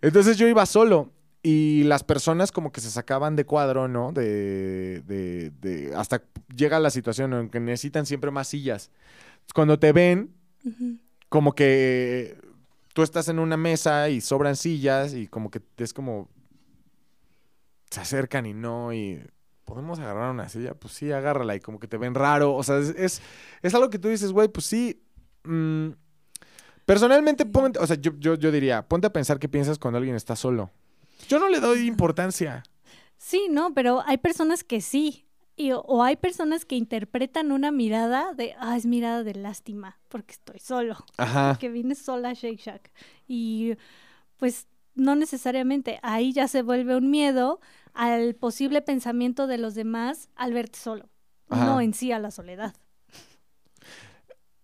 Entonces 0.00 0.38
yo 0.38 0.48
iba 0.48 0.64
solo 0.64 1.10
y 1.42 1.84
las 1.84 2.02
personas 2.02 2.50
como 2.50 2.72
que 2.72 2.80
se 2.80 2.90
sacaban 2.90 3.36
de 3.36 3.44
cuadro, 3.44 3.88
¿no? 3.88 4.10
De, 4.12 5.02
de, 5.06 5.52
de- 5.60 5.94
hasta 5.94 6.22
llega 6.56 6.78
la 6.80 6.88
situación 6.88 7.34
en 7.34 7.50
que 7.50 7.60
necesitan 7.60 8.06
siempre 8.06 8.30
más 8.30 8.48
sillas. 8.48 8.90
Cuando 9.54 9.78
te 9.78 9.92
ven, 9.92 10.30
como 11.28 11.54
que 11.54 12.38
tú 12.94 13.02
estás 13.02 13.28
en 13.28 13.38
una 13.38 13.58
mesa 13.58 14.08
y 14.08 14.22
sobran 14.22 14.56
sillas 14.56 15.12
y 15.12 15.26
como 15.26 15.50
que 15.50 15.60
es 15.76 15.92
como 15.92 16.28
se 17.90 18.00
acercan 18.00 18.46
y 18.46 18.54
no 18.54 18.92
y 18.92 19.22
podemos 19.64 19.98
agarrar 19.98 20.30
una 20.30 20.48
silla, 20.48 20.74
pues 20.74 20.94
sí, 20.94 21.10
agárrala 21.12 21.54
y 21.56 21.60
como 21.60 21.78
que 21.80 21.88
te 21.88 21.96
ven 21.96 22.14
raro, 22.14 22.54
o 22.54 22.62
sea, 22.62 22.78
es, 22.78 22.90
es, 22.90 23.22
es 23.62 23.74
algo 23.74 23.88
que 23.90 23.98
tú 23.98 24.08
dices, 24.08 24.30
güey, 24.32 24.48
pues 24.48 24.66
sí. 24.66 25.02
mm, 25.44 25.88
personalmente, 26.84 27.46
ponte- 27.46 27.78
o 27.78 27.86
sea, 27.86 27.96
yo, 27.96 28.12
yo, 28.18 28.34
yo 28.34 28.50
diría, 28.52 28.86
ponte 28.86 29.06
a 29.06 29.12
pensar 29.12 29.38
qué 29.38 29.48
piensas 29.48 29.78
cuando 29.78 29.98
alguien 29.98 30.16
está 30.16 30.36
solo. 30.36 30.70
Yo 31.28 31.38
no 31.38 31.48
le 31.48 31.60
doy 31.60 31.86
importancia. 31.86 32.62
Sí, 33.16 33.46
no, 33.50 33.72
pero 33.72 34.02
hay 34.06 34.18
personas 34.18 34.64
que 34.64 34.80
sí. 34.80 35.26
Y, 35.56 35.70
o- 35.72 36.02
hay 36.02 36.16
personas 36.16 36.64
que 36.64 36.74
interpretan 36.76 37.52
una 37.52 37.70
mirada 37.70 38.34
de, 38.34 38.54
ah, 38.58 38.76
es 38.76 38.86
mirada 38.86 39.22
de 39.22 39.34
lástima, 39.34 39.98
porque 40.08 40.32
estoy 40.32 40.58
solo. 40.58 40.96
Ajá. 41.16 41.56
que 41.60 41.68
vine 41.70 41.94
sola 41.94 42.30
a 42.30 42.32
Shake 42.34 42.60
Shack. 42.60 42.90
Y 43.28 43.76
pues 44.36 44.66
no 44.94 45.14
necesariamente, 45.14 46.00
ahí 46.02 46.32
ya 46.32 46.48
se 46.48 46.62
vuelve 46.62 46.96
un 46.96 47.10
miedo 47.10 47.60
al 47.94 48.34
posible 48.34 48.82
pensamiento 48.82 49.46
de 49.46 49.58
los 49.58 49.74
demás 49.74 50.28
al 50.36 50.52
verte 50.52 50.78
solo. 50.78 51.08
no 51.48 51.80
en 51.80 51.94
sí 51.94 52.12
a 52.12 52.18
la 52.18 52.30
soledad. 52.30 52.74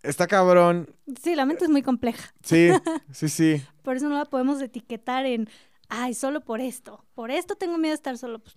Está 0.03 0.27
cabrón. 0.27 0.89
Sí, 1.23 1.35
la 1.35 1.45
mente 1.45 1.65
es 1.65 1.71
muy 1.71 1.83
compleja. 1.83 2.33
Sí, 2.43 2.71
sí, 3.13 3.29
sí. 3.29 3.63
por 3.83 3.97
eso 3.97 4.09
no 4.09 4.17
la 4.17 4.25
podemos 4.25 4.61
etiquetar 4.63 5.27
en, 5.27 5.49
ay, 5.89 6.15
solo 6.15 6.41
por 6.41 6.61
esto. 6.61 7.05
Por 7.15 7.31
esto 7.31 7.55
tengo 7.55 7.77
miedo 7.77 7.93
de 7.93 7.97
estar 7.97 8.17
solo, 8.17 8.39
pues 8.39 8.57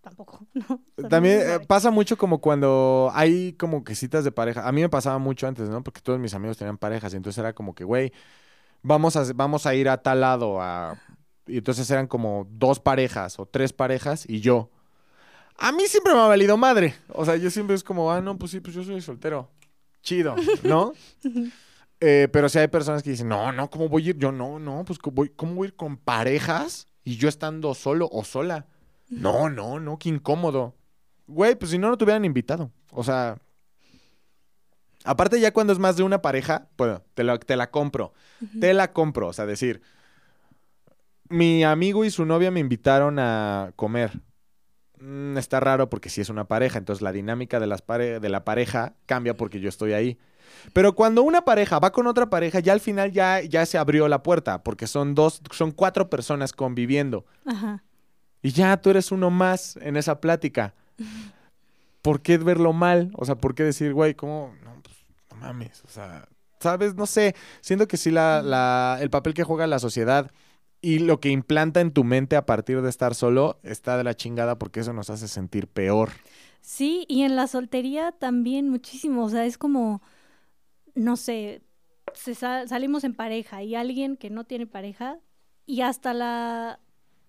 tampoco, 0.00 0.46
¿no? 0.54 0.80
También 1.08 1.40
eh, 1.40 1.60
pasa 1.66 1.90
mucho 1.90 2.16
como 2.16 2.40
cuando 2.40 3.10
hay 3.12 3.54
como 3.54 3.82
que 3.82 3.94
citas 3.94 4.24
de 4.24 4.30
pareja. 4.30 4.66
A 4.68 4.72
mí 4.72 4.82
me 4.82 4.88
pasaba 4.88 5.18
mucho 5.18 5.48
antes, 5.48 5.68
¿no? 5.68 5.82
Porque 5.82 6.00
todos 6.00 6.20
mis 6.20 6.34
amigos 6.34 6.58
tenían 6.58 6.78
parejas 6.78 7.12
y 7.12 7.16
entonces 7.16 7.38
era 7.38 7.54
como 7.54 7.74
que, 7.74 7.82
güey, 7.84 8.12
vamos 8.82 9.16
a, 9.16 9.24
vamos 9.34 9.66
a 9.66 9.74
ir 9.74 9.88
a 9.88 9.98
tal 9.98 10.20
lado. 10.20 10.60
A... 10.62 10.96
Y 11.46 11.58
entonces 11.58 11.90
eran 11.90 12.06
como 12.06 12.46
dos 12.50 12.80
parejas 12.80 13.38
o 13.38 13.46
tres 13.46 13.72
parejas 13.72 14.24
y 14.28 14.40
yo. 14.40 14.70
A 15.58 15.72
mí 15.72 15.86
siempre 15.86 16.14
me 16.14 16.20
ha 16.20 16.26
valido 16.26 16.56
madre. 16.56 16.94
O 17.08 17.24
sea, 17.24 17.36
yo 17.36 17.50
siempre 17.50 17.76
es 17.76 17.84
como, 17.84 18.10
ah, 18.10 18.20
no, 18.20 18.38
pues 18.38 18.50
sí, 18.50 18.60
pues 18.60 18.74
yo 18.74 18.82
soy 18.82 19.00
soltero 19.00 19.50
chido, 20.04 20.36
¿no? 20.62 20.92
Eh, 22.06 22.28
pero 22.30 22.50
si 22.50 22.58
hay 22.58 22.68
personas 22.68 23.02
que 23.02 23.10
dicen, 23.10 23.28
no, 23.28 23.50
no, 23.50 23.70
¿cómo 23.70 23.88
voy 23.88 24.06
a 24.06 24.10
ir? 24.10 24.18
Yo 24.18 24.30
no, 24.30 24.58
no, 24.58 24.84
pues 24.84 24.98
¿cómo 24.98 25.14
voy, 25.14 25.30
a 25.30 25.64
ir 25.68 25.74
con 25.74 25.96
parejas 25.96 26.86
y 27.02 27.16
yo 27.16 27.30
estando 27.30 27.72
solo 27.72 28.10
o 28.12 28.24
sola? 28.24 28.66
No, 29.08 29.48
no, 29.48 29.80
no, 29.80 29.98
qué 29.98 30.10
incómodo. 30.10 30.74
Güey, 31.26 31.54
pues 31.54 31.70
si 31.70 31.78
no, 31.78 31.88
no 31.88 31.96
te 31.96 32.04
hubieran 32.04 32.26
invitado. 32.26 32.70
O 32.90 33.02
sea, 33.04 33.38
aparte 35.04 35.40
ya 35.40 35.54
cuando 35.54 35.72
es 35.72 35.78
más 35.78 35.96
de 35.96 36.02
una 36.02 36.20
pareja, 36.20 36.68
pues 36.76 37.00
te 37.14 37.24
la, 37.24 37.38
te 37.38 37.56
la 37.56 37.70
compro. 37.70 38.12
Te 38.60 38.74
la 38.74 38.92
compro. 38.92 39.28
O 39.28 39.32
sea, 39.32 39.46
decir, 39.46 39.80
mi 41.28 41.64
amigo 41.64 42.04
y 42.04 42.10
su 42.10 42.24
novia 42.24 42.50
me 42.50 42.60
invitaron 42.60 43.18
a 43.18 43.72
comer. 43.76 44.20
Mm, 44.98 45.36
está 45.36 45.60
raro 45.60 45.90
porque 45.90 46.08
si 46.08 46.20
es 46.20 46.28
una 46.28 46.44
pareja, 46.44 46.78
entonces 46.78 47.02
la 47.02 47.12
dinámica 47.12 47.60
de, 47.60 47.66
las 47.66 47.84
de 47.86 48.28
la 48.28 48.44
pareja 48.44 48.94
cambia 49.06 49.36
porque 49.36 49.60
yo 49.60 49.68
estoy 49.68 49.92
ahí. 49.92 50.18
Pero 50.72 50.94
cuando 50.94 51.22
una 51.22 51.44
pareja 51.44 51.78
va 51.78 51.92
con 51.92 52.06
otra 52.06 52.30
pareja, 52.30 52.60
ya 52.60 52.72
al 52.72 52.80
final 52.80 53.12
ya, 53.12 53.40
ya 53.42 53.66
se 53.66 53.76
abrió 53.76 54.08
la 54.08 54.22
puerta, 54.22 54.62
porque 54.62 54.86
son 54.86 55.14
dos, 55.14 55.42
son 55.50 55.72
cuatro 55.72 56.08
personas 56.08 56.52
conviviendo. 56.52 57.26
Y 58.42 58.50
ya 58.50 58.76
tú 58.76 58.90
eres 58.90 59.10
uno 59.12 59.30
más 59.30 59.76
en 59.76 59.96
esa 59.96 60.20
plática. 60.20 60.74
¿Por 62.02 62.20
qué 62.20 62.38
verlo 62.38 62.72
mal? 62.72 63.10
O 63.14 63.24
sea, 63.24 63.34
¿por 63.34 63.54
qué 63.54 63.62
decir, 63.62 63.92
güey, 63.92 64.14
cómo? 64.14 64.54
No, 64.62 64.80
pues, 64.82 64.96
no 65.30 65.36
mames. 65.36 65.82
O 65.84 65.88
sea, 65.88 66.28
¿sabes? 66.60 66.94
No 66.94 67.06
sé. 67.06 67.34
Siento 67.60 67.88
que 67.88 67.96
sí 67.96 68.10
la, 68.10 68.42
la, 68.42 68.98
el 69.00 69.10
papel 69.10 69.34
que 69.34 69.44
juega 69.44 69.66
la 69.66 69.78
sociedad 69.78 70.30
y 70.84 70.98
lo 70.98 71.18
que 71.18 71.30
implanta 71.30 71.80
en 71.80 71.92
tu 71.92 72.04
mente 72.04 72.36
a 72.36 72.44
partir 72.44 72.82
de 72.82 72.90
estar 72.90 73.14
solo 73.14 73.58
está 73.62 73.96
de 73.96 74.04
la 74.04 74.14
chingada 74.14 74.58
porque 74.58 74.80
eso 74.80 74.92
nos 74.92 75.08
hace 75.08 75.28
sentir 75.28 75.66
peor. 75.66 76.10
Sí, 76.60 77.06
y 77.08 77.22
en 77.22 77.36
la 77.36 77.46
soltería 77.46 78.12
también 78.12 78.68
muchísimo, 78.68 79.24
o 79.24 79.30
sea, 79.30 79.46
es 79.46 79.56
como, 79.56 80.02
no 80.94 81.16
sé, 81.16 81.62
salimos 82.12 83.02
en 83.04 83.14
pareja 83.14 83.62
y 83.62 83.74
alguien 83.74 84.18
que 84.18 84.28
no 84.28 84.44
tiene 84.44 84.66
pareja 84.66 85.20
y 85.64 85.80
hasta 85.80 86.12
la, 86.12 86.80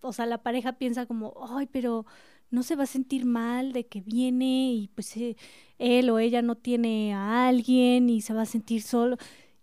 o 0.02 0.12
sea, 0.12 0.26
la 0.26 0.44
pareja 0.44 0.74
piensa 0.74 1.06
como, 1.06 1.34
ay, 1.50 1.70
pero 1.72 2.06
no 2.50 2.62
se 2.62 2.76
va 2.76 2.84
a 2.84 2.88
sentir 2.88 3.26
mal 3.26 3.72
de 3.72 3.88
que 3.88 4.02
viene 4.02 4.74
y 4.74 4.90
pues 4.90 5.16
eh, 5.16 5.38
él 5.80 6.10
o 6.10 6.20
ella 6.20 6.42
no 6.42 6.56
tiene 6.56 7.14
a 7.14 7.48
alguien 7.48 8.10
y 8.10 8.20
se 8.20 8.34
va 8.34 8.42
a 8.42 8.46
sentir 8.46 8.82
solo. 8.82 9.16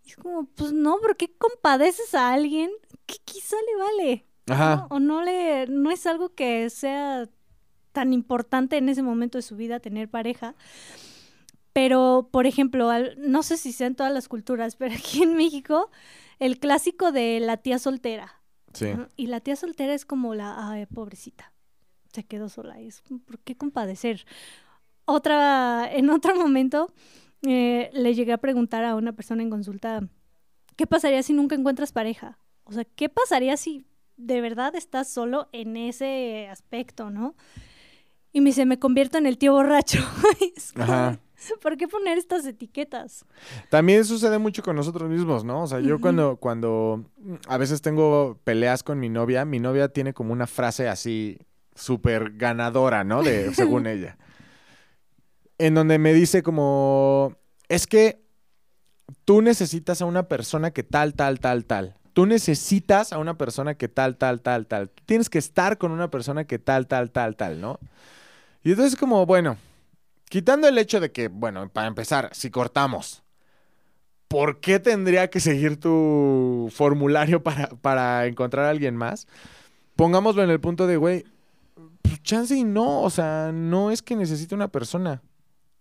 Y 0.02 0.10
es 0.10 0.16
como, 0.16 0.44
pues 0.46 0.72
no, 0.72 0.98
¿por 0.98 1.18
qué 1.18 1.30
compadeces 1.36 2.14
a 2.14 2.32
alguien 2.32 2.70
que 3.12 3.18
quizá 3.24 3.56
le 3.56 3.82
vale? 3.82 4.26
Ajá. 4.48 4.86
O 4.90 4.98
no 4.98 5.22
le, 5.22 5.66
no 5.66 5.90
es 5.90 6.06
algo 6.06 6.34
que 6.34 6.70
sea 6.70 7.28
tan 7.92 8.12
importante 8.12 8.78
en 8.78 8.88
ese 8.88 9.02
momento 9.02 9.38
de 9.38 9.42
su 9.42 9.56
vida 9.56 9.80
tener 9.80 10.08
pareja. 10.08 10.54
Pero, 11.72 12.28
por 12.30 12.46
ejemplo, 12.46 12.90
no 13.18 13.42
sé 13.42 13.56
si 13.56 13.72
sea 13.72 13.86
en 13.86 13.94
todas 13.94 14.12
las 14.12 14.28
culturas, 14.28 14.76
pero 14.78 14.94
aquí 14.94 15.22
en 15.22 15.36
México, 15.36 15.90
el 16.38 16.58
clásico 16.58 17.12
de 17.12 17.40
la 17.40 17.58
tía 17.58 17.78
soltera. 17.78 18.40
Sí. 18.72 18.88
Y 19.16 19.26
la 19.26 19.40
tía 19.40 19.56
soltera 19.56 19.92
es 19.92 20.06
como 20.06 20.34
la, 20.34 20.70
ay, 20.70 20.86
pobrecita, 20.86 21.52
se 22.12 22.24
quedó 22.24 22.48
sola. 22.48 22.80
Es, 22.80 23.02
¿por 23.02 23.38
qué 23.40 23.56
compadecer? 23.56 24.24
Otra, 25.04 25.90
en 25.92 26.08
otro 26.08 26.34
momento, 26.36 26.92
eh, 27.42 27.90
le 27.92 28.14
llegué 28.14 28.32
a 28.32 28.38
preguntar 28.38 28.84
a 28.84 28.94
una 28.94 29.12
persona 29.12 29.42
en 29.42 29.50
consulta, 29.50 30.08
¿qué 30.76 30.86
pasaría 30.86 31.22
si 31.22 31.34
nunca 31.34 31.54
encuentras 31.54 31.92
pareja? 31.92 32.38
O 32.64 32.72
sea, 32.72 32.84
¿qué 32.84 33.08
pasaría 33.08 33.56
si 33.56 33.86
de 34.16 34.40
verdad 34.40 34.74
estás 34.74 35.08
solo 35.08 35.48
en 35.52 35.76
ese 35.76 36.48
aspecto, 36.48 37.10
no? 37.10 37.34
Y 38.32 38.40
me 38.40 38.50
dice, 38.50 38.64
me 38.66 38.78
convierto 38.78 39.18
en 39.18 39.26
el 39.26 39.38
tío 39.38 39.52
borracho. 39.52 39.98
Ajá. 40.76 41.18
¿Por 41.60 41.76
qué 41.76 41.88
poner 41.88 42.18
estas 42.18 42.46
etiquetas? 42.46 43.26
También 43.68 44.04
sucede 44.04 44.38
mucho 44.38 44.62
con 44.62 44.76
nosotros 44.76 45.10
mismos, 45.10 45.44
¿no? 45.44 45.64
O 45.64 45.66
sea, 45.66 45.80
yo 45.80 46.00
cuando, 46.00 46.36
cuando 46.36 47.04
a 47.48 47.58
veces 47.58 47.82
tengo 47.82 48.38
peleas 48.44 48.84
con 48.84 49.00
mi 49.00 49.08
novia, 49.08 49.44
mi 49.44 49.58
novia 49.58 49.88
tiene 49.88 50.14
como 50.14 50.32
una 50.32 50.46
frase 50.46 50.88
así 50.88 51.38
súper 51.74 52.36
ganadora, 52.36 53.02
¿no? 53.02 53.24
De, 53.24 53.52
según 53.54 53.88
ella 53.88 54.16
en 55.62 55.74
donde 55.74 55.98
me 55.98 56.12
dice 56.12 56.42
como, 56.42 57.36
es 57.68 57.86
que 57.86 58.20
tú 59.24 59.42
necesitas 59.42 60.02
a 60.02 60.06
una 60.06 60.26
persona 60.26 60.72
que 60.72 60.82
tal, 60.82 61.14
tal, 61.14 61.38
tal, 61.38 61.64
tal. 61.66 61.96
Tú 62.12 62.26
necesitas 62.26 63.12
a 63.12 63.18
una 63.18 63.38
persona 63.38 63.74
que 63.74 63.88
tal, 63.88 64.16
tal, 64.16 64.40
tal, 64.42 64.66
tal. 64.66 64.90
tienes 65.06 65.30
que 65.30 65.38
estar 65.38 65.78
con 65.78 65.92
una 65.92 66.10
persona 66.10 66.44
que 66.44 66.58
tal, 66.58 66.86
tal, 66.86 67.10
tal, 67.10 67.36
tal, 67.36 67.60
¿no? 67.60 67.78
Y 68.62 68.70
entonces 68.70 68.98
como, 68.98 69.24
bueno, 69.26 69.56
quitando 70.28 70.68
el 70.68 70.78
hecho 70.78 71.00
de 71.00 71.10
que, 71.10 71.28
bueno, 71.28 71.68
para 71.68 71.88
empezar, 71.88 72.30
si 72.32 72.50
cortamos, 72.50 73.22
¿por 74.28 74.60
qué 74.60 74.78
tendría 74.78 75.28
que 75.28 75.40
seguir 75.40 75.78
tu 75.78 76.70
formulario 76.72 77.42
para, 77.42 77.68
para 77.68 78.26
encontrar 78.26 78.66
a 78.66 78.70
alguien 78.70 78.96
más? 78.96 79.26
Pongámoslo 79.96 80.42
en 80.42 80.50
el 80.50 80.60
punto 80.60 80.86
de, 80.86 80.96
güey, 80.96 81.24
pues 82.02 82.22
chance 82.22 82.54
y 82.56 82.64
no, 82.64 83.02
o 83.02 83.10
sea, 83.10 83.50
no 83.52 83.90
es 83.90 84.02
que 84.02 84.16
necesite 84.16 84.54
una 84.54 84.68
persona. 84.68 85.22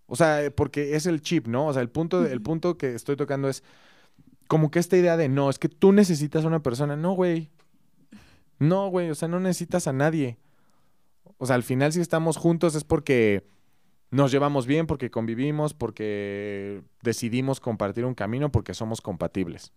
O 0.07 0.17
sea, 0.17 0.51
porque 0.53 0.95
es 0.95 1.05
el 1.05 1.21
chip, 1.21 1.47
¿no? 1.47 1.67
O 1.67 1.73
sea, 1.73 1.81
el 1.81 1.89
punto, 1.89 2.25
el 2.25 2.41
punto 2.41 2.77
que 2.77 2.93
estoy 2.93 3.15
tocando 3.15 3.47
es 3.47 3.63
como 4.51 4.69
que 4.69 4.79
esta 4.79 4.97
idea 4.97 5.15
de 5.15 5.29
no, 5.29 5.49
es 5.49 5.57
que 5.57 5.69
tú 5.69 5.93
necesitas 5.93 6.43
a 6.43 6.47
una 6.49 6.61
persona. 6.61 6.97
No, 6.97 7.13
güey. 7.13 7.49
No, 8.59 8.89
güey, 8.89 9.09
o 9.09 9.15
sea, 9.15 9.29
no 9.29 9.39
necesitas 9.39 9.87
a 9.87 9.93
nadie. 9.93 10.39
O 11.37 11.45
sea, 11.45 11.55
al 11.55 11.63
final 11.63 11.93
si 11.93 12.01
estamos 12.01 12.35
juntos 12.35 12.75
es 12.75 12.83
porque 12.83 13.47
nos 14.09 14.29
llevamos 14.29 14.67
bien, 14.67 14.87
porque 14.87 15.09
convivimos, 15.09 15.73
porque 15.73 16.83
decidimos 17.01 17.61
compartir 17.61 18.03
un 18.03 18.13
camino, 18.13 18.51
porque 18.51 18.73
somos 18.73 18.99
compatibles. 18.99 19.71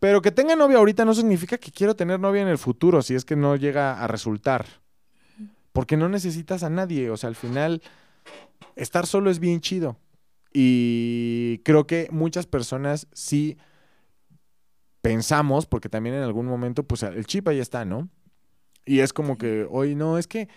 Pero 0.00 0.20
que 0.20 0.32
tenga 0.32 0.56
novia 0.56 0.78
ahorita 0.78 1.04
no 1.04 1.14
significa 1.14 1.58
que 1.58 1.70
quiero 1.70 1.94
tener 1.94 2.18
novia 2.18 2.42
en 2.42 2.48
el 2.48 2.58
futuro, 2.58 3.02
si 3.02 3.14
es 3.14 3.24
que 3.24 3.36
no 3.36 3.54
llega 3.54 4.02
a 4.02 4.08
resultar. 4.08 4.66
Porque 5.72 5.96
no 5.96 6.08
necesitas 6.08 6.64
a 6.64 6.70
nadie. 6.70 7.08
O 7.10 7.16
sea, 7.16 7.28
al 7.28 7.36
final 7.36 7.82
estar 8.74 9.06
solo 9.06 9.30
es 9.30 9.38
bien 9.38 9.60
chido. 9.60 9.96
Y 10.58 11.58
creo 11.64 11.86
que 11.86 12.08
muchas 12.10 12.46
personas 12.46 13.08
sí 13.12 13.58
pensamos, 15.02 15.66
porque 15.66 15.90
también 15.90 16.14
en 16.14 16.22
algún 16.22 16.46
momento, 16.46 16.82
pues 16.82 17.02
el 17.02 17.26
chip 17.26 17.46
ahí 17.48 17.58
está, 17.58 17.84
¿no? 17.84 18.08
Y 18.86 19.00
es 19.00 19.12
como 19.12 19.36
que, 19.36 19.66
hoy 19.68 19.94
no, 19.94 20.16
es 20.16 20.26
que 20.26 20.48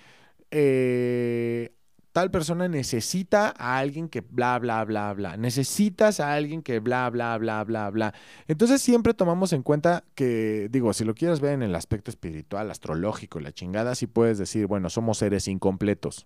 eh, 0.52 1.76
tal 2.14 2.32
persona 2.32 2.70
necesita 2.70 3.54
a 3.58 3.78
alguien 3.78 4.08
que 4.08 4.22
bla, 4.22 4.58
bla, 4.60 4.86
bla, 4.86 5.14
bla. 5.14 5.36
Necesitas 5.36 6.22
a 6.22 6.34
alguien 6.34 6.62
que 6.62 6.80
bla, 6.80 7.10
bla, 7.10 7.38
bla, 7.38 7.66
bla, 7.66 7.89
bla. 7.89 8.14
Entonces 8.47 8.82
siempre 8.82 9.14
tomamos 9.14 9.52
en 9.52 9.64
cuenta 9.64 10.06
que, 10.16 10.70
digo, 10.72 10.93
si 10.93 11.04
lo 11.04 11.14
quieres 11.14 11.41
ver 11.41 11.56
en 11.56 11.64
el 11.64 11.76
aspecto 11.76 12.10
espiritual, 12.10 12.72
astrológico, 12.72 13.41
la 13.41 13.52
chingada, 13.52 13.95
sí 13.95 14.08
puedes 14.08 14.38
decir, 14.38 14.66
bueno, 14.66 14.89
somos 14.89 15.18
seres 15.18 15.50
incompletos. 15.50 16.26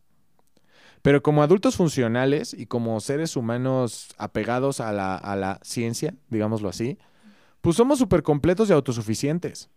Pero 1.04 1.22
como 1.22 1.43
adultos 1.43 1.76
funcionales 1.76 2.54
y 2.54 2.66
como 2.66 2.99
seres 3.01 3.36
humanos 3.36 4.16
apegados 4.18 4.80
a 4.80 4.93
la, 4.93 5.60
ciencia, 5.62 6.16
digámoslo 6.30 6.70
así, 6.70 6.97
pues 7.60 7.76
somos 7.76 7.99
súper 7.99 8.24
completos 8.24 8.70
y 8.70 8.74
autosuficientes. 8.74 9.70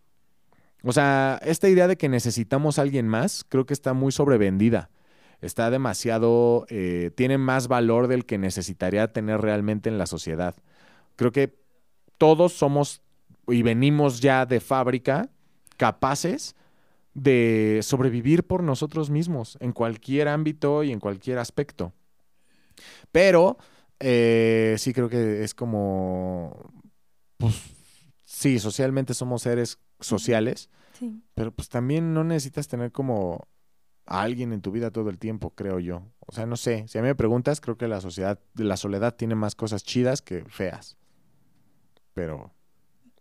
O 0.85 0.93
sea, 0.93 1.41
esta 1.43 1.69
idea 1.69 1.89
de 1.89 1.97
que 1.97 2.09
necesitamos 2.09 2.79
a 2.79 2.83
alguien 2.83 3.09
más, 3.09 3.45
creo 3.49 3.67
que 3.67 3.75
está 3.75 3.93
muy 3.93 4.13
sobrevendida. 4.13 4.89
Está 5.41 5.69
demasiado, 5.69 6.65
eh, 6.69 7.11
tiene 7.17 7.39
más 7.39 7.67
valor 7.67 8.07
del 8.07 8.25
que 8.25 8.39
necesitaría 8.39 9.13
tener 9.13 9.41
realmente 9.41 9.89
en 9.89 9.99
la 9.99 10.07
sociedad. 10.07 10.55
Creo 11.17 11.33
que 11.33 11.59
todos 12.19 12.53
somos 12.53 13.03
y 13.49 13.63
venimos 13.63 14.21
ya 14.21 14.47
de 14.47 14.61
fábrica 14.61 15.29
capaces 15.77 16.55
de 17.17 17.81
sobrevivir 17.83 18.47
por 18.47 18.63
nosotros 18.63 19.09
mismos 19.09 19.57
en 19.61 19.73
cualquier 19.73 20.29
ámbito 20.29 20.83
y 20.85 20.93
en 20.93 21.01
cualquier 21.01 21.39
aspecto. 21.39 21.95
Pero 23.11 23.57
eh, 24.01 24.77
sí 24.79 24.93
creo 24.93 25.09
que 25.09 25.43
es 25.43 25.55
como, 25.55 26.75
pues 27.39 27.55
sí, 28.23 28.59
socialmente 28.59 29.15
somos 29.15 29.43
seres 29.43 29.79
sociales, 29.99 30.69
pero 31.35 31.53
pues 31.53 31.71
también 31.71 32.13
no 32.13 32.23
necesitas 32.23 32.69
tener 32.69 32.93
como 32.93 33.49
a 34.05 34.21
alguien 34.21 34.53
en 34.53 34.61
tu 34.61 34.71
vida 34.71 34.91
todo 34.91 35.09
el 35.09 35.19
tiempo, 35.19 35.55
creo 35.55 35.79
yo. 35.79 36.03
O 36.27 36.33
sea, 36.33 36.45
no 36.45 36.59
sé, 36.59 36.87
si 36.87 36.99
a 36.99 37.03
mí 37.03 37.09
me 37.09 37.15
preguntas, 37.15 37.63
creo 37.63 37.79
que 37.79 37.89
la 37.89 38.03
sociedad, 38.03 38.39
la 38.57 38.77
soledad 38.77 39.17
tiene 39.17 39.37
más 39.37 39.55
cosas 39.55 39.85
chidas 39.85 40.21
que 40.21 40.45
feas. 40.45 40.99
Pero, 42.13 42.53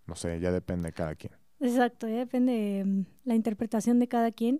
no 0.06 0.16
sé, 0.16 0.42
ya 0.42 0.52
depende 0.52 0.90
de 0.90 0.94
cada 0.94 1.16
quien. 1.16 1.34
Exacto, 1.68 2.08
ya 2.08 2.18
depende 2.18 2.54
de 2.54 2.86
mm, 2.86 3.06
la 3.26 3.36
interpretación 3.36 4.00
de 4.00 4.08
cada 4.08 4.32
quien. 4.32 4.60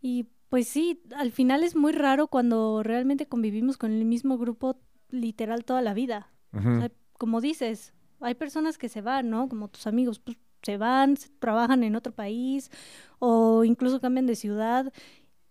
Y 0.00 0.26
pues 0.48 0.68
sí, 0.68 1.02
al 1.16 1.32
final 1.32 1.62
es 1.62 1.76
muy 1.76 1.92
raro 1.92 2.26
cuando 2.28 2.82
realmente 2.82 3.26
convivimos 3.26 3.76
con 3.78 3.92
el 3.92 4.04
mismo 4.04 4.36
grupo 4.38 4.76
literal 5.10 5.64
toda 5.64 5.82
la 5.82 5.94
vida. 5.94 6.32
O 6.52 6.60
sea, 6.60 6.90
como 7.16 7.40
dices, 7.40 7.92
hay 8.20 8.34
personas 8.34 8.76
que 8.76 8.88
se 8.88 9.02
van, 9.02 9.30
¿no? 9.30 9.48
Como 9.48 9.68
tus 9.68 9.86
amigos, 9.86 10.18
pues 10.18 10.36
se 10.62 10.76
van, 10.76 11.16
trabajan 11.38 11.84
en 11.84 11.94
otro 11.94 12.12
país 12.12 12.70
o 13.20 13.64
incluso 13.64 14.00
cambian 14.00 14.26
de 14.26 14.34
ciudad. 14.34 14.92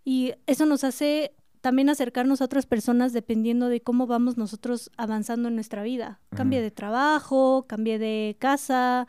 Y 0.04 0.34
eso 0.46 0.66
nos 0.66 0.84
hace 0.84 1.32
también 1.60 1.88
acercarnos 1.88 2.40
a 2.40 2.44
otras 2.44 2.66
personas 2.66 3.12
dependiendo 3.12 3.68
de 3.68 3.80
cómo 3.80 4.06
vamos 4.06 4.36
nosotros 4.36 4.90
avanzando 4.96 5.48
en 5.48 5.54
nuestra 5.54 5.82
vida. 5.82 6.20
Cambie 6.34 6.62
de 6.62 6.70
trabajo, 6.70 7.66
cambie 7.66 7.98
de 7.98 8.36
casa, 8.38 9.06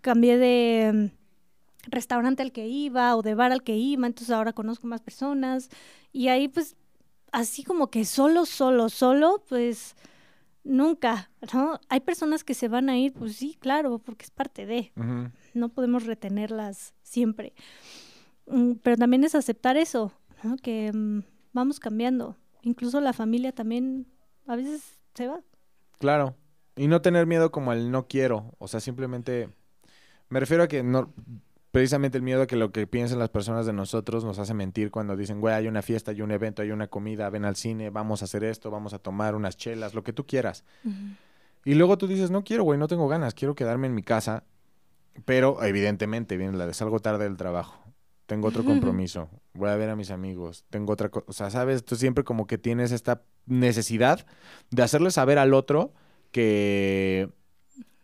cambié 0.00 0.36
de 0.38 0.92
mm, 0.92 1.17
restaurante 1.86 2.42
al 2.42 2.52
que 2.52 2.66
iba 2.66 3.16
o 3.16 3.22
de 3.22 3.34
bar 3.34 3.52
al 3.52 3.62
que 3.62 3.76
iba, 3.76 4.06
entonces 4.06 4.34
ahora 4.34 4.52
conozco 4.52 4.86
más 4.86 5.00
personas 5.00 5.70
y 6.12 6.28
ahí 6.28 6.48
pues 6.48 6.76
así 7.32 7.62
como 7.64 7.90
que 7.90 8.04
solo, 8.04 8.46
solo, 8.46 8.88
solo, 8.88 9.42
pues 9.48 9.96
nunca, 10.64 11.30
¿no? 11.52 11.80
Hay 11.88 12.00
personas 12.00 12.44
que 12.44 12.54
se 12.54 12.68
van 12.68 12.88
a 12.88 12.98
ir, 12.98 13.12
pues 13.12 13.36
sí, 13.36 13.56
claro, 13.58 13.98
porque 13.98 14.24
es 14.24 14.30
parte 14.30 14.66
de, 14.66 14.92
no 15.54 15.68
podemos 15.70 16.04
retenerlas 16.04 16.94
siempre. 17.02 17.54
Mm, 18.46 18.72
pero 18.82 18.96
también 18.96 19.24
es 19.24 19.34
aceptar 19.34 19.76
eso, 19.76 20.12
¿no? 20.42 20.56
Que 20.56 20.92
mm, 20.92 21.22
vamos 21.52 21.80
cambiando, 21.80 22.36
incluso 22.62 23.00
la 23.00 23.12
familia 23.12 23.52
también 23.52 24.06
a 24.46 24.56
veces 24.56 24.98
se 25.14 25.26
va. 25.26 25.40
Claro, 25.98 26.36
y 26.76 26.86
no 26.86 27.02
tener 27.02 27.26
miedo 27.26 27.50
como 27.50 27.72
el 27.72 27.90
no 27.90 28.06
quiero, 28.06 28.54
o 28.58 28.68
sea, 28.68 28.80
simplemente 28.80 29.50
me 30.28 30.40
refiero 30.40 30.62
a 30.62 30.68
que 30.68 30.82
no, 30.82 31.12
precisamente 31.70 32.18
el 32.18 32.22
miedo 32.22 32.42
a 32.42 32.46
que 32.46 32.56
lo 32.56 32.72
que 32.72 32.86
piensen 32.86 33.18
las 33.18 33.28
personas 33.28 33.66
de 33.66 33.72
nosotros 33.72 34.24
nos 34.24 34.38
hace 34.38 34.54
mentir 34.54 34.90
cuando 34.90 35.16
dicen, 35.16 35.40
güey, 35.40 35.54
hay 35.54 35.68
una 35.68 35.82
fiesta, 35.82 36.10
hay 36.10 36.22
un 36.22 36.30
evento, 36.30 36.62
hay 36.62 36.70
una 36.70 36.88
comida, 36.88 37.28
ven 37.30 37.44
al 37.44 37.56
cine, 37.56 37.90
vamos 37.90 38.22
a 38.22 38.24
hacer 38.24 38.44
esto, 38.44 38.70
vamos 38.70 38.94
a 38.94 38.98
tomar 38.98 39.34
unas 39.34 39.56
chelas, 39.56 39.94
lo 39.94 40.02
que 40.02 40.12
tú 40.12 40.26
quieras. 40.26 40.64
Y 41.64 41.74
luego 41.74 41.98
tú 41.98 42.06
dices, 42.06 42.30
no 42.30 42.44
quiero, 42.44 42.64
güey, 42.64 42.78
no 42.78 42.88
tengo 42.88 43.08
ganas, 43.08 43.34
quiero 43.34 43.54
quedarme 43.54 43.86
en 43.86 43.94
mi 43.94 44.02
casa. 44.02 44.44
Pero 45.24 45.62
evidentemente, 45.62 46.36
bien, 46.36 46.56
la 46.56 46.66
de 46.66 46.74
salgo 46.74 47.00
tarde 47.00 47.24
del 47.24 47.36
trabajo, 47.36 47.82
tengo 48.26 48.48
otro 48.48 48.64
compromiso, 48.64 49.28
voy 49.54 49.70
a 49.70 49.76
ver 49.76 49.90
a 49.90 49.96
mis 49.96 50.10
amigos, 50.10 50.64
tengo 50.70 50.92
otra 50.92 51.08
cosa, 51.08 51.24
o 51.28 51.32
sea, 51.32 51.50
sabes, 51.50 51.84
tú 51.84 51.96
siempre 51.96 52.24
como 52.24 52.46
que 52.46 52.56
tienes 52.56 52.92
esta 52.92 53.22
necesidad 53.46 54.26
de 54.70 54.82
hacerle 54.82 55.10
saber 55.10 55.38
al 55.38 55.54
otro 55.54 55.92
que 56.30 57.30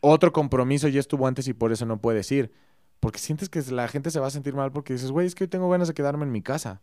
otro 0.00 0.32
compromiso 0.32 0.88
ya 0.88 1.00
estuvo 1.00 1.26
antes 1.26 1.46
y 1.46 1.52
por 1.54 1.72
eso 1.72 1.86
no 1.86 2.00
puedes 2.00 2.30
ir. 2.32 2.52
Porque 3.00 3.18
sientes 3.18 3.48
que 3.48 3.62
la 3.70 3.88
gente 3.88 4.10
se 4.10 4.20
va 4.20 4.28
a 4.28 4.30
sentir 4.30 4.54
mal 4.54 4.72
porque 4.72 4.94
dices, 4.94 5.10
güey, 5.10 5.26
es 5.26 5.34
que 5.34 5.44
hoy 5.44 5.48
tengo 5.48 5.68
ganas 5.68 5.88
de 5.88 5.94
quedarme 5.94 6.24
en 6.24 6.32
mi 6.32 6.42
casa. 6.42 6.80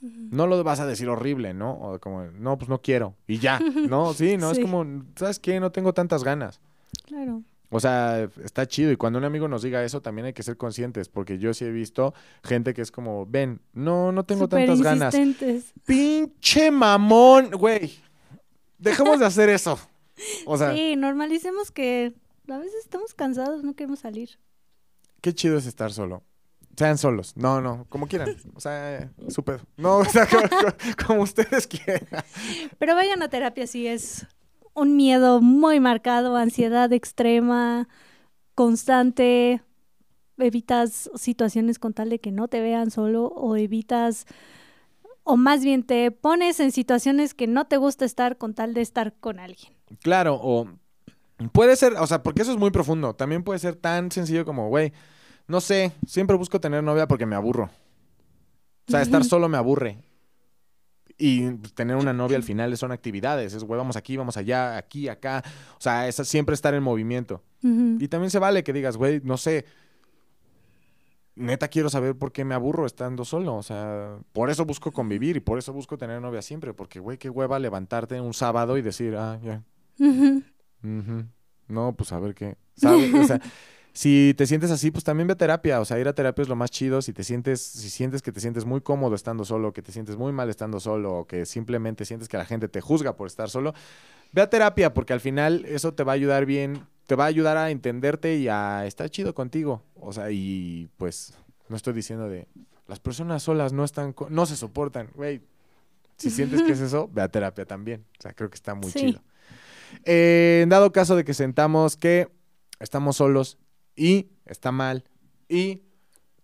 No 0.00 0.46
lo 0.46 0.62
vas 0.62 0.78
a 0.78 0.86
decir 0.86 1.08
horrible, 1.08 1.54
¿no? 1.54 1.72
O 1.72 1.98
como, 1.98 2.22
no, 2.24 2.56
pues 2.56 2.68
no 2.68 2.80
quiero. 2.80 3.16
Y 3.26 3.38
ya, 3.38 3.58
¿no? 3.88 4.14
Sí, 4.14 4.36
no, 4.36 4.52
es 4.52 4.60
como, 4.60 4.84
¿sabes 5.16 5.40
qué? 5.40 5.58
No 5.58 5.72
tengo 5.72 5.92
tantas 5.92 6.22
ganas. 6.22 6.60
Claro. 7.04 7.42
O 7.70 7.80
sea, 7.80 8.30
está 8.44 8.66
chido. 8.66 8.92
Y 8.92 8.96
cuando 8.96 9.18
un 9.18 9.24
amigo 9.24 9.48
nos 9.48 9.62
diga 9.62 9.84
eso, 9.84 10.00
también 10.00 10.26
hay 10.26 10.32
que 10.32 10.42
ser 10.42 10.56
conscientes. 10.56 11.08
Porque 11.08 11.38
yo 11.38 11.52
sí 11.52 11.64
he 11.64 11.70
visto 11.70 12.14
gente 12.44 12.74
que 12.74 12.82
es 12.82 12.92
como, 12.92 13.26
ven, 13.26 13.60
no, 13.72 14.12
no 14.12 14.24
tengo 14.24 14.48
tantas 14.48 14.80
ganas. 14.80 15.14
Pinche 15.84 16.70
mamón, 16.70 17.50
güey. 17.50 17.98
Dejemos 18.78 19.18
de 19.18 19.26
hacer 19.26 19.48
eso. 19.48 19.78
O 20.46 20.56
sea, 20.56 20.74
sí, 20.74 20.96
normalicemos 20.96 21.70
que 21.70 22.14
a 22.48 22.58
veces 22.58 22.74
estamos 22.82 23.14
cansados, 23.14 23.62
no 23.62 23.74
queremos 23.74 24.00
salir. 24.00 24.38
Qué 25.20 25.34
chido 25.34 25.58
es 25.58 25.66
estar 25.66 25.92
solo. 25.92 26.22
Sean 26.76 26.96
solos. 26.96 27.36
No, 27.36 27.60
no, 27.60 27.86
como 27.88 28.06
quieran. 28.06 28.36
O 28.54 28.60
sea, 28.60 29.10
súper. 29.28 29.62
No, 29.76 29.98
o 29.98 30.04
sea, 30.04 30.28
como, 31.06 31.22
ustedes 31.22 31.66
quieran. 31.66 32.24
Pero 32.78 32.94
vayan 32.94 33.22
a 33.22 33.28
terapia 33.28 33.66
si 33.66 33.88
es 33.88 34.26
un 34.74 34.96
miedo 34.96 35.40
muy 35.40 35.80
marcado, 35.80 36.36
ansiedad 36.36 36.92
extrema, 36.92 37.88
constante. 38.54 39.62
Evitas 40.36 41.10
situaciones 41.16 41.80
con 41.80 41.94
tal 41.94 42.10
de 42.10 42.20
que 42.20 42.30
no 42.30 42.46
te 42.46 42.60
vean 42.60 42.92
solo 42.92 43.26
o 43.26 43.56
evitas 43.56 44.24
o 45.30 45.36
más 45.36 45.62
bien 45.62 45.82
te 45.82 46.10
pones 46.10 46.58
en 46.58 46.72
situaciones 46.72 47.34
que 47.34 47.46
no 47.46 47.66
te 47.66 47.76
gusta 47.76 48.06
estar 48.06 48.38
con 48.38 48.54
tal 48.54 48.72
de 48.72 48.80
estar 48.80 49.12
con 49.20 49.38
alguien. 49.38 49.74
Claro, 50.00 50.40
o 50.40 50.66
Puede 51.52 51.76
ser, 51.76 51.94
o 51.94 52.06
sea, 52.06 52.22
porque 52.22 52.42
eso 52.42 52.52
es 52.52 52.58
muy 52.58 52.70
profundo. 52.70 53.14
También 53.14 53.44
puede 53.44 53.58
ser 53.58 53.76
tan 53.76 54.10
sencillo 54.10 54.44
como, 54.44 54.68
güey, 54.68 54.92
no 55.46 55.60
sé, 55.60 55.92
siempre 56.06 56.36
busco 56.36 56.60
tener 56.60 56.82
novia 56.82 57.06
porque 57.06 57.26
me 57.26 57.36
aburro. 57.36 57.70
O 58.86 58.90
sea, 58.90 59.02
estar 59.02 59.24
solo 59.24 59.48
me 59.48 59.56
aburre. 59.56 59.98
Y 61.16 61.50
tener 61.74 61.96
una 61.96 62.12
novia 62.12 62.36
al 62.36 62.42
final 62.42 62.76
son 62.76 62.92
actividades. 62.92 63.52
Es, 63.52 63.64
güey, 63.64 63.76
vamos 63.76 63.96
aquí, 63.96 64.16
vamos 64.16 64.36
allá, 64.36 64.76
aquí, 64.76 65.08
acá. 65.08 65.42
O 65.72 65.80
sea, 65.80 66.08
es 66.08 66.16
siempre 66.16 66.54
estar 66.54 66.74
en 66.74 66.82
movimiento. 66.82 67.42
Y 67.62 68.08
también 68.08 68.30
se 68.30 68.38
vale 68.38 68.62
que 68.62 68.72
digas, 68.72 68.96
güey, 68.96 69.20
no 69.24 69.36
sé, 69.36 69.64
neta 71.34 71.68
quiero 71.68 71.90
saber 71.90 72.16
por 72.16 72.32
qué 72.32 72.44
me 72.44 72.54
aburro 72.54 72.86
estando 72.86 73.24
solo. 73.24 73.56
O 73.56 73.62
sea, 73.62 74.18
por 74.32 74.50
eso 74.50 74.64
busco 74.64 74.92
convivir 74.92 75.36
y 75.36 75.40
por 75.40 75.58
eso 75.58 75.72
busco 75.72 75.98
tener 75.98 76.20
novia 76.20 76.42
siempre. 76.42 76.72
Porque, 76.72 77.00
güey, 77.00 77.18
qué 77.18 77.30
hueva 77.30 77.58
levantarte 77.58 78.20
un 78.20 78.34
sábado 78.34 78.76
y 78.76 78.82
decir, 78.82 79.16
ah, 79.16 79.38
ya. 79.42 79.62
No, 80.82 81.94
pues 81.94 82.12
a 82.12 82.18
ver 82.18 82.34
qué. 82.34 82.56
O 82.76 83.26
sea, 83.26 83.40
si 83.92 84.34
te 84.36 84.46
sientes 84.46 84.70
así, 84.70 84.90
pues 84.90 85.04
también 85.04 85.26
ve 85.26 85.32
a 85.32 85.36
terapia. 85.36 85.80
O 85.80 85.84
sea, 85.84 85.98
ir 85.98 86.08
a 86.08 86.12
terapia 86.12 86.42
es 86.42 86.48
lo 86.48 86.56
más 86.56 86.70
chido. 86.70 87.02
Si 87.02 87.12
te 87.12 87.24
sientes, 87.24 87.60
si 87.60 87.90
sientes 87.90 88.22
que 88.22 88.32
te 88.32 88.40
sientes 88.40 88.64
muy 88.64 88.80
cómodo 88.80 89.14
estando 89.14 89.44
solo, 89.44 89.72
que 89.72 89.82
te 89.82 89.92
sientes 89.92 90.16
muy 90.16 90.32
mal 90.32 90.48
estando 90.48 90.80
solo, 90.80 91.18
o 91.18 91.26
que 91.26 91.46
simplemente 91.46 92.04
sientes 92.04 92.28
que 92.28 92.36
la 92.36 92.44
gente 92.44 92.68
te 92.68 92.80
juzga 92.80 93.16
por 93.16 93.26
estar 93.26 93.50
solo, 93.50 93.74
ve 94.32 94.42
a 94.42 94.50
terapia, 94.50 94.94
porque 94.94 95.12
al 95.12 95.20
final 95.20 95.64
eso 95.66 95.94
te 95.94 96.04
va 96.04 96.12
a 96.12 96.14
ayudar 96.14 96.46
bien, 96.46 96.86
te 97.06 97.14
va 97.14 97.24
a 97.24 97.28
ayudar 97.28 97.56
a 97.56 97.70
entenderte 97.70 98.36
y 98.36 98.48
a 98.48 98.86
estar 98.86 99.10
chido 99.10 99.34
contigo. 99.34 99.82
O 99.96 100.12
sea, 100.12 100.30
y 100.30 100.88
pues 100.96 101.34
no 101.68 101.76
estoy 101.76 101.92
diciendo 101.92 102.28
de 102.28 102.46
las 102.88 103.00
personas 103.00 103.42
solas 103.42 103.72
no 103.72 103.84
están, 103.84 104.14
no 104.30 104.46
se 104.46 104.56
soportan, 104.56 105.10
güey. 105.14 105.42
Si 106.16 106.30
sientes 106.30 106.62
que 106.62 106.72
es 106.72 106.80
eso, 106.80 107.08
ve 107.12 107.22
a 107.22 107.28
terapia 107.28 107.64
también. 107.64 108.04
O 108.18 108.22
sea, 108.22 108.32
creo 108.32 108.50
que 108.50 108.56
está 108.56 108.74
muy 108.74 108.90
chido. 108.90 109.20
Eh, 110.04 110.60
en 110.62 110.68
dado 110.68 110.92
caso 110.92 111.16
de 111.16 111.24
que 111.24 111.34
sentamos 111.34 111.96
que 111.96 112.28
estamos 112.80 113.16
solos 113.16 113.58
y 113.96 114.30
está 114.46 114.72
mal 114.72 115.04
y 115.48 115.82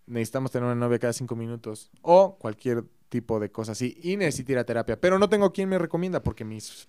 necesitamos 0.06 0.50
tener 0.50 0.66
una 0.66 0.74
novia 0.74 0.98
cada 0.98 1.12
cinco 1.12 1.36
minutos 1.36 1.90
o 2.02 2.36
cualquier 2.38 2.84
tipo 3.08 3.38
de 3.40 3.50
cosa 3.50 3.72
así 3.72 3.96
y 4.02 4.16
necesito 4.16 4.52
ir 4.52 4.58
a 4.58 4.64
terapia, 4.64 5.00
pero 5.00 5.18
no 5.18 5.28
tengo 5.28 5.52
quien 5.52 5.68
me 5.68 5.78
recomienda 5.78 6.22
porque 6.22 6.44
mis 6.44 6.88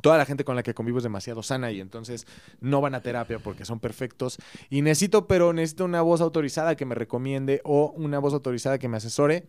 toda 0.00 0.18
la 0.18 0.24
gente 0.24 0.44
con 0.44 0.56
la 0.56 0.62
que 0.62 0.74
convivo 0.74 0.98
es 0.98 1.04
demasiado 1.04 1.42
sana 1.42 1.70
y 1.70 1.80
entonces 1.80 2.26
no 2.60 2.80
van 2.80 2.94
a 2.94 3.00
terapia 3.00 3.38
porque 3.38 3.64
son 3.64 3.80
perfectos 3.80 4.38
y 4.70 4.82
necesito, 4.82 5.26
pero 5.26 5.52
necesito 5.52 5.84
una 5.84 6.02
voz 6.02 6.20
autorizada 6.20 6.76
que 6.76 6.84
me 6.84 6.94
recomiende 6.94 7.60
o 7.64 7.92
una 7.96 8.18
voz 8.18 8.34
autorizada 8.34 8.78
que 8.78 8.88
me 8.88 8.96
asesore. 8.96 9.48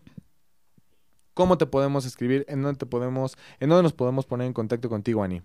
¿Cómo 1.33 1.57
te 1.57 1.65
podemos 1.65 2.05
escribir? 2.05 2.45
¿En 2.47 2.61
dónde 2.61 2.79
te 2.79 2.85
podemos, 2.85 3.37
en 3.59 3.69
dónde 3.69 3.83
nos 3.83 3.93
podemos 3.93 4.25
poner 4.25 4.47
en 4.47 4.53
contacto 4.53 4.87
contigo, 4.87 5.21
Ani? 5.21 5.41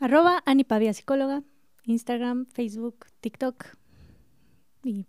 Arroba 0.00 0.42
Anipavia 0.46 0.92
Psicóloga, 0.92 1.42
Instagram, 1.84 2.46
Facebook, 2.46 3.06
TikTok 3.20 3.64
y 4.82 5.06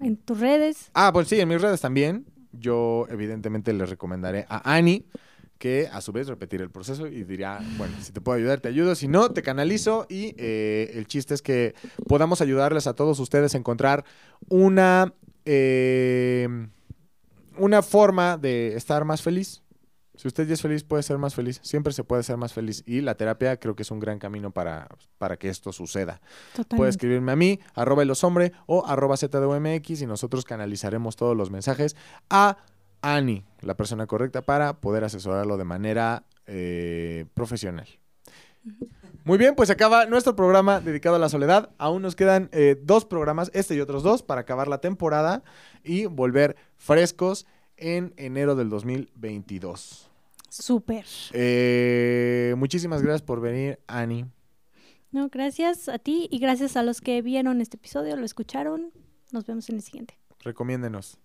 en 0.00 0.16
tus 0.16 0.40
redes. 0.40 0.90
Ah, 0.94 1.10
pues 1.12 1.28
sí, 1.28 1.40
en 1.40 1.48
mis 1.48 1.60
redes 1.60 1.80
también. 1.80 2.26
Yo 2.52 3.06
evidentemente 3.10 3.72
le 3.72 3.86
recomendaré 3.86 4.46
a 4.48 4.74
Ani 4.74 5.06
que 5.58 5.88
a 5.90 6.00
su 6.00 6.12
vez 6.12 6.28
repetir 6.28 6.60
el 6.60 6.70
proceso 6.70 7.06
y 7.06 7.24
diría, 7.24 7.60
bueno, 7.78 7.94
si 8.00 8.12
te 8.12 8.20
puedo 8.20 8.36
ayudar, 8.36 8.60
te 8.60 8.68
ayudo, 8.68 8.94
si 8.94 9.08
no, 9.08 9.30
te 9.30 9.42
canalizo 9.42 10.06
y 10.08 10.34
eh, 10.36 10.92
el 10.94 11.06
chiste 11.06 11.34
es 11.34 11.42
que 11.42 11.74
podamos 12.06 12.40
ayudarles 12.40 12.86
a 12.86 12.94
todos 12.94 13.18
ustedes 13.20 13.54
a 13.54 13.58
encontrar 13.58 14.04
una, 14.48 15.14
eh, 15.44 16.48
una 17.56 17.82
forma 17.82 18.36
de 18.36 18.74
estar 18.74 19.04
más 19.04 19.22
feliz, 19.22 19.62
si 20.16 20.28
usted 20.28 20.46
ya 20.46 20.54
es 20.54 20.62
feliz, 20.62 20.82
puede 20.82 21.02
ser 21.02 21.18
más 21.18 21.34
feliz. 21.34 21.60
Siempre 21.62 21.92
se 21.92 22.04
puede 22.04 22.22
ser 22.22 22.36
más 22.36 22.52
feliz. 22.52 22.82
Y 22.86 23.00
la 23.00 23.14
terapia 23.14 23.58
creo 23.58 23.76
que 23.76 23.82
es 23.82 23.90
un 23.90 24.00
gran 24.00 24.18
camino 24.18 24.50
para, 24.50 24.88
para 25.18 25.36
que 25.36 25.48
esto 25.48 25.72
suceda. 25.72 26.20
Puede 26.76 26.90
escribirme 26.90 27.32
a 27.32 27.36
mí, 27.36 27.60
arroba 27.74 28.02
hombre 28.22 28.52
o 28.66 28.86
arroba 28.86 29.16
ZDUMX 29.16 30.02
y 30.02 30.06
nosotros 30.06 30.44
canalizaremos 30.44 31.16
todos 31.16 31.36
los 31.36 31.50
mensajes 31.50 31.96
a 32.30 32.56
Ani, 33.02 33.44
la 33.60 33.76
persona 33.76 34.06
correcta, 34.06 34.42
para 34.42 34.80
poder 34.80 35.04
asesorarlo 35.04 35.56
de 35.56 35.64
manera 35.64 36.24
eh, 36.46 37.26
profesional. 37.34 37.86
Muy 39.24 39.38
bien, 39.38 39.54
pues 39.54 39.70
acaba 39.70 40.06
nuestro 40.06 40.36
programa 40.36 40.80
dedicado 40.80 41.16
a 41.16 41.18
la 41.18 41.28
soledad. 41.28 41.70
Aún 41.78 42.02
nos 42.02 42.16
quedan 42.16 42.48
eh, 42.52 42.80
dos 42.82 43.04
programas, 43.04 43.50
este 43.54 43.74
y 43.74 43.80
otros 43.80 44.02
dos, 44.02 44.22
para 44.22 44.42
acabar 44.42 44.68
la 44.68 44.78
temporada 44.78 45.42
y 45.82 46.06
volver 46.06 46.56
frescos 46.76 47.46
en 47.76 48.12
enero 48.16 48.54
del 48.56 48.70
2022. 48.70 50.10
Súper. 50.48 51.04
Eh, 51.32 52.54
muchísimas 52.56 53.02
gracias 53.02 53.22
por 53.22 53.40
venir, 53.40 53.78
Ani. 53.86 54.24
No, 55.12 55.28
gracias 55.28 55.88
a 55.88 55.98
ti 55.98 56.28
y 56.30 56.38
gracias 56.38 56.76
a 56.76 56.82
los 56.82 57.00
que 57.00 57.22
vieron 57.22 57.60
este 57.60 57.76
episodio, 57.76 58.16
lo 58.16 58.24
escucharon. 58.24 58.90
Nos 59.32 59.46
vemos 59.46 59.68
en 59.68 59.76
el 59.76 59.82
siguiente. 59.82 60.18
Recomiéndenos. 60.40 61.18